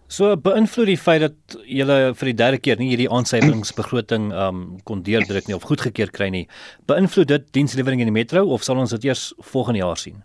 So 0.08 0.36
beïnvloed 0.38 0.92
die 0.92 1.00
feit 1.02 1.24
dat 1.24 1.58
julle 1.66 2.14
vir 2.14 2.30
die 2.30 2.38
derde 2.38 2.60
keer 2.62 2.78
nie 2.78 2.92
hierdie 2.92 3.10
aansuivingsbegroting 3.10 4.30
um 4.38 4.62
kon 4.86 5.02
deurdruk 5.06 5.48
nie 5.50 5.58
of 5.58 5.66
goedgekeur 5.66 6.14
kry 6.14 6.30
nie. 6.30 6.46
Beïnvloed 6.86 7.32
dit 7.32 7.50
dienslewering 7.58 8.04
in 8.04 8.12
die 8.12 8.20
metro 8.20 8.46
of 8.54 8.64
sal 8.64 8.78
ons 8.78 8.94
dit 8.94 9.10
eers 9.10 9.32
volgende 9.52 9.82
jaar 9.82 9.98
sien? 9.98 10.22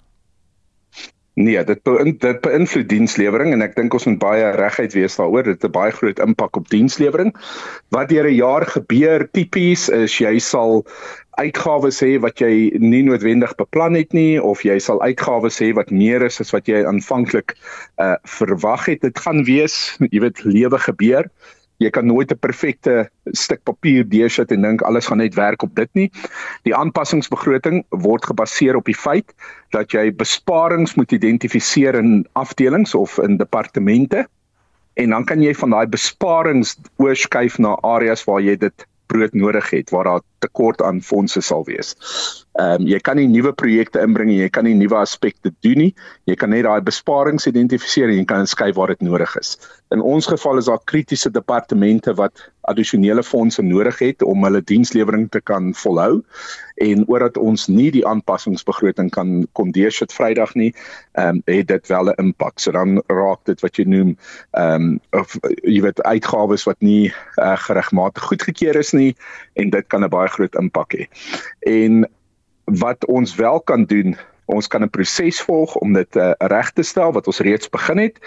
Nee, 1.40 1.62
dit 1.64 1.80
beïnvloed 1.86 2.20
dit 2.20 2.40
beïnvloed 2.44 2.88
dienslewering 2.90 3.54
en 3.54 3.64
ek 3.64 3.76
dink 3.78 3.94
ons 3.96 4.04
moet 4.10 4.20
baie 4.20 4.52
regheid 4.58 4.92
wees 4.98 5.16
daaroor. 5.16 5.46
Dit 5.48 5.62
het 5.62 5.70
'n 5.70 5.72
baie 5.78 5.92
groot 5.96 6.18
impak 6.20 6.56
op 6.56 6.68
dienslewering. 6.68 7.32
Wat 7.88 8.08
deur 8.08 8.28
'n 8.28 8.36
jaar 8.36 8.66
gebeur 8.66 9.28
tipies 9.32 9.88
is 9.88 10.18
jy 10.18 10.38
sal 10.38 10.84
uitgawes 11.40 12.00
hê 12.04 12.18
wat 12.22 12.40
jy 12.42 12.78
nie 12.82 13.02
noodwendig 13.06 13.54
beplan 13.58 13.96
het 13.98 14.14
nie 14.16 14.40
of 14.42 14.64
jy 14.66 14.78
sal 14.82 15.00
uitgawes 15.02 15.60
hê 15.62 15.70
wat 15.78 15.92
meer 15.94 16.24
is 16.26 16.40
as 16.42 16.52
wat 16.54 16.68
jy 16.68 16.82
aanvanklik 16.86 17.56
uh 18.02 18.16
verwag 18.38 18.88
het. 18.90 19.00
Dit 19.06 19.22
gaan 19.24 19.44
wees 19.48 19.96
jy 20.12 20.22
weet 20.26 20.44
lewe 20.44 20.80
gebeur. 20.88 21.30
Jy 21.80 21.88
kan 21.96 22.04
nooit 22.06 22.32
'n 22.32 22.38
perfekte 22.38 23.08
stuk 23.32 23.62
papier 23.64 24.04
deursit 24.04 24.52
en 24.52 24.62
dink 24.62 24.82
alles 24.82 25.06
gaan 25.08 25.18
net 25.18 25.34
werk 25.34 25.62
op 25.62 25.74
dit 25.74 25.88
nie. 25.94 26.10
Die 26.68 26.76
aanpassingsbegroting 26.76 27.84
word 27.88 28.24
gebaseer 28.24 28.76
op 28.76 28.84
die 28.84 28.98
feit 29.06 29.32
dat 29.72 29.92
jy 29.92 30.10
besparings 30.12 30.94
moet 30.96 31.12
identifiseer 31.12 31.94
in 31.94 32.26
afdelings 32.34 32.94
of 32.94 33.18
in 33.18 33.36
departemente. 33.36 34.26
En 34.94 35.10
dan 35.10 35.24
kan 35.24 35.40
jy 35.42 35.54
van 35.54 35.70
daai 35.70 35.86
besparings 35.86 36.76
oorskuif 36.98 37.58
na 37.58 37.78
areas 37.82 38.24
waar 38.28 38.42
jy 38.44 38.56
dit 38.56 38.86
brood 39.10 39.34
nodig 39.34 39.70
het 39.74 39.90
waar 39.90 40.08
daar 40.08 40.22
tekort 40.38 40.82
aan 40.82 41.02
fondse 41.02 41.40
sal 41.40 41.64
wees. 41.64 41.94
Ehm 42.58 42.82
um, 42.82 42.86
jy 42.90 42.98
kan 42.98 43.14
nie 43.14 43.28
nuwe 43.30 43.52
projekte 43.54 44.00
inbring 44.02 44.26
nie, 44.32 44.40
jy 44.40 44.48
kan 44.50 44.66
nie 44.66 44.74
nuwe 44.74 44.96
aspekte 44.98 45.52
doen 45.62 45.78
nie. 45.84 45.92
Jy 46.26 46.34
kan 46.34 46.50
net 46.50 46.64
daai 46.66 46.82
besparings 46.82 47.46
identifiseer 47.46 48.10
en 48.10 48.18
jy 48.18 48.24
kan 48.26 48.48
skuif 48.50 48.74
waar 48.74 48.90
dit 48.90 49.04
nodig 49.06 49.36
is. 49.38 49.54
In 49.94 50.02
ons 50.02 50.26
geval 50.26 50.58
is 50.58 50.66
daar 50.66 50.82
kritiese 50.82 51.30
departemente 51.30 52.14
wat 52.18 52.42
addisionele 52.66 53.22
fondse 53.22 53.62
nodig 53.62 54.02
het 54.02 54.26
om 54.26 54.42
hulle 54.44 54.64
dienslewering 54.66 55.28
te 55.30 55.40
kan 55.40 55.70
volhou 55.78 56.24
en 56.82 57.06
omdat 57.06 57.38
ons 57.38 57.68
nie 57.70 57.88
die 57.94 58.04
aanpassingsbegroting 58.06 59.12
kan 59.14 59.46
kon 59.54 59.70
deursit 59.70 60.10
Vrydag 60.12 60.56
nie, 60.58 60.74
ehm 61.14 61.38
um, 61.38 61.42
het 61.46 61.68
dit 61.70 61.86
wel 61.86 62.10
'n 62.10 62.18
impak. 62.18 62.58
So 62.58 62.72
dan 62.72 62.98
raak 63.06 63.46
dit 63.46 63.60
wat 63.62 63.76
jy 63.78 63.84
noem 63.86 64.16
ehm 64.58 64.74
um, 64.74 65.00
of 65.10 65.38
jy 65.62 65.82
weet 65.86 66.02
uitgawes 66.02 66.66
wat 66.66 66.82
nie 66.82 67.12
uh, 67.38 67.56
geregmatig 67.56 68.22
goedgekeur 68.22 68.76
is 68.76 68.92
nie 68.92 69.14
en 69.54 69.70
dit 69.70 69.86
kan 69.86 70.02
'n 70.02 70.10
baie 70.10 70.28
groot 70.28 70.54
impak 70.54 70.94
hê. 70.98 71.06
En 71.60 72.10
wat 72.64 73.06
ons 73.06 73.34
wel 73.34 73.60
kan 73.60 73.84
doen 73.84 74.16
ons 74.50 74.66
kan 74.66 74.82
'n 74.82 74.90
proses 74.90 75.40
volg 75.40 75.74
om 75.76 75.92
dit 75.92 76.16
uh, 76.16 76.32
reg 76.38 76.70
te 76.72 76.82
stel 76.82 77.12
wat 77.12 77.26
ons 77.26 77.38
reeds 77.38 77.68
begin 77.68 77.98
het. 77.98 78.18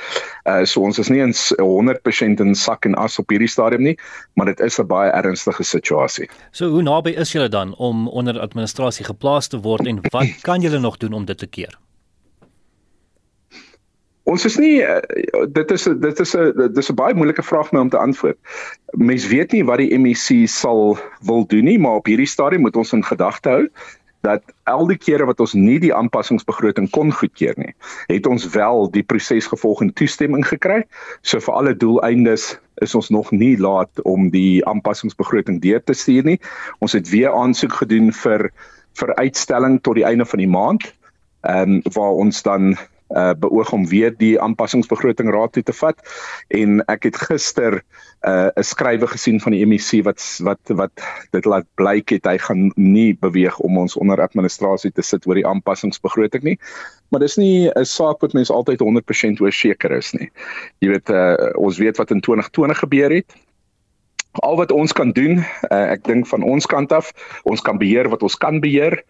Uh 0.47 0.63
so 0.63 0.81
ons 0.81 0.99
is 0.99 1.09
nie 1.09 1.21
in 1.21 1.33
100% 1.33 2.43
in 2.45 2.55
sak 2.55 2.85
en 2.85 2.95
as 2.95 3.19
op 3.19 3.29
hierdie 3.29 3.51
stadium 3.51 3.83
nie, 3.83 3.97
maar 4.33 4.45
dit 4.45 4.59
is 4.59 4.79
'n 4.79 4.87
baie 4.87 5.11
ernstige 5.11 5.63
situasie. 5.63 6.29
So 6.51 6.69
hoe 6.69 6.81
naby 6.81 7.09
is 7.09 7.31
julle 7.31 7.49
dan 7.49 7.75
om 7.75 8.07
onder 8.07 8.39
administrasie 8.39 9.05
geplaas 9.05 9.47
te 9.47 9.59
word 9.59 9.87
en 9.87 10.01
wat 10.09 10.41
kan 10.49 10.61
julle 10.61 10.79
nog 10.79 10.97
doen 10.97 11.13
om 11.13 11.25
dit 11.25 11.37
te 11.37 11.47
keer? 11.47 11.77
Ons 14.23 14.45
is 14.45 14.55
nie 14.57 14.79
uh, 14.81 15.01
dit 15.51 15.71
is 15.71 15.83
dit 15.83 16.19
is 16.19 16.35
'n 16.35 16.53
dit 16.55 16.77
is 16.77 16.89
'n 16.89 16.95
baie 16.95 17.13
moeilike 17.13 17.43
vraag 17.43 17.71
my 17.71 17.79
om 17.79 17.89
te 17.89 17.97
antwoord. 17.97 18.37
Mens 18.91 19.27
weet 19.27 19.51
nie 19.51 19.65
wat 19.65 19.77
die 19.77 19.97
MEC 19.97 20.47
sal 20.47 20.97
wil 21.21 21.45
doen 21.47 21.63
nie, 21.63 21.79
maar 21.79 21.95
op 21.95 22.05
hierdie 22.05 22.27
stadium 22.27 22.61
moet 22.61 22.75
ons 22.75 22.93
in 22.93 23.03
gedagte 23.03 23.49
hou 23.49 23.67
dat 24.23 24.43
elke 24.63 24.95
keer 24.97 25.25
wat 25.27 25.41
ons 25.43 25.53
nie 25.59 25.79
die 25.83 25.91
aanpassingsbegroting 25.93 26.87
kon 26.95 27.11
goedkeur 27.11 27.57
nie, 27.59 27.73
het 28.07 28.27
ons 28.29 28.45
wel 28.53 28.87
die 28.93 29.03
proses 29.03 29.49
gevolg 29.51 29.83
en 29.83 29.91
toestemming 29.91 30.45
gekry. 30.47 30.83
So 31.21 31.43
vir 31.43 31.57
alle 31.59 31.73
doeleindes 31.75 32.53
is 32.81 32.95
ons 32.95 33.11
nog 33.11 33.33
nie 33.35 33.57
laat 33.59 33.99
om 34.07 34.29
die 34.31 34.63
aanpassingsbegroting 34.67 35.59
deur 35.65 35.83
te 35.83 35.95
stuur 35.97 36.29
nie. 36.31 36.39
Ons 36.79 36.95
het 36.95 37.11
weer 37.11 37.35
aansoek 37.35 37.75
gedoen 37.83 38.13
vir 38.23 38.49
vir 38.93 39.15
uitstelling 39.17 39.79
tot 39.81 39.97
die 39.97 40.05
einde 40.07 40.25
van 40.29 40.39
die 40.39 40.49
maand. 40.49 40.87
Ehm 41.43 41.81
um, 41.81 41.93
waar 41.97 42.15
ons 42.23 42.41
dan 42.47 42.77
uh 43.09 43.33
beoog 43.37 43.71
om 43.73 43.87
weer 43.87 44.13
die 44.17 44.41
aanpassingsbegroting 44.41 45.29
raad 45.31 45.53
toe 45.53 45.63
te 45.63 45.73
vat. 45.73 45.99
En 46.47 46.81
ek 46.87 47.03
het 47.09 47.17
gister 47.17 47.81
uh 48.21 48.49
'n 48.55 48.63
skrywe 48.63 49.07
gesien 49.07 49.39
van 49.39 49.51
die 49.51 49.65
MEC 49.65 50.03
wat 50.03 50.21
wat 50.43 50.59
wat 50.67 50.91
dit 51.31 51.45
laat 51.45 51.67
blyk 51.75 52.09
het 52.09 52.25
hy 52.25 52.37
gaan 52.37 52.71
nie 52.75 53.13
beweeg 53.19 53.59
om 53.59 53.77
ons 53.77 53.97
onder 53.97 54.21
administrasie 54.21 54.91
te 54.91 55.01
sit 55.01 55.27
oor 55.27 55.35
die 55.35 55.47
aanpassingsbegroting 55.47 56.43
nie. 56.43 56.57
Maar 57.09 57.19
dis 57.19 57.37
nie 57.37 57.69
'n 57.69 57.85
saak 57.85 58.21
wat 58.21 58.33
mens 58.33 58.51
altyd 58.51 58.79
100% 58.79 59.41
oor 59.41 59.51
seker 59.51 59.91
is 59.91 60.13
nie. 60.13 60.31
Jy 60.79 60.89
weet 60.89 61.09
uh 61.09 61.51
ons 61.55 61.77
weet 61.77 61.97
wat 61.97 62.11
in 62.11 62.21
2020 62.21 62.79
gebeur 62.79 63.11
het 63.11 63.35
al 64.41 64.55
wat 64.57 64.71
ons 64.71 64.93
kan 64.93 65.11
doen, 65.11 65.43
uh, 65.69 65.85
ek 65.93 66.03
dink 66.09 66.27
van 66.27 66.43
ons 66.43 66.65
kant 66.65 66.91
af, 66.91 67.11
ons 67.43 67.61
kan 67.61 67.77
beheer 67.77 68.09
wat 68.09 68.23
ons 68.25 68.35
kan 68.35 68.59
beheer. 68.63 69.03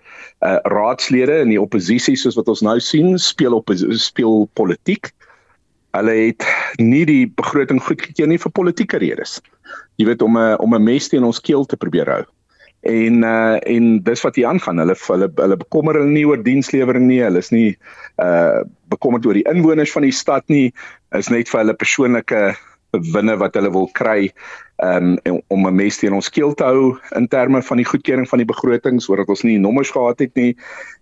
Uh 0.44 0.60
raadslede 0.68 1.40
in 1.46 1.54
die 1.54 1.62
oppositie 1.62 2.18
soos 2.20 2.36
wat 2.36 2.50
ons 2.52 2.64
nou 2.66 2.80
sien, 2.84 3.16
speel 3.20 3.56
op 3.56 3.72
speel 3.96 4.50
politiek. 4.60 5.14
Hulle 5.96 6.16
het 6.18 6.44
nie 6.82 7.06
die 7.08 7.26
begroting 7.30 7.80
goedgekeur 7.84 8.28
nie 8.28 8.42
vir 8.42 8.52
politieke 8.52 9.00
redes. 9.00 9.40
Jy 10.02 10.10
weet 10.10 10.22
om 10.22 10.38
'n 10.38 10.58
om 10.60 10.76
'n 10.76 10.84
mes 10.84 11.08
teen 11.08 11.24
ons 11.24 11.40
keel 11.40 11.66
te 11.66 11.78
probeer 11.78 12.10
hou. 12.10 12.24
En 12.84 13.24
uh 13.24 13.58
en 13.64 14.04
dis 14.04 14.22
wat 14.22 14.36
hier 14.36 14.48
aangaan. 14.48 14.78
Hulle 14.78 14.96
hulle 15.08 15.32
hulle 15.36 15.58
bekommer 15.58 15.96
hulle 15.96 16.12
nie 16.12 16.28
oor 16.28 16.44
dienslewering 16.44 17.08
nie. 17.08 17.22
Hulle 17.24 17.40
is 17.40 17.52
nie 17.52 17.78
uh 18.20 18.64
bekommerd 18.90 19.26
oor 19.26 19.34
die 19.34 19.48
inwoners 19.48 19.92
van 19.92 20.04
die 20.04 20.12
stad 20.12 20.44
nie. 20.48 20.74
Is 21.16 21.30
net 21.30 21.50
vir 21.50 21.60
hulle 21.60 21.74
persoonlike 21.74 22.56
winne 23.02 23.38
wat 23.42 23.56
hulle 23.58 23.72
wil 23.74 23.88
kry 23.98 24.30
um, 24.84 25.18
om 25.48 25.68
'n 25.68 25.76
mes 25.76 25.98
teen 25.98 26.14
ons 26.14 26.30
keel 26.30 26.54
te 26.54 26.64
hou 26.64 26.98
in 27.16 27.28
terme 27.28 27.62
van 27.62 27.78
die 27.78 27.86
goedkeuring 27.86 28.30
van 28.30 28.40
die 28.40 28.50
begroting 28.50 29.02
sodat 29.02 29.30
ons 29.30 29.44
nie 29.44 29.58
nommers 29.58 29.92
gehad 29.92 30.20
het 30.20 30.36
nie. 30.36 30.56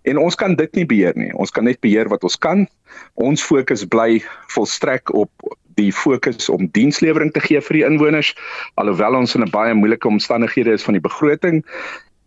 En 0.04 0.18
ons 0.18 0.34
kan 0.34 0.54
dit 0.54 0.74
nie 0.74 0.86
beheer 0.86 1.16
nie. 1.16 1.32
Ons 1.34 1.50
kan 1.50 1.64
net 1.64 1.80
beheer 1.80 2.08
wat 2.08 2.24
ons 2.24 2.36
kan. 2.36 2.66
Ons 3.14 3.42
fokus 3.42 3.84
bly 3.84 4.22
volstrek 4.48 5.14
op 5.14 5.30
die 5.76 5.92
fokus 5.92 6.48
om 6.48 6.68
dienslewering 6.68 7.32
te 7.32 7.40
gee 7.40 7.60
vir 7.60 7.76
die 7.76 7.84
inwoners. 7.84 8.34
Alhoewel 8.74 9.14
ons 9.14 9.34
in 9.34 9.42
'n 9.42 9.50
baie 9.50 9.74
moeilike 9.74 10.08
omstandighede 10.08 10.72
is 10.72 10.84
van 10.84 10.94
die 10.94 11.08
begroting 11.08 11.64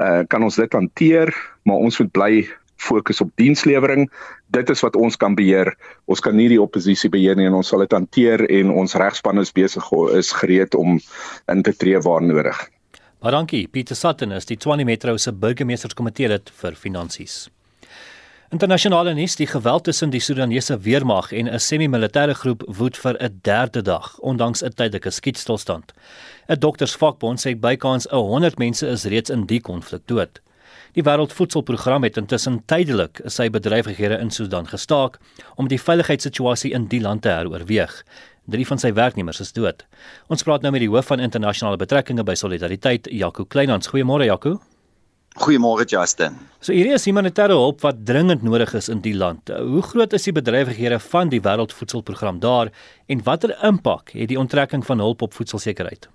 uh, 0.02 0.24
kan 0.28 0.44
ons 0.44 0.56
dit 0.56 0.74
hanteer 0.74 1.34
maar 1.64 1.82
ons 1.82 2.00
moet 2.00 2.12
bly 2.12 2.34
fokus 2.78 3.22
op 3.22 3.32
dienslewering. 3.36 4.10
Dit 4.48 4.70
is 4.70 4.82
wat 4.86 4.96
ons 4.96 5.18
kan 5.18 5.36
beheer. 5.36 5.76
Ons 6.06 6.20
kan 6.20 6.36
nie 6.36 6.50
die 6.50 6.62
oppositie 6.62 7.10
beheer 7.10 7.36
nie 7.36 7.48
en 7.50 7.54
ons 7.54 7.68
sal 7.68 7.80
dit 7.86 7.92
hanteer 7.92 8.46
en 8.50 8.72
ons 8.72 8.96
regspan 8.96 9.40
is 9.40 9.52
besig 9.52 9.92
is 10.14 10.32
gereed 10.32 10.76
om 10.76 11.00
in 11.52 11.64
te 11.64 11.74
tree 11.74 12.00
waar 12.00 12.22
nodig. 12.22 12.70
Maar 13.22 13.32
dankie. 13.32 13.68
Pieter 13.68 13.96
Sutton 13.96 14.32
is 14.32 14.46
die 14.46 14.58
Tshwane 14.58 14.86
Metro 14.86 15.18
se 15.18 15.32
burgemeesterskomitee 15.34 16.28
lid 16.30 16.52
vir 16.62 16.76
finansies. 16.76 17.48
Internasionale 18.54 19.16
nuus: 19.18 19.36
Die 19.36 19.48
geweld 19.48 19.84
tussen 19.84 20.12
die 20.14 20.20
Sudanese 20.22 20.78
weermag 20.80 21.32
en 21.32 21.50
'n 21.50 21.60
semi-militêre 21.60 22.34
groep 22.34 22.64
woed 22.68 22.98
vir 22.98 23.18
'n 23.20 23.40
derde 23.42 23.82
dag, 23.82 24.20
ondanks 24.20 24.64
'n 24.64 24.70
tydelike 24.70 25.10
skietstilstand. 25.10 25.94
'n 26.48 26.60
Doktersvakbond 26.60 27.40
sê 27.40 27.60
bykans 27.60 28.08
100 28.12 28.58
mense 28.58 28.88
is 28.88 29.06
reeds 29.06 29.30
in 29.30 29.46
die 29.46 29.62
konflik 29.62 30.02
dood. 30.06 30.42
Die 30.96 31.04
Wêreldvoedselprogram 31.04 32.06
het 32.08 32.16
intussen 32.16 32.62
tydelik 32.72 33.20
sy 33.28 33.50
bedrywighede 33.52 34.16
in 34.24 34.30
Sudan 34.32 34.70
gestaak 34.70 35.18
om 35.60 35.68
die 35.68 35.80
veiligheidssituasie 35.82 36.72
in 36.78 36.86
die 36.88 37.02
land 37.04 37.26
te 37.26 37.34
heroorweeg. 37.36 37.98
Drie 38.48 38.64
van 38.70 38.80
sy 38.80 38.94
werknemers 38.96 39.42
is 39.44 39.52
dood. 39.52 39.84
Ons 40.32 40.48
praat 40.48 40.64
nou 40.64 40.72
met 40.72 40.86
die 40.86 40.88
hoof 40.94 41.12
van 41.12 41.20
internasionale 41.20 41.82
betrekkinge 41.82 42.24
by 42.24 42.38
Solidariteit, 42.40 43.12
Jaco 43.12 43.44
Kleinhans. 43.44 43.92
Goeiemôre 43.92 44.30
Jaco. 44.30 44.56
Goeiemôre 45.44 45.84
Justin. 45.84 46.40
So 46.64 46.72
hierdie 46.72 46.96
is 46.96 47.10
humanitêre 47.10 47.60
hulp 47.60 47.84
wat 47.84 48.06
dringend 48.08 48.48
nodig 48.48 48.72
is 48.80 48.88
in 48.88 49.04
die 49.04 49.18
land. 49.20 49.52
Hoe 49.52 49.84
groot 49.84 50.16
is 50.16 50.30
die 50.30 50.38
bedrywighede 50.40 51.04
van 51.12 51.34
die 51.34 51.44
Wêreldvoedselprogram 51.44 52.40
daar 52.40 52.72
en 53.12 53.28
watter 53.28 53.52
impak 53.68 54.16
het 54.16 54.32
die 54.32 54.40
onttrekking 54.40 54.88
van 54.88 55.04
hulp 55.04 55.28
op 55.28 55.36
voedselsekerheid? 55.36 56.08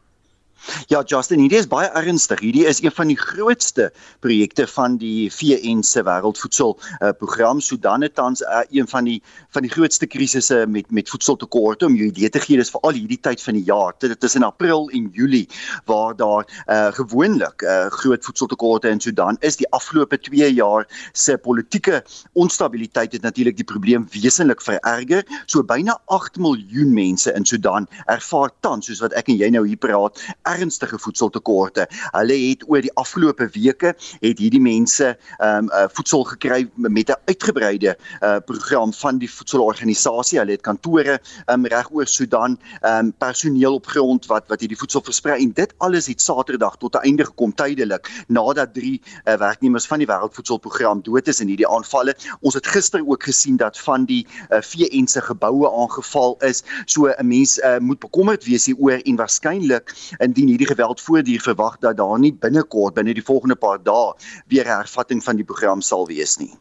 Ja, 0.89 1.03
Justin, 1.07 1.41
hierdie 1.41 1.59
is 1.59 1.69
baie 1.71 1.89
ernstig. 1.97 2.41
Hierdie 2.45 2.67
is 2.69 2.83
een 2.83 2.93
van 2.93 3.09
die 3.09 3.17
grootste 3.17 3.89
projekte 4.25 4.67
van 4.69 4.99
die 5.01 5.31
VN 5.33 5.81
se 5.87 6.03
wêreldvoedsel 6.05 6.75
uh, 6.77 7.13
program. 7.19 7.61
Sudan 7.65 8.05
het 8.05 8.15
tans 8.15 8.43
uh, 8.45 8.61
een 8.69 8.89
van 8.89 9.09
die 9.09 9.21
van 9.55 9.65
die 9.65 9.71
grootste 9.73 10.07
krisisse 10.07 10.65
met 10.69 10.91
met 10.91 11.09
voedseltekorte 11.09 11.87
om 11.87 11.97
jou 11.97 12.09
idee 12.11 12.29
te 12.29 12.43
gee. 12.45 12.59
Dis 12.61 12.73
veral 12.75 12.99
hierdie 12.99 13.21
tyd 13.21 13.43
van 13.43 13.57
die 13.57 13.65
jaar. 13.65 13.95
Dit 13.99 14.25
is 14.25 14.37
in 14.37 14.45
April 14.45 14.89
en 14.93 15.09
Julie 15.17 15.47
waar 15.89 16.17
daar 16.17 16.45
uh, 16.67 16.93
gewoonlik 16.93 17.63
uh, 17.63 17.87
groot 17.87 18.25
voedseltekorte 18.25 18.89
in 18.89 19.01
Sudan 19.01 19.37
is. 19.41 19.57
Die 19.57 19.71
afgelope 19.71 20.21
2 20.21 20.53
jaar 20.55 20.87
se 21.13 21.39
politieke 21.39 22.03
onstabiliteit 22.33 23.13
het 23.13 23.23
natuurlik 23.23 23.57
die 23.57 23.65
probleem 23.65 24.07
wesentlik 24.13 24.63
vererger. 24.63 25.25
So 25.47 25.65
byna 25.65 25.99
8 26.05 26.37
miljoen 26.37 26.93
mense 26.95 27.33
in 27.33 27.45
Sudan 27.45 27.89
ervaar 28.07 28.53
tans 28.61 28.87
soos 28.87 29.01
wat 29.01 29.17
ek 29.17 29.33
en 29.33 29.41
jy 29.41 29.51
nou 29.55 29.67
hier 29.67 29.81
praat 29.81 30.21
ernstige 30.55 30.99
voedseltekorte. 30.99 31.87
Hulle 32.11 32.37
het 32.49 32.65
oor 32.69 32.83
die 32.85 32.93
afgelope 32.95 33.49
weke 33.55 33.95
het 34.21 34.39
hierdie 34.39 34.61
mense 34.61 35.17
ehm 35.39 35.65
um, 35.65 35.71
uh, 35.71 35.87
voedsel 35.93 36.25
gekry 36.25 36.69
met 36.75 37.11
'n 37.11 37.21
uitgebreide 37.27 37.97
uh, 38.21 38.37
program 38.45 38.93
van 38.93 39.19
die 39.19 39.31
voedselorganisasie. 39.31 40.39
Hulle 40.39 40.57
het 40.57 40.67
kantore 40.67 41.21
um, 41.47 41.67
reg 41.67 41.91
oor 41.93 42.07
Sudan, 42.07 42.59
ehm 42.81 43.07
um, 43.07 43.13
personeel 43.13 43.75
op 43.75 43.87
grond 43.87 44.27
wat 44.27 44.49
wat 44.49 44.61
hierdie 44.61 44.79
voedsel 44.79 45.03
versprei 45.05 45.43
en 45.43 45.53
dit 45.53 45.75
alles 45.79 46.07
het 46.07 46.21
Saterdag 46.21 46.77
tot 46.77 46.95
'n 46.95 47.05
einde 47.05 47.25
gekom 47.25 47.55
tydelik 47.55 48.11
nadat 48.29 48.75
drie 48.75 49.03
uh, 49.25 49.35
werknemers 49.35 49.87
van 49.87 49.99
die 49.99 50.07
Wêreldvoedselprogram 50.07 51.03
dood 51.03 51.29
is 51.29 51.41
in 51.41 51.49
hierdie 51.49 51.69
aanvalle. 51.69 52.15
Ons 52.41 52.55
het 52.55 52.67
gister 52.67 53.03
ook 53.07 53.23
gesien 53.23 53.57
dat 53.57 53.79
van 53.79 54.05
die 54.05 54.27
uh, 54.51 54.61
VN 54.61 55.07
se 55.07 55.21
geboue 55.21 55.71
aangeval 55.83 56.37
is. 56.41 56.63
So 56.85 57.09
'n 57.09 57.27
mens 57.27 57.59
uh, 57.59 57.79
moet 57.79 57.99
bekommerd 57.99 58.45
wees 58.45 58.67
hieroor 58.67 59.01
en 59.05 59.17
waarskynlik 59.17 59.95
in 60.19 60.33
indien 60.41 60.57
hierdie 60.57 60.71
geweld 60.73 61.01
voortduur 61.01 61.41
verwag 61.45 61.79
dat 61.85 61.97
daar 61.97 62.19
nie 62.19 62.33
binnekort 62.33 62.95
binne 62.97 63.15
die 63.15 63.25
volgende 63.25 63.57
paar 63.57 63.79
dae 63.83 64.15
weer 64.49 64.65
'n 64.65 64.81
hervatting 64.83 65.23
van 65.25 65.37
die 65.37 65.45
program 65.45 65.81
sal 65.81 66.07
wees 66.07 66.39
nie. 66.39 66.53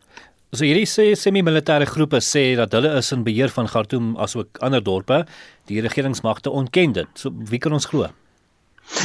So 0.52 0.66
hierdie 0.66 0.88
sê 0.90 1.16
semi-militêre 1.16 1.86
groepe 1.86 2.20
sê 2.22 2.56
dat 2.56 2.72
hulle 2.74 2.98
is 2.98 3.12
in 3.12 3.24
beheer 3.24 3.50
van 3.50 3.68
Khartoum 3.68 4.18
asook 4.18 4.58
ander 4.66 4.84
dorpe. 4.84 5.26
Die 5.66 5.82
regeringsmagte 5.82 6.50
ontken 6.50 6.92
dit. 6.92 7.08
So 7.14 7.30
wie 7.32 7.60
kan 7.60 7.74
ons 7.74 7.86
glo? 7.86 8.08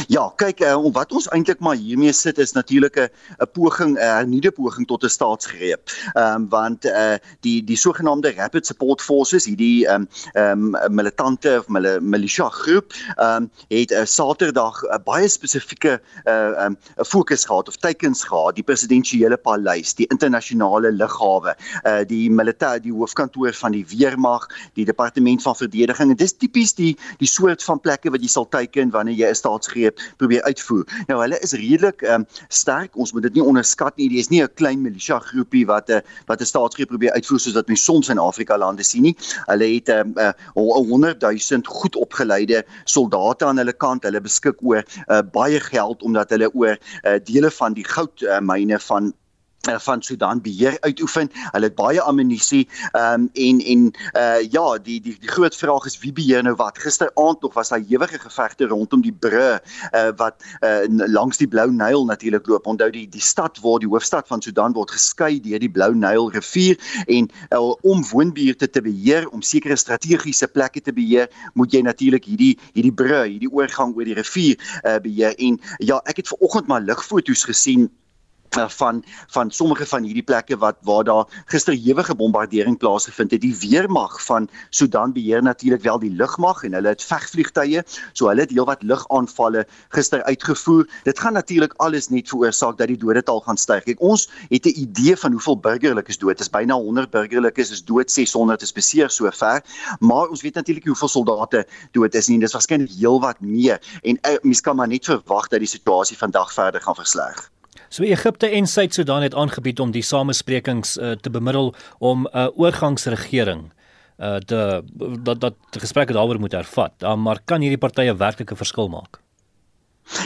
Ja, 0.07 0.25
kyk, 0.37 0.61
uh, 0.65 0.75
wat 0.93 1.13
ons 1.15 1.27
eintlik 1.33 1.61
maar 1.63 1.77
hiermee 1.77 2.13
sit 2.13 2.39
is 2.41 2.53
natuurlik 2.57 2.97
'n 2.97 3.09
'n 3.41 3.47
poging, 3.53 3.97
'n 3.97 4.01
hernuide 4.01 4.51
poging 4.51 4.87
tot 4.87 5.03
'n 5.03 5.09
staatsgreep. 5.09 5.89
Ehm 6.13 6.35
um, 6.35 6.49
want 6.49 6.85
eh 6.85 7.13
uh, 7.13 7.17
die 7.41 7.63
die 7.63 7.77
sogenaamde 7.77 8.33
Rapid 8.33 8.65
Support 8.65 9.01
Forces, 9.01 9.45
hierdie 9.45 9.87
ehm 9.87 10.07
um, 10.33 10.75
um, 10.75 10.93
militante 10.95 11.57
of 11.59 11.67
mil 11.67 12.01
militia 12.01 12.49
groep, 12.49 12.93
ehm 13.15 13.43
um, 13.43 13.51
het 13.67 13.91
'n 13.91 14.01
uh, 14.01 14.05
Saterdag 14.05 14.83
'n 14.83 14.93
uh, 14.93 15.03
baie 15.03 15.27
spesifieke 15.27 16.01
eh 16.23 16.33
uh, 16.33 16.63
ehm 16.63 16.65
um, 16.65 16.77
'n 16.97 17.05
fokus 17.05 17.45
gehad 17.45 17.67
of 17.67 17.75
teikens 17.77 18.23
gehad, 18.23 18.55
die 18.55 18.63
presidensiële 18.63 19.37
paleis, 19.37 19.93
die 19.93 20.07
internasionale 20.07 20.91
lughawe, 20.91 21.55
eh 21.83 21.99
uh, 21.99 22.07
die 22.07 22.29
militêre 22.31 22.81
die 22.81 22.93
hoofkantoor 22.93 23.53
van 23.53 23.71
die 23.71 23.85
weermag, 23.87 24.47
die 24.73 24.85
departement 24.85 25.41
van 25.41 25.55
verdediging. 25.55 26.09
En 26.09 26.15
dis 26.15 26.37
tipies 26.37 26.73
die 26.73 26.97
die 27.17 27.27
soort 27.27 27.63
van 27.63 27.79
plekke 27.79 28.09
wat 28.09 28.21
jy 28.21 28.27
sal 28.27 28.49
teiken 28.49 28.89
wanneer 28.89 29.15
jy 29.15 29.29
'n 29.29 29.35
staats 29.75 29.99
greep 29.99 29.99
probeer 30.17 30.43
uitvoer. 30.43 30.85
Nou 31.07 31.19
hulle 31.21 31.39
is 31.43 31.53
redelik 31.53 32.01
um, 32.01 32.25
sterk. 32.49 32.95
Ons 32.95 33.13
moet 33.13 33.23
dit 33.23 33.35
nie 33.35 33.43
onderskat 33.43 33.95
nie. 33.97 34.09
Dit 34.09 34.19
is 34.19 34.29
nie 34.29 34.41
'n 34.43 34.53
klein 34.55 34.81
militia 34.81 35.19
groepie 35.19 35.65
wat 35.65 35.89
'n 35.89 36.01
wat 36.27 36.41
'n 36.41 36.45
staatsgreep 36.45 36.89
probeer 36.89 37.11
uitvoer 37.13 37.39
soos 37.39 37.55
wat 37.55 37.67
mens 37.67 37.83
soms 37.83 38.09
in 38.09 38.17
Afrika 38.17 38.57
lande 38.57 38.83
sien 38.83 39.03
nie. 39.03 39.15
Hulle 39.47 39.67
het 39.75 39.89
'n 39.89 39.91
um, 39.91 40.13
uh, 40.17 40.33
100 40.53 41.21
000 41.21 41.61
goed 41.65 41.95
opgeleide 41.95 42.65
soldate 42.85 43.45
aan 43.45 43.57
hulle 43.57 43.73
kant. 43.73 44.03
Hulle 44.03 44.21
beskik 44.21 44.57
oor 44.61 44.83
uh, 45.07 45.21
baie 45.21 45.59
geld 45.59 46.03
omdat 46.03 46.29
hulle 46.29 46.49
oor 46.53 46.77
uh, 47.03 47.19
dele 47.23 47.51
van 47.51 47.73
die 47.73 47.85
goudmyne 47.85 48.73
uh, 48.73 48.79
van 48.79 49.13
Eh, 49.13 49.24
van 49.73 50.01
Sudan 50.01 50.41
beheer 50.41 50.77
uitoefen. 50.79 51.29
Hulle 51.51 51.65
het 51.65 51.75
baie 51.75 52.01
ammunisie 52.01 52.67
um, 52.93 53.29
en 53.33 53.59
en 53.59 53.85
uh 54.13 54.41
ja, 54.51 54.65
die 54.77 55.01
die 55.01 55.17
die 55.19 55.29
groot 55.29 55.55
vraag 55.55 55.85
is 55.85 55.97
wie 55.99 56.13
beheer 56.13 56.43
nou 56.43 56.55
wat. 56.55 56.77
Gisteraand 56.77 57.41
nog 57.41 57.53
was 57.53 57.69
daar 57.69 57.81
ewige 57.89 58.19
gevegte 58.19 58.67
rondom 58.67 59.01
die 59.01 59.13
brug 59.13 59.61
uh 59.93 60.11
wat 60.17 60.43
uh 60.61 60.85
langs 60.87 61.37
die 61.37 61.47
Blou 61.47 61.71
Nyl 61.71 62.05
natuurlik 62.05 62.47
loop. 62.47 62.65
Onthou 62.65 62.89
die 62.91 63.07
die 63.09 63.21
stad 63.21 63.59
waar 63.61 63.79
die 63.79 63.89
hoofstad 63.89 64.27
van 64.27 64.41
Sudan 64.41 64.73
word 64.73 64.91
geskei 64.91 65.39
deur 65.39 65.59
die 65.59 65.71
Blou 65.71 65.93
Nyl 65.95 66.31
rivier 66.31 66.79
en 67.07 67.29
uh, 67.49 67.73
om 67.81 68.03
woonbuurte 68.11 68.69
te 68.69 68.81
beheer, 68.81 69.29
om 69.29 69.41
sekere 69.41 69.75
strategiese 69.75 70.47
plekke 70.47 70.81
te 70.81 70.93
beheer, 70.93 71.29
moet 71.53 71.73
jy 71.73 71.81
natuurlik 71.81 72.25
hierdie 72.25 72.55
hierdie 72.73 72.93
brug, 72.93 73.25
hierdie 73.25 73.51
oorgang 73.51 73.95
oor 73.95 74.05
die 74.05 74.17
rivier 74.17 74.57
uh 74.83 74.97
beheer. 75.01 75.35
En 75.37 75.59
ja, 75.79 76.01
ek 76.05 76.23
het 76.23 76.27
ver 76.27 76.37
oggend 76.45 76.67
maar 76.67 76.81
ligfoto's 76.81 77.43
gesien 77.43 77.89
Eh, 77.89 78.04
van 78.49 79.03
van 79.27 79.51
sommige 79.51 79.85
van 79.85 80.03
hierdie 80.03 80.23
plekke 80.23 80.57
wat 80.57 80.75
waar 80.81 81.03
daar 81.03 81.43
gister 81.45 81.73
ewige 81.73 82.15
bombardering 82.15 82.77
plaasgevind 82.77 83.31
het. 83.31 83.41
Die 83.41 83.55
weermag 83.59 84.23
van 84.25 84.49
Sudan 84.69 85.13
beheer 85.13 85.43
natuurlik 85.43 85.81
wel 85.81 85.99
die 85.99 86.11
lugmag 86.11 86.63
en 86.63 86.73
hulle 86.73 86.87
het 86.87 87.03
vegvliegtuie, 87.03 87.83
so 88.13 88.27
hulle 88.27 88.41
het 88.41 88.49
heelwat 88.49 88.83
lugaanvalle 88.83 89.65
gister 89.89 90.23
uitgevoer. 90.23 90.87
Dit 91.03 91.19
gaan 91.19 91.33
natuurlik 91.33 91.73
alles 91.77 92.09
net 92.09 92.29
veroorsaak 92.29 92.77
dat 92.77 92.87
die 92.87 92.97
dodetal 92.97 93.39
gaan 93.39 93.57
styg. 93.57 93.83
Kyk, 93.83 94.01
ons 94.01 94.29
het 94.49 94.65
'n 94.65 94.79
idee 94.79 95.17
van 95.17 95.31
hoeveel 95.31 95.59
burgerlikes 95.59 96.17
dood 96.17 96.39
is. 96.39 96.49
Byna 96.49 96.73
100 96.73 97.09
burgerlikes 97.09 97.71
is 97.71 97.83
dood, 97.83 98.11
600 98.11 98.61
is 98.61 98.71
beseer 98.71 99.09
sover, 99.09 99.61
maar 99.99 100.27
ons 100.27 100.41
weet 100.41 100.55
natuurlik 100.55 100.85
hoeveel 100.85 101.07
soldate 101.07 101.67
dood 101.91 102.15
is 102.15 102.27
nie. 102.27 102.39
Dis 102.39 102.53
waarskynlik 102.53 102.91
heelwat 102.99 103.39
meer 103.39 103.79
en 104.01 104.17
uh, 104.21 104.37
mens 104.41 104.61
kan 104.61 104.75
maar 104.75 104.87
net 104.87 105.05
verwag 105.05 105.47
dat 105.47 105.59
die 105.59 105.67
situasie 105.67 106.17
vandag 106.17 106.53
verder 106.53 106.81
gaan 106.81 106.95
versleg. 106.95 107.54
So 107.89 108.03
Egipte 108.03 108.47
en 108.47 108.67
Suid-Sudan 108.67 109.21
het 109.21 109.35
aangebied 109.35 109.79
om 109.79 109.91
die 109.91 110.03
samesprekings 110.03 110.97
uh, 110.97 111.11
te 111.11 111.29
bemiddel 111.29 111.73
om 111.99 112.25
'n 112.25 112.37
uh, 112.37 112.47
oorgangsregering 112.55 113.71
uh 114.17 114.35
te 114.35 114.83
dat 115.23 115.41
dat 115.41 115.55
gesprekke 115.71 116.13
daaroor 116.13 116.39
moet 116.39 116.51
hervat. 116.51 116.93
Uh, 116.99 117.15
maar 117.15 117.39
kan 117.45 117.61
hierdie 117.61 117.77
partye 117.77 118.15
werklik 118.15 118.51
'n 118.51 118.55
verskil 118.55 118.89
maak? 118.89 119.24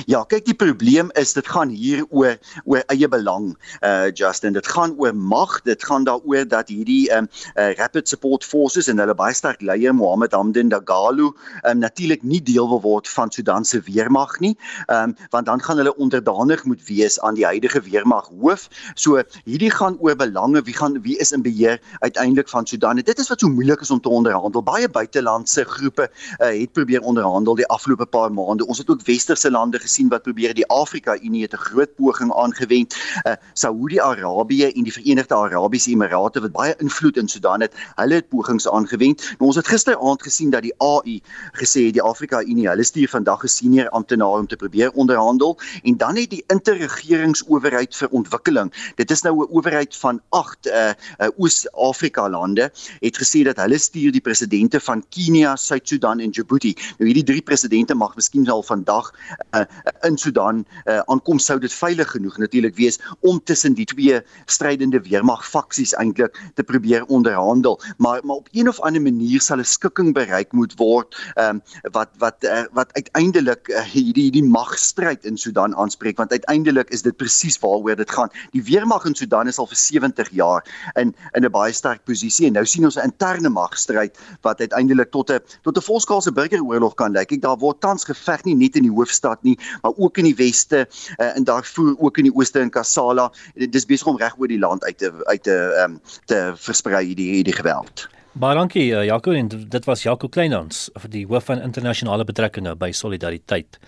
Ja, 0.06 0.24
kyk 0.28 0.44
die 0.46 0.56
probleem 0.58 1.10
is 1.20 1.32
dit 1.34 1.48
gaan 1.48 1.70
hier 1.72 2.04
oor 2.10 2.36
oor 2.66 2.84
eie 2.92 3.08
belang. 3.08 3.54
Uh 3.86 4.10
Justin, 4.12 4.54
dit 4.54 4.68
gaan 4.68 4.96
oor 5.00 5.16
mag, 5.16 5.62
dit 5.64 5.84
gaan 5.84 6.04
daaroor 6.04 6.48
dat 6.48 6.68
hierdie 6.72 7.08
um 7.16 7.30
uh, 7.56 7.72
Rapid 7.80 8.10
Support 8.10 8.44
Forces 8.44 8.90
en 8.92 9.00
hulle 9.00 9.16
baie 9.16 9.36
sterk 9.36 9.62
leier 9.64 9.96
Mohammed 9.96 10.36
Hamdan 10.36 10.72
Dagalo 10.74 11.32
um 11.70 11.80
natuurlik 11.80 12.24
nie 12.24 12.42
deel 12.44 12.68
wil 12.68 12.82
word 12.84 13.08
van 13.08 13.32
Sudan 13.32 13.66
se 13.66 13.80
weermag 13.88 14.40
nie. 14.44 14.56
Um 14.92 15.16
want 15.32 15.48
dan 15.48 15.64
gaan 15.64 15.80
hulle 15.80 15.96
onderdanig 15.96 16.66
moet 16.66 16.84
wees 16.88 17.20
aan 17.20 17.40
die 17.40 17.46
huidige 17.48 17.82
weermag 17.88 18.28
hoof. 18.42 18.68
So 18.96 19.24
hierdie 19.46 19.72
gaan 19.72 19.98
oor 20.00 20.16
belange, 20.20 20.64
wie 20.68 20.76
gaan 20.76 21.00
wie 21.08 21.18
is 21.18 21.32
in 21.32 21.42
beheer 21.46 21.80
uiteindelik 22.00 22.50
van 22.50 22.68
Sudan. 22.68 22.98
En 22.98 23.08
dit 23.08 23.20
is 23.20 23.32
wat 23.32 23.40
so 23.40 23.48
moeilik 23.48 23.82
is 23.82 23.92
om 23.92 24.02
te 24.02 24.10
onderhandel. 24.10 24.64
Baie 24.64 24.90
buitelandse 24.90 25.64
groepe 25.64 26.10
uh, 26.12 26.52
het 26.52 26.72
probeer 26.76 27.02
onderhandel 27.02 27.56
die 27.56 27.68
afgelope 27.68 28.06
paar 28.06 28.32
maande. 28.34 28.68
Ons 28.68 28.78
het 28.78 28.90
ook 28.90 29.06
westerse 29.08 29.52
lande 29.52 29.69
lande 29.70 29.86
gesien 29.86 30.10
wat 30.10 30.24
probeer 30.26 30.54
die 30.58 30.66
Afrika 30.68 31.18
Unie 31.22 31.42
het 31.42 31.54
'n 31.54 31.58
groot 31.58 31.96
poging 31.96 32.34
aangewend. 32.34 32.96
Uh 33.24 33.34
Saudi-Arabië 33.54 34.72
en 34.72 34.84
die 34.84 34.94
Verenigde 34.94 35.36
Arabiese 35.36 35.92
Emirate 35.92 36.42
wat 36.42 36.52
baie 36.52 36.76
invloed 36.78 37.18
in 37.18 37.28
Sudan 37.28 37.62
het, 37.62 37.74
hulle 37.96 38.14
het 38.14 38.30
pogings 38.30 38.68
aangewend. 38.68 39.22
Maar 39.38 39.48
ons 39.48 39.56
het 39.56 39.68
gisteraand 39.68 40.22
gesien 40.22 40.50
dat 40.50 40.62
die 40.62 40.74
AU 40.78 41.20
gesê 41.54 41.86
het 41.86 41.94
die 41.94 42.02
Afrika 42.02 42.42
Unie, 42.42 42.68
hulle 42.68 42.84
stuur 42.84 43.10
vandag 43.10 43.44
'n 43.44 43.48
senior 43.48 43.90
amptenaar 43.90 44.40
om 44.40 44.48
te 44.48 44.56
probeer 44.56 44.92
onderhandel 44.92 45.60
en 45.84 45.98
dan 45.98 46.16
het 46.16 46.30
die 46.30 46.44
interregeringsowerheid 46.48 47.96
vir 47.96 48.10
ontwikkeling. 48.10 48.94
Dit 48.96 49.12
is 49.12 49.22
nou 49.22 49.36
'n 49.38 49.48
owerheid 49.52 49.96
van 49.96 50.22
8 50.30 50.68
uh, 50.68 50.90
uh 51.20 51.28
Oos-Afrika 51.38 52.30
lande 52.30 52.72
het 53.00 53.18
gesê 53.18 53.44
dat 53.44 53.58
hulle 53.58 53.78
stuur 53.78 54.12
die 54.12 54.22
presidente 54.22 54.80
van 54.80 55.04
Kenia, 55.10 55.56
Suid-Sudan 55.56 56.20
en 56.20 56.32
Djibouti. 56.32 56.74
Nou 56.98 57.06
hierdie 57.06 57.24
drie 57.24 57.42
presidente 57.42 57.96
mag 57.96 58.16
miskien 58.16 58.50
al 58.50 58.64
vandag 58.64 59.14
uh, 59.56 59.59
uh, 59.60 60.08
in 60.08 60.18
Sudan 60.18 60.66
uh, 60.86 61.00
aankom 61.12 61.40
sou 61.40 61.60
dit 61.60 61.74
veilig 61.74 62.12
genoeg 62.12 62.38
natuurlik 62.38 62.76
wees 62.76 63.00
om 63.20 63.40
tussen 63.44 63.74
die 63.78 63.86
twee 63.86 64.22
strydende 64.46 65.02
weermag 65.06 65.46
faksies 65.48 65.94
eintlik 66.00 66.38
te 66.56 66.64
probeer 66.64 67.06
onderhandel. 67.06 67.80
Maar 67.98 68.20
maar 68.24 68.36
op 68.36 68.50
een 68.52 68.70
of 68.70 68.80
ander 68.80 69.02
manier 69.02 69.42
sal 69.42 69.60
'n 69.60 69.66
skikking 69.66 70.14
bereik 70.14 70.52
moet 70.52 70.74
word 70.78 71.16
um, 71.36 71.62
wat 71.92 72.10
wat 72.18 72.44
uh, 72.44 72.64
wat 72.72 72.94
uiteindelik 72.94 73.68
uh, 73.68 73.84
hierdie 73.84 74.24
hierdie 74.30 74.44
magstryd 74.44 75.26
in 75.26 75.38
Sudan 75.38 75.76
aanspreek. 75.76 76.18
Want 76.18 76.32
uiteindelik 76.32 76.90
is 76.90 77.02
dit 77.02 77.18
presies 77.18 77.60
waaroor 77.60 77.96
dit 77.96 78.12
gaan. 78.12 78.30
Die 78.52 78.64
weermag 78.64 79.06
in 79.06 79.16
Sudan 79.16 79.48
is 79.48 79.58
al 79.58 79.68
vir 79.68 79.78
70 79.78 80.30
jaar 80.32 80.66
in 80.96 81.16
in 81.34 81.46
'n 81.46 81.52
baie 81.52 81.74
sterk 81.74 82.04
posisie 82.04 82.48
en 82.48 82.54
nou 82.54 82.66
sien 82.66 82.86
ons 82.86 82.98
'n 82.98 83.10
interne 83.12 83.50
magstryd 83.50 84.18
wat 84.42 84.60
uiteindelik 84.60 85.12
tot 85.12 85.32
'n 85.32 85.40
tot 85.62 85.78
'n 85.78 85.82
volskaalse 85.82 86.32
burgeroorlog 86.32 86.94
kan 86.94 87.12
lei 87.12 87.26
kyk 87.26 87.42
daar 87.42 87.58
word 87.58 87.82
tans 87.82 88.04
geveg 88.04 88.44
nie 88.46 88.56
net 88.56 88.76
in 88.76 88.84
die 88.84 88.94
hoofstad 88.94 89.44
nie, 89.44 89.49
maar 89.82 89.96
ook 89.96 90.18
in 90.18 90.30
die 90.30 90.36
weste 90.36 90.86
uh, 90.86 91.36
en 91.36 91.44
daarvoor 91.44 91.96
ook 91.98 92.18
in 92.18 92.30
die 92.30 92.36
ooste 92.36 92.60
in 92.60 92.70
Kassala. 92.70 93.30
Dit 93.56 93.76
is 93.76 93.88
besig 93.90 94.08
om 94.08 94.18
reg 94.18 94.38
oor 94.38 94.52
die 94.52 94.60
land 94.60 94.84
uit 94.84 94.98
te 94.98 95.12
uit 95.26 95.44
te 95.44 95.58
um, 95.84 96.00
te 96.26 96.54
versprei 96.56 97.06
hierdie 97.06 97.32
hierdie 97.40 97.56
geweld. 97.56 98.08
Baie 98.40 98.56
dankie 98.56 98.92
uh, 98.92 99.04
Jaco 99.06 99.34
en 99.34 99.50
dit 99.50 99.86
was 99.90 100.04
Jaco 100.06 100.30
Kleinhans 100.30 100.90
vir 101.02 101.12
die 101.12 101.26
hoof 101.28 101.50
van 101.50 101.62
internasionale 101.66 102.28
betrekkinge 102.28 102.76
by 102.80 102.92
Solidariteit. 102.94 103.80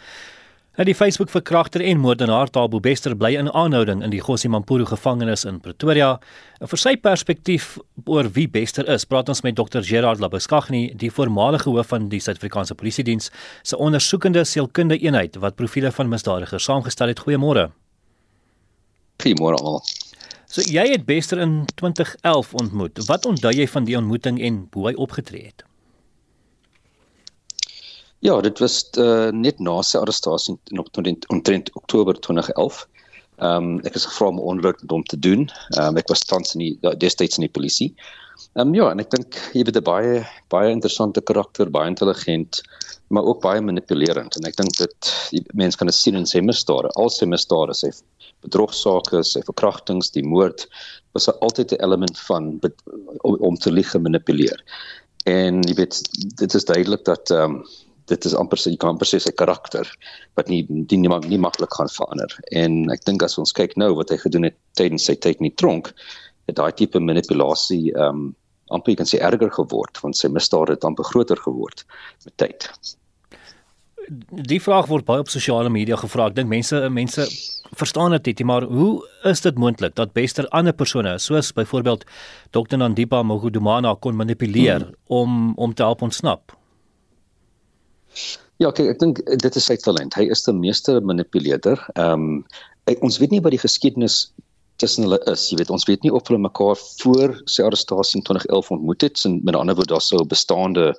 Nou 0.80 0.86
die 0.88 0.95
Facebook 0.95 1.28
verkragter 1.28 1.82
en 1.84 1.99
moordenaar 1.99 2.47
Tabo 2.47 2.80
Bester 2.80 3.11
bly 3.19 3.34
in 3.36 3.49
aanhouding 3.51 3.99
in 4.05 4.11
die 4.13 4.22
Gosimampuru 4.24 4.86
gevangenis 4.88 5.43
in 5.43 5.57
Pretoria. 5.59 6.13
En 6.63 6.69
vir 6.72 6.80
sy 6.80 6.93
perspektief 6.95 7.74
oor 8.07 8.30
wie 8.38 8.45
Bester 8.47 8.88
is, 8.88 9.03
praat 9.03 9.28
ons 9.28 9.41
met 9.43 9.57
Dr 9.57 9.84
Gerard 9.84 10.22
Labeskagni, 10.24 10.86
die 10.95 11.09
voormalige 11.11 11.67
hoof 11.67 11.91
van 11.91 12.05
die 12.13 12.22
Suid-Afrikaanse 12.24 12.78
Polisie 12.80 13.03
Diens 13.03 13.28
se 13.67 13.76
ondersoekende 13.76 14.45
sielkundige 14.47 15.03
eenheid 15.09 15.36
wat 15.43 15.57
profile 15.59 15.91
van 15.91 16.07
misdadigers 16.07 16.69
saamgestel 16.69 17.11
het. 17.11 17.19
Goeiemôre. 17.26 17.67
Goeiemôre 19.26 19.59
almal. 19.59 19.84
So 20.47 20.63
jy 20.72 20.88
het 20.93 21.03
Bester 21.03 21.43
in 21.43 21.65
2011 21.84 22.55
ontmoet. 22.63 23.03
Wat 23.11 23.28
onthou 23.28 23.51
jy 23.51 23.67
van 23.76 23.91
die 23.91 23.99
ontmoeting 23.99 24.39
en 24.39 24.63
hoe 24.72 24.88
hy 24.88 24.95
opgetree 24.95 25.51
het? 25.51 25.67
Ja, 28.22 28.41
dit 28.41 28.59
was 28.59 28.84
uh, 29.01 29.30
net 29.34 29.59
na 29.59 29.80
sy 29.82 29.97
arrestasie 29.97 30.53
in 30.69 30.82
omtrent 31.34 31.72
Oktober 31.74 32.19
2011. 32.19 32.84
Ehm 33.41 33.72
um, 33.72 33.80
ek 33.89 33.97
is 33.97 34.05
gevra 34.05 34.28
om 34.30 34.39
ondersoek 34.51 34.93
om 34.93 35.03
te 35.09 35.17
doen. 35.17 35.47
Ehm 35.74 35.95
um, 35.95 35.97
ek 35.97 36.11
was 36.13 36.22
tans 36.30 36.53
in 36.53 36.61
die 36.61 36.93
destyds 37.01 37.39
in 37.39 37.47
die 37.47 37.55
polisie. 37.55 37.89
Ehm 38.53 38.67
um, 38.67 38.76
ja, 38.78 38.91
en 38.93 39.01
ek 39.01 39.09
dink 39.15 39.39
jy 39.55 39.65
het 39.65 39.82
'n 39.82 39.88
baie 39.89 40.22
baie 40.53 40.69
interessante 40.69 41.26
karakter, 41.32 41.74
baie 41.74 41.89
intelligent, 41.89 42.61
maar 43.09 43.26
ook 43.26 43.41
baie 43.41 43.61
manipulerend 43.61 44.38
en 44.38 44.45
ek 44.45 44.61
dink 44.61 44.78
dit 44.78 45.13
mense 45.57 45.82
kan 45.82 45.89
dit 45.89 46.01
sien 46.03 46.15
in 46.15 46.30
sy 46.30 46.45
misdade. 46.45 46.93
Al 47.01 47.09
sy 47.09 47.26
misdade, 47.26 47.74
sy 47.74 47.89
bedrogsake, 48.45 49.26
sy 49.26 49.41
verkrachtings, 49.49 50.13
die 50.13 50.28
moord 50.38 50.69
was 51.17 51.26
altyd 51.41 51.74
'n 51.74 51.84
element 51.89 52.19
van 52.30 52.59
om 53.24 53.55
te 53.57 53.72
lieg 53.72 53.95
en 53.95 54.05
manipuleer. 54.05 54.61
En 55.26 55.63
jy 55.65 55.74
weet 55.74 56.03
dit 56.38 56.53
is 56.53 56.65
duidelik 56.65 57.05
dat 57.05 57.32
ehm 57.32 57.57
um, 57.57 57.63
dit 58.09 58.25
is 58.25 58.35
amper 58.37 58.59
sy 58.59 58.73
kan 58.79 58.93
amper 58.93 59.09
sê 59.09 59.19
sy 59.21 59.33
karakter 59.37 59.89
wat 60.39 60.49
nie 60.51 60.63
die 60.69 60.97
nie, 60.97 61.11
nie 61.27 61.41
maklik 61.41 61.73
gaan 61.77 61.91
verander. 61.91 62.33
En 62.51 62.83
ek 62.93 63.05
dink 63.07 63.23
as 63.23 63.37
ons 63.41 63.53
kyk 63.57 63.77
nou 63.77 63.93
wat 63.99 64.13
hy 64.13 64.19
gedoen 64.23 64.49
het 64.49 64.57
tydens 64.79 65.05
sy 65.09 65.15
tyd 65.15 65.41
in 65.41 65.49
die 65.49 65.57
tronk, 65.57 65.91
het 66.49 66.57
daai 66.59 66.71
tipe 66.75 66.99
manipulasie 66.99 67.91
ehm 67.95 68.27
um, 68.27 68.29
amper 68.71 68.95
kan 68.95 69.07
sê 69.09 69.17
erger 69.19 69.49
geword 69.51 69.99
want 69.99 70.15
sy 70.15 70.29
misdade 70.31 70.77
het 70.77 70.85
amper 70.87 71.03
groter 71.03 71.39
geword 71.43 71.83
met 72.23 72.37
tyd. 72.39 72.69
die 74.31 74.59
vraag 74.59 74.87
word 74.91 75.05
baie 75.07 75.23
op 75.23 75.29
sosiale 75.31 75.69
media 75.71 75.97
gevra. 75.99 76.27
Ek 76.31 76.35
dink 76.35 76.49
mense 76.51 76.79
mense 76.91 77.25
verstaan 77.79 78.15
dit 78.17 78.41
nie, 78.41 78.47
maar 78.47 78.65
hoe 78.67 79.03
is 79.29 79.43
dit 79.45 79.59
moontlik 79.59 79.95
dat 79.95 80.13
Bester 80.17 80.47
ander 80.51 80.75
persone 80.75 81.17
soos 81.19 81.53
byvoorbeeld 81.55 82.03
Dr. 82.51 82.77
Nandipa 82.81 83.21
Mogudumana 83.23 83.93
kon 83.95 84.17
manipuleer 84.19 84.87
hmm. 84.87 84.95
om 85.07 85.53
om 85.55 85.73
te 85.73 85.83
help 85.83 86.01
ontsnap? 86.01 86.55
Ja, 88.62 88.70
kyk, 88.72 88.91
ek 88.93 88.99
dink 89.01 89.22
dit 89.26 89.55
is 89.57 89.66
sy 89.66 89.78
talent. 89.82 90.16
Hy 90.20 90.28
is 90.34 90.43
die 90.45 90.53
meeste 90.53 90.99
manipuleerder. 91.01 91.82
Ehm 91.95 92.28
um, 92.28 92.45
ons 93.05 93.20
weet 93.22 93.32
nie 93.32 93.41
wat 93.41 93.53
die 93.53 93.62
geskiedenis 93.62 94.32
tussen 94.82 95.05
hulle 95.05 95.20
is. 95.32 95.47
Jy 95.51 95.62
weet, 95.62 95.72
ons 95.74 95.86
weet 95.88 96.03
nie 96.03 96.12
of 96.12 96.28
hulle 96.28 96.41
mekaar 96.41 96.78
voor 97.01 97.36
sy 97.49 97.64
arrestasie 97.64 98.20
in 98.20 98.26
2011 98.28 98.72
ontmoet 98.76 99.05
het. 99.05 99.22
En 99.30 99.39
met 99.45 99.55
ander 99.55 99.78
woorde, 99.78 99.93
daar 99.93 100.05
sou 100.05 100.22
'n 100.22 100.28
bestaande 100.28 100.91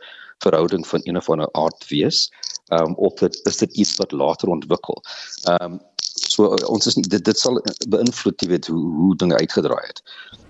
verhouding 0.43 0.87
van 0.87 1.01
een 1.05 1.17
of 1.17 1.31
ander 1.31 1.51
aard 1.53 1.87
wees. 1.91 2.31
Ehm 2.71 2.95
um, 2.95 2.95
of 2.95 3.15
dit 3.21 3.41
is 3.47 3.57
dit 3.57 3.73
iets 3.85 3.97
wat 3.97 4.13
later 4.13 4.49
ontwikkel. 4.49 5.03
Ehm 5.45 5.73
um, 5.73 5.81
so 6.33 6.49
ons 6.73 6.87
is 6.91 6.97
nie 6.99 7.09
dit 7.15 7.25
dit 7.25 7.39
sal 7.39 7.61
beïnvloed 7.93 8.43
jy 8.43 8.49
weet 8.55 8.69
hoe 8.73 8.83
hoe 8.99 9.17
dinge 9.21 9.39
uitgedraai 9.39 9.87
het. 9.87 10.03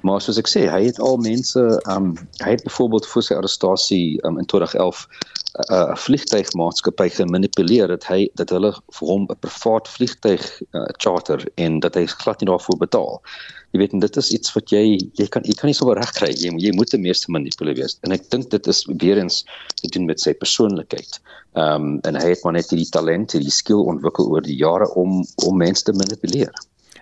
Maar 0.07 0.23
soos 0.23 0.41
ek 0.41 0.51
sê, 0.51 0.65
hy 0.71 0.83
het 0.89 0.99
al 1.03 1.21
mense 1.23 1.63
um, 1.91 2.13
hy 2.43 2.57
het 2.57 2.65
byvoorbeeld 2.67 3.07
voor 3.13 3.27
sy 3.27 3.39
arrestasie 3.39 4.07
um, 4.27 4.39
in 4.43 4.49
2011 4.51 5.07
'n 5.53 5.75
uh, 5.77 5.97
vliegtuigmaatskappy 6.01 7.09
gemanipuleer 7.13 7.91
dat 7.93 8.07
hy 8.09 8.31
dat 8.41 8.51
hulle 8.55 8.73
vir 8.73 9.09
hom 9.09 9.27
'n 9.29 9.41
privaat 9.45 9.89
vliegtuig 9.89 10.45
uh, 10.73 10.87
charter 11.05 11.45
en 11.55 11.81
dat 11.81 11.95
hy 11.95 12.07
glad 12.07 12.41
nie 12.41 12.49
daarvoor 12.49 12.79
betaal. 12.81 13.21
Jy 13.73 13.81
weet 13.81 13.95
dit 14.01 14.17
is 14.21 14.31
iets 14.37 14.53
wat 14.53 14.73
jy 14.73 14.83
jy 15.17 15.27
kan 15.33 15.47
jy 15.49 15.55
kan 15.57 15.71
nie 15.71 15.77
sommer 15.77 15.97
regkry 15.97 16.29
jy 16.37 16.51
jy 16.61 16.73
moet 16.77 16.91
die 16.93 17.01
meeste 17.01 17.33
manipuleer 17.33 17.79
wees 17.79 17.97
en 18.05 18.13
ek 18.13 18.27
dink 18.35 18.51
dit 18.53 18.67
is 18.69 18.83
weer 19.01 19.21
eens 19.23 19.43
te 19.81 19.89
doen 19.95 20.05
met 20.11 20.21
sy 20.21 20.35
persoonlikheid. 20.37 21.21
Ehm 21.57 21.87
um, 21.89 21.95
en 22.09 22.21
hy 22.21 22.35
het 22.35 22.45
maar 22.45 22.57
net 22.59 22.69
hierdie 22.73 22.91
talent, 22.93 23.33
hierdie 23.33 23.55
skill 23.55 23.87
ontwikkel 23.95 24.29
oor 24.29 24.45
die 24.45 24.59
jare 24.61 24.91
om 25.01 25.23
om 25.47 25.57
mense 25.57 25.89
te 25.89 25.97
manipuleer. 25.97 26.53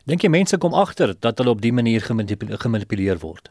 Dink 0.07 0.23
jy 0.23 0.31
mense 0.33 0.59
kom 0.63 0.75
agter 0.75 1.17
dat 1.19 1.39
hulle 1.43 1.57
op 1.57 1.61
die 1.63 1.75
manier 1.75 2.03
gemanipuleer 2.03 3.19
word? 3.23 3.51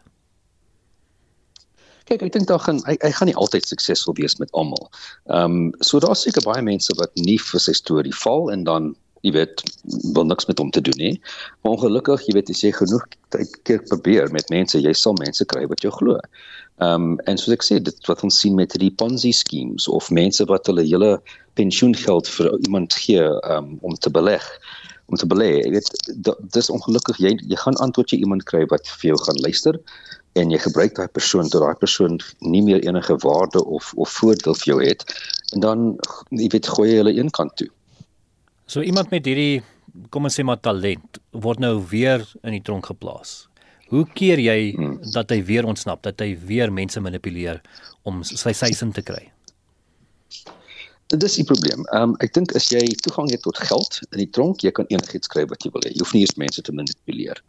Kyk, 2.10 2.24
ek 2.26 2.34
dink 2.34 2.48
daar 2.50 2.62
gaan 2.64 2.80
hy, 2.88 2.96
hy 3.04 3.12
gaan 3.14 3.30
nie 3.30 3.38
altyd 3.38 3.68
suksesvol 3.70 4.16
wees 4.18 4.40
met 4.42 4.50
almal. 4.58 4.88
Ehm 5.28 5.60
um, 5.60 5.70
so 5.86 6.00
daar's 6.00 6.24
seker 6.26 6.48
baie 6.48 6.64
mense 6.66 6.96
wat 6.98 7.12
nie 7.20 7.38
vir 7.52 7.62
sy 7.68 7.76
storie 7.78 8.16
val 8.24 8.50
en 8.56 8.64
dan 8.64 8.94
jy 9.26 9.34
weet 9.36 9.64
wil 10.16 10.28
niks 10.28 10.48
met 10.50 10.60
hom 10.62 10.72
te 10.72 10.82
doen 10.82 10.98
nie. 10.98 11.14
Maar 11.62 11.78
ongelukkig, 11.78 12.26
jy 12.28 12.36
weet 12.38 12.52
as 12.54 12.64
jy 12.64 12.72
genoeg 12.76 13.06
tyd 13.36 13.56
keer 13.68 13.84
probeer 13.90 14.32
met 14.36 14.50
mense, 14.54 14.80
jy 14.80 14.94
sal 14.98 15.18
mense 15.20 15.46
kry 15.46 15.66
wat 15.72 15.86
jou 15.86 15.94
glo. 15.96 16.20
Ehm 16.80 17.10
um, 17.10 17.16
en 17.28 17.38
soos 17.38 17.58
ek 17.58 17.66
sê, 17.66 17.80
dit 17.84 18.08
wat 18.08 18.24
ons 18.24 18.40
sien 18.40 18.56
met 18.56 18.76
die 18.80 18.92
Ponzi 18.92 19.34
schemes 19.36 19.90
of 19.92 20.12
mense 20.16 20.46
wat 20.48 20.70
hulle 20.72 20.88
hele 20.88 21.18
pensioengeld 21.60 22.30
vir 22.38 22.54
iemand 22.68 22.96
gee 22.96 23.26
um, 23.56 23.76
om 23.82 23.98
te 24.00 24.12
beleg 24.14 24.46
om 25.10 25.18
te 25.18 25.28
belê. 25.28 25.50
Jy 25.64 25.72
weet 25.74 25.90
dis 26.54 26.70
ongelukkig 26.70 27.20
jy 27.24 27.34
jy 27.42 27.58
gaan 27.64 27.78
antwoord 27.84 28.14
jy 28.14 28.22
iemand 28.24 28.46
kry 28.50 28.64
wat 28.74 28.88
vir 29.00 29.12
jou 29.12 29.20
gaan 29.26 29.42
luister 29.46 29.80
en 30.40 30.54
jy 30.54 30.60
gebruik 30.62 30.96
daai 30.98 31.10
persoon 31.10 31.50
tot 31.50 31.66
daai 31.66 31.80
persoon 31.82 32.20
nie 32.46 32.62
meer 32.66 32.84
enige 32.86 33.18
waarde 33.26 33.64
of 33.66 33.92
of 33.98 34.14
voordeel 34.20 34.58
vir 34.62 34.72
jou 34.74 34.80
het 34.84 35.06
en 35.56 35.66
dan 35.66 35.88
jy 36.30 36.52
weet 36.54 36.70
gooi 36.76 36.92
jy 36.92 37.02
hulle 37.02 37.16
een 37.18 37.34
kant 37.34 37.56
toe. 37.60 37.70
So 38.70 38.86
iemand 38.86 39.10
met 39.10 39.26
hierdie 39.26 39.64
kom 40.14 40.28
ons 40.30 40.36
sê 40.38 40.44
maar 40.46 40.60
talent 40.62 41.18
word 41.34 41.62
nou 41.64 41.80
weer 41.90 42.22
in 42.46 42.54
die 42.54 42.62
tronk 42.62 42.92
geplaas. 42.92 43.48
Hoe 43.90 44.04
keer 44.14 44.38
jy 44.38 44.76
hmm. 44.76 45.00
dat 45.16 45.34
hy 45.34 45.40
weer 45.48 45.66
ontsnap, 45.66 46.04
dat 46.06 46.22
hy 46.22 46.36
weer 46.46 46.70
mense 46.70 47.02
manipuleer 47.02 47.64
om 48.06 48.22
sy 48.22 48.54
sy 48.54 48.70
sin 48.78 48.94
te 48.94 49.02
kry? 49.02 49.24
Dit 51.10 51.26
is 51.26 51.40
die 51.40 51.48
probleem. 51.50 51.82
Ehm 51.90 52.12
um, 52.12 52.16
ek 52.22 52.36
dink 52.38 52.54
as 52.54 52.70
jy 52.70 52.84
toegang 53.02 53.32
het 53.34 53.42
tot 53.42 53.58
geld 53.58 53.98
in 54.12 54.22
die 54.22 54.30
tronk, 54.38 54.62
jy 54.62 54.70
kan 54.78 54.86
enigiets 54.94 55.34
kry 55.34 55.48
wat 55.50 55.66
jy 55.66 55.74
wil 55.74 55.88
hê. 55.88 55.96
Jy 55.96 56.04
hoef 56.04 56.14
nie 56.14 56.22
eers 56.28 56.38
mense 56.38 56.62
te 56.62 56.76
manipuleer. 56.84 57.42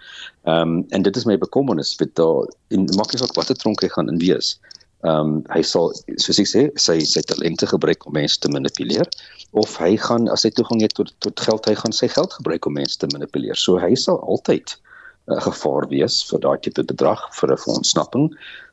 Ehm 0.49 0.79
um, 0.79 0.83
en 0.97 1.05
dit 1.05 1.21
is 1.21 1.29
my 1.29 1.37
bekommernis 1.45 1.93
vir 2.01 2.09
daar 2.16 2.49
in 2.73 2.89
maak 2.97 3.12
nie 3.12 3.21
saak 3.21 3.37
watter 3.37 3.61
tronk 3.61 3.85
jy 3.85 3.93
gaan 3.93 4.09
in 4.09 4.23
wees. 4.25 4.57
Ehm 4.57 4.80
um, 5.09 5.40
hy 5.55 5.62
sal 5.66 5.92
soos 6.20 6.40
ek 6.42 6.48
sê, 6.51 6.62
sy 6.76 6.98
sy 7.09 7.22
talente 7.28 7.68
gebruik 7.70 8.07
om 8.07 8.16
mense 8.18 8.40
te 8.40 8.51
manipuleer 8.53 9.09
of 9.53 9.76
hy 9.82 9.96
gaan 9.98 10.28
as 10.30 10.44
hy 10.46 10.53
toegang 10.55 10.82
het 10.84 10.94
tot 10.94 11.12
tot 11.24 11.40
geld, 11.40 11.66
hy 11.66 11.76
gaan 11.78 11.96
sy 11.96 12.09
geld 12.12 12.36
gebruik 12.38 12.66
om 12.66 12.76
mense 12.78 13.01
te 13.01 13.11
manipuleer. 13.14 13.59
So 13.59 13.80
hy 13.82 13.94
sal 13.98 14.20
altyd 14.20 14.76
'n 14.76 15.36
uh, 15.36 15.40
gevaar 15.46 15.88
wees 15.90 16.22
vir 16.30 16.40
daai 16.40 16.59
tipe 16.62 16.84
bedrag 16.84 17.22
vir 17.38 17.55
'n 17.55 17.76
ontsnapping. 17.78 18.30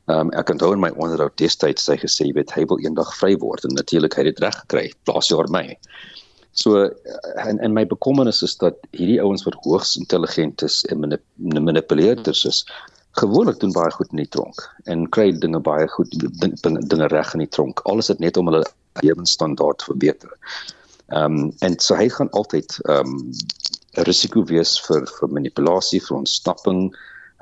Ehm 0.08 0.28
um, 0.28 0.30
ek 0.32 0.50
onthou 0.50 0.72
in 0.72 0.80
my 0.80 0.90
onderhoud 0.96 1.36
destyds 1.36 1.84
sy 1.84 1.96
gesê 1.96 2.32
weet 2.34 2.54
hy 2.56 2.64
wil 2.64 2.80
eendag 2.80 3.10
vry 3.20 3.34
word 3.36 3.64
en 3.64 3.74
natuurlik 3.76 4.14
hy 4.16 4.24
het 4.24 4.34
dit 4.34 4.44
reg 4.44 4.56
gekry 4.62 4.86
plaas 5.04 5.28
jaar 5.28 5.50
my. 5.50 5.76
So 6.52 6.90
en 7.46 7.60
en 7.60 7.74
my 7.74 7.84
bekommernis 7.86 8.42
is 8.42 8.56
dat 8.56 8.78
hierdie 8.96 9.20
ouens 9.22 9.44
wat 9.46 9.58
hoogs 9.64 9.96
intelligent 10.00 10.62
is 10.62 10.84
en 10.90 11.00
manip 11.00 11.22
manipuleerders 11.38 12.44
is 12.44 12.64
gewoonlik 13.18 13.60
doen 13.60 13.72
baie 13.74 13.90
goed 13.94 14.10
in 14.14 14.22
die 14.22 14.30
tronk 14.34 14.62
en 14.90 15.06
kry 15.14 15.30
dinge 15.44 15.60
baie 15.64 15.88
goed 15.92 16.12
dinge, 16.18 16.80
dinge 16.92 17.08
reg 17.12 17.32
in 17.34 17.44
die 17.44 17.52
tronk. 17.56 17.82
Alles 17.90 18.10
dit 18.12 18.20
net 18.24 18.36
om 18.40 18.50
hulle 18.50 18.64
lewensstandaard 19.02 19.78
te 19.78 19.90
verbeter. 19.92 20.34
Ehm 21.08 21.38
um, 21.38 21.52
en 21.64 21.78
so 21.80 21.96
hy 21.96 22.08
gaan 22.12 22.30
altyd 22.36 22.78
ehm 22.84 23.14
um, 23.14 23.30
'n 23.98 24.04
risiko 24.06 24.44
wees 24.46 24.76
vir 24.86 25.06
vir 25.18 25.28
manipulasie, 25.28 26.00
vir 26.06 26.18
ontsnapping, 26.18 26.82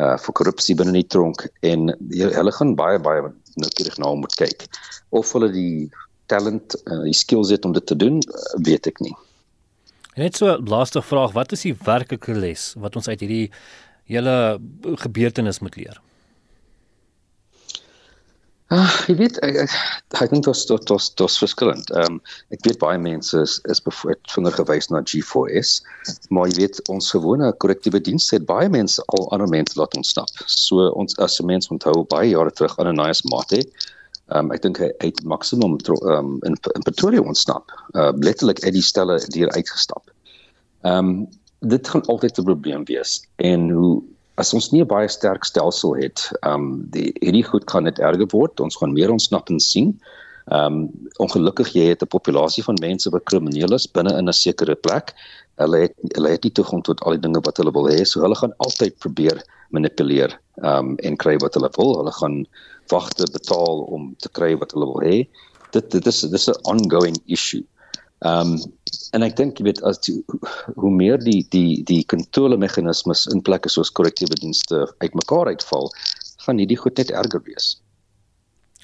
uh 0.00 0.16
vir 0.24 0.36
korrupsie 0.38 0.76
binne 0.78 0.94
die 0.96 1.08
tronk 1.14 1.46
en 1.62 1.92
hulle 2.12 2.52
gaan 2.58 2.74
baie 2.78 2.98
baie 2.98 3.32
noukeurig 3.56 3.98
na 3.98 4.12
hom 4.12 4.20
moet 4.24 4.36
kyk. 4.36 4.68
Of 5.10 5.32
hulle 5.32 5.50
die 5.52 5.90
talent 6.26 6.76
en 6.84 7.00
uh, 7.00 7.04
die 7.04 7.16
skills 7.16 7.50
het 7.54 7.64
om 7.64 7.72
dit 7.72 7.86
te 7.86 7.96
doen, 7.96 8.20
uh, 8.20 8.44
weet 8.68 8.86
ek 8.86 9.00
nie. 9.00 9.14
Net 10.16 10.38
so 10.38 10.56
laaste 10.64 11.02
vraag, 11.02 11.34
wat 11.36 11.52
is 11.52 11.66
die 11.66 11.74
werklike 11.84 12.34
les 12.34 12.70
wat 12.80 12.96
ons 12.96 13.08
uit 13.08 13.20
hierdie 13.20 13.50
hele 14.06 14.60
gebeurtenis 15.04 15.62
moet 15.64 15.76
leer? 15.76 16.00
Ah, 18.74 18.90
jy 19.06 19.14
weet 19.14 19.36
ek 19.46 19.56
ek, 19.62 19.74
ek 20.18 20.32
dink 20.32 20.42
dit 20.42 20.50
is 20.50 20.64
dit 20.66 21.22
is 21.22 21.36
verskillend. 21.38 21.90
Ehm 21.94 22.16
um, 22.16 22.22
ek 22.50 22.64
weet 22.66 22.80
baie 22.82 22.98
mense 22.98 23.38
is 23.38 23.60
is 23.70 23.78
bevoorreg 23.84 24.18
vinger 24.32 24.56
gewys 24.56 24.90
na 24.90 25.04
G4S, 25.06 25.76
maar 26.34 26.50
jy 26.50 26.64
weet 26.64 26.80
ons 26.90 27.12
gewone 27.14 27.52
korrektiewe 27.62 28.00
diens 28.02 28.26
het 28.34 28.48
baie 28.48 28.66
mense 28.66 29.04
al 29.14 29.28
ander 29.36 29.46
mense 29.52 29.78
laat 29.78 29.94
ontsnap. 29.94 30.34
So 30.50 30.88
ons 30.98 31.14
as 31.22 31.38
'n 31.38 31.46
mens 31.46 31.70
onthou 31.70 32.02
baie 32.10 32.32
jare 32.32 32.50
terug 32.50 32.74
Ananias 32.82 33.22
Mate. 33.30 33.62
Ehm 34.34 34.50
um, 34.50 34.52
ek 34.58 34.66
dink 34.66 34.82
hy 34.82 34.90
het 34.98 35.22
maksimum 35.22 35.78
ehm 35.86 36.10
um, 36.10 36.36
in, 36.42 36.58
in 36.74 36.82
Pretoria 36.90 37.22
ontsnap. 37.22 37.70
Uh 37.94 38.10
letterlik 38.18 38.64
uit 38.66 38.74
die 38.74 38.82
stelle 38.82 39.22
deur 39.30 39.54
uitgestap. 39.54 40.10
Ehm 40.82 40.98
um, 40.98 41.28
dit 41.60 41.88
gaan 41.88 42.04
altyd 42.06 42.38
'n 42.38 42.44
probleem 42.44 42.84
wees 42.84 43.22
en 43.36 43.70
hoe 43.70 44.02
as 44.36 44.52
ons 44.54 44.70
nie 44.72 44.82
'n 44.82 44.86
baie 44.86 45.08
sterk 45.08 45.44
stelsel 45.44 45.96
het, 45.96 46.30
ehm 46.42 46.54
um, 46.54 46.84
die 46.90 47.12
hierdie 47.20 47.44
goed 47.44 47.64
kan 47.64 47.84
net 47.84 47.98
erger 47.98 48.28
word. 48.32 48.60
Ons 48.60 48.76
gaan 48.76 48.92
meer 48.92 49.10
ontsnappings 49.10 49.70
sien. 49.70 49.96
Ehm 50.46 50.74
um, 50.74 51.08
ongelukkig 51.24 51.72
jy 51.72 51.86
het 51.92 52.02
'n 52.02 52.12
populasie 52.16 52.64
van 52.64 52.76
mense 52.80 53.10
wat 53.10 53.24
krimineel 53.24 53.74
is 53.74 53.90
binne 53.90 54.12
in 54.18 54.28
'n 54.28 54.32
sekere 54.32 54.74
plek. 54.74 55.14
Hulle 55.56 55.78
het 55.78 55.94
hulle 56.14 56.28
het 56.28 56.42
nie 56.44 56.52
toegang 56.52 56.82
tot 56.84 57.00
al 57.00 57.16
die 57.16 57.24
dinge 57.26 57.40
wat 57.40 57.56
hulle 57.56 57.72
wil 57.72 57.88
hê, 57.88 58.04
so 58.04 58.20
hulle 58.20 58.36
gaan 58.36 58.52
altyd 58.56 58.98
probeer 58.98 59.42
manipuleer 59.70 60.38
ehm 60.62 60.78
um, 60.78 60.96
en 60.96 61.16
kry 61.16 61.36
wat 61.36 61.54
hulle 61.54 61.70
wil. 61.76 61.96
Hulle 61.96 62.12
gaan 62.12 62.46
wagte 62.88 63.26
betaal 63.32 63.80
om 63.88 64.14
te 64.18 64.28
kry 64.28 64.56
wat 64.56 64.72
hulle 64.72 64.86
wil 64.86 65.02
hê. 65.02 65.28
Dit 65.72 65.90
dit 65.90 66.06
is 66.06 66.20
dis 66.20 66.48
'n 66.48 66.60
ongoing 66.62 67.16
issue. 67.26 67.64
Ehm 68.26 68.56
um, 68.56 68.60
en 69.16 69.24
ek 69.24 69.36
dink 69.38 69.60
jy 69.60 69.64
weet 69.68 69.80
as 69.88 70.00
die, 70.04 70.18
hoe 70.82 70.90
meer 70.92 71.20
die 71.22 71.40
die 71.54 71.82
die 71.88 72.02
kontrolemeganismes 72.12 73.26
in 73.32 73.42
plekke 73.46 73.70
soos 73.72 73.92
korrektiewe 73.98 74.36
dienste 74.40 74.84
uitmekaar 75.04 75.52
uitval, 75.52 75.90
gaan 76.44 76.60
hierdie 76.62 76.78
goed 76.80 76.98
net 77.00 77.12
erger 77.22 77.42
wees. 77.46 77.76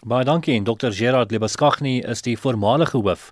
Baie 0.02 0.26
dankie 0.26 0.56
en 0.56 0.64
Dr 0.66 0.90
Gerard 0.90 1.30
Lebaskagni 1.30 2.00
is 2.14 2.24
die 2.26 2.34
voormalige 2.38 2.98
hoof 2.98 3.28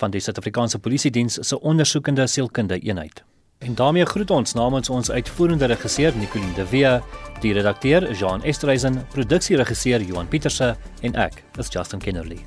van 0.00 0.14
die 0.14 0.22
Suid-Afrikaanse 0.24 0.80
Polisie 0.80 1.12
Diens 1.12 1.36
se 1.36 1.60
ondersoekende 1.60 2.26
sielkunde 2.26 2.80
eenheid. 2.80 3.20
En 3.58 3.74
daarmee 3.74 4.08
groet 4.08 4.30
ons 4.30 4.56
namens 4.56 4.88
ons 4.90 5.10
uitvoerende 5.10 5.68
regisseur 5.68 6.16
Nicoline 6.16 6.56
de 6.56 6.68
Wee, 6.72 6.98
die 7.40 7.52
redakteur 7.52 8.12
Jean 8.12 8.42
Estreisen, 8.42 9.02
produksieregisseur 9.12 10.00
Johan 10.00 10.28
Pieterse 10.28 10.76
en 11.00 11.14
ek, 11.14 11.42
is 11.58 11.68
Justin 11.68 12.00
Kennerly. 12.00 12.40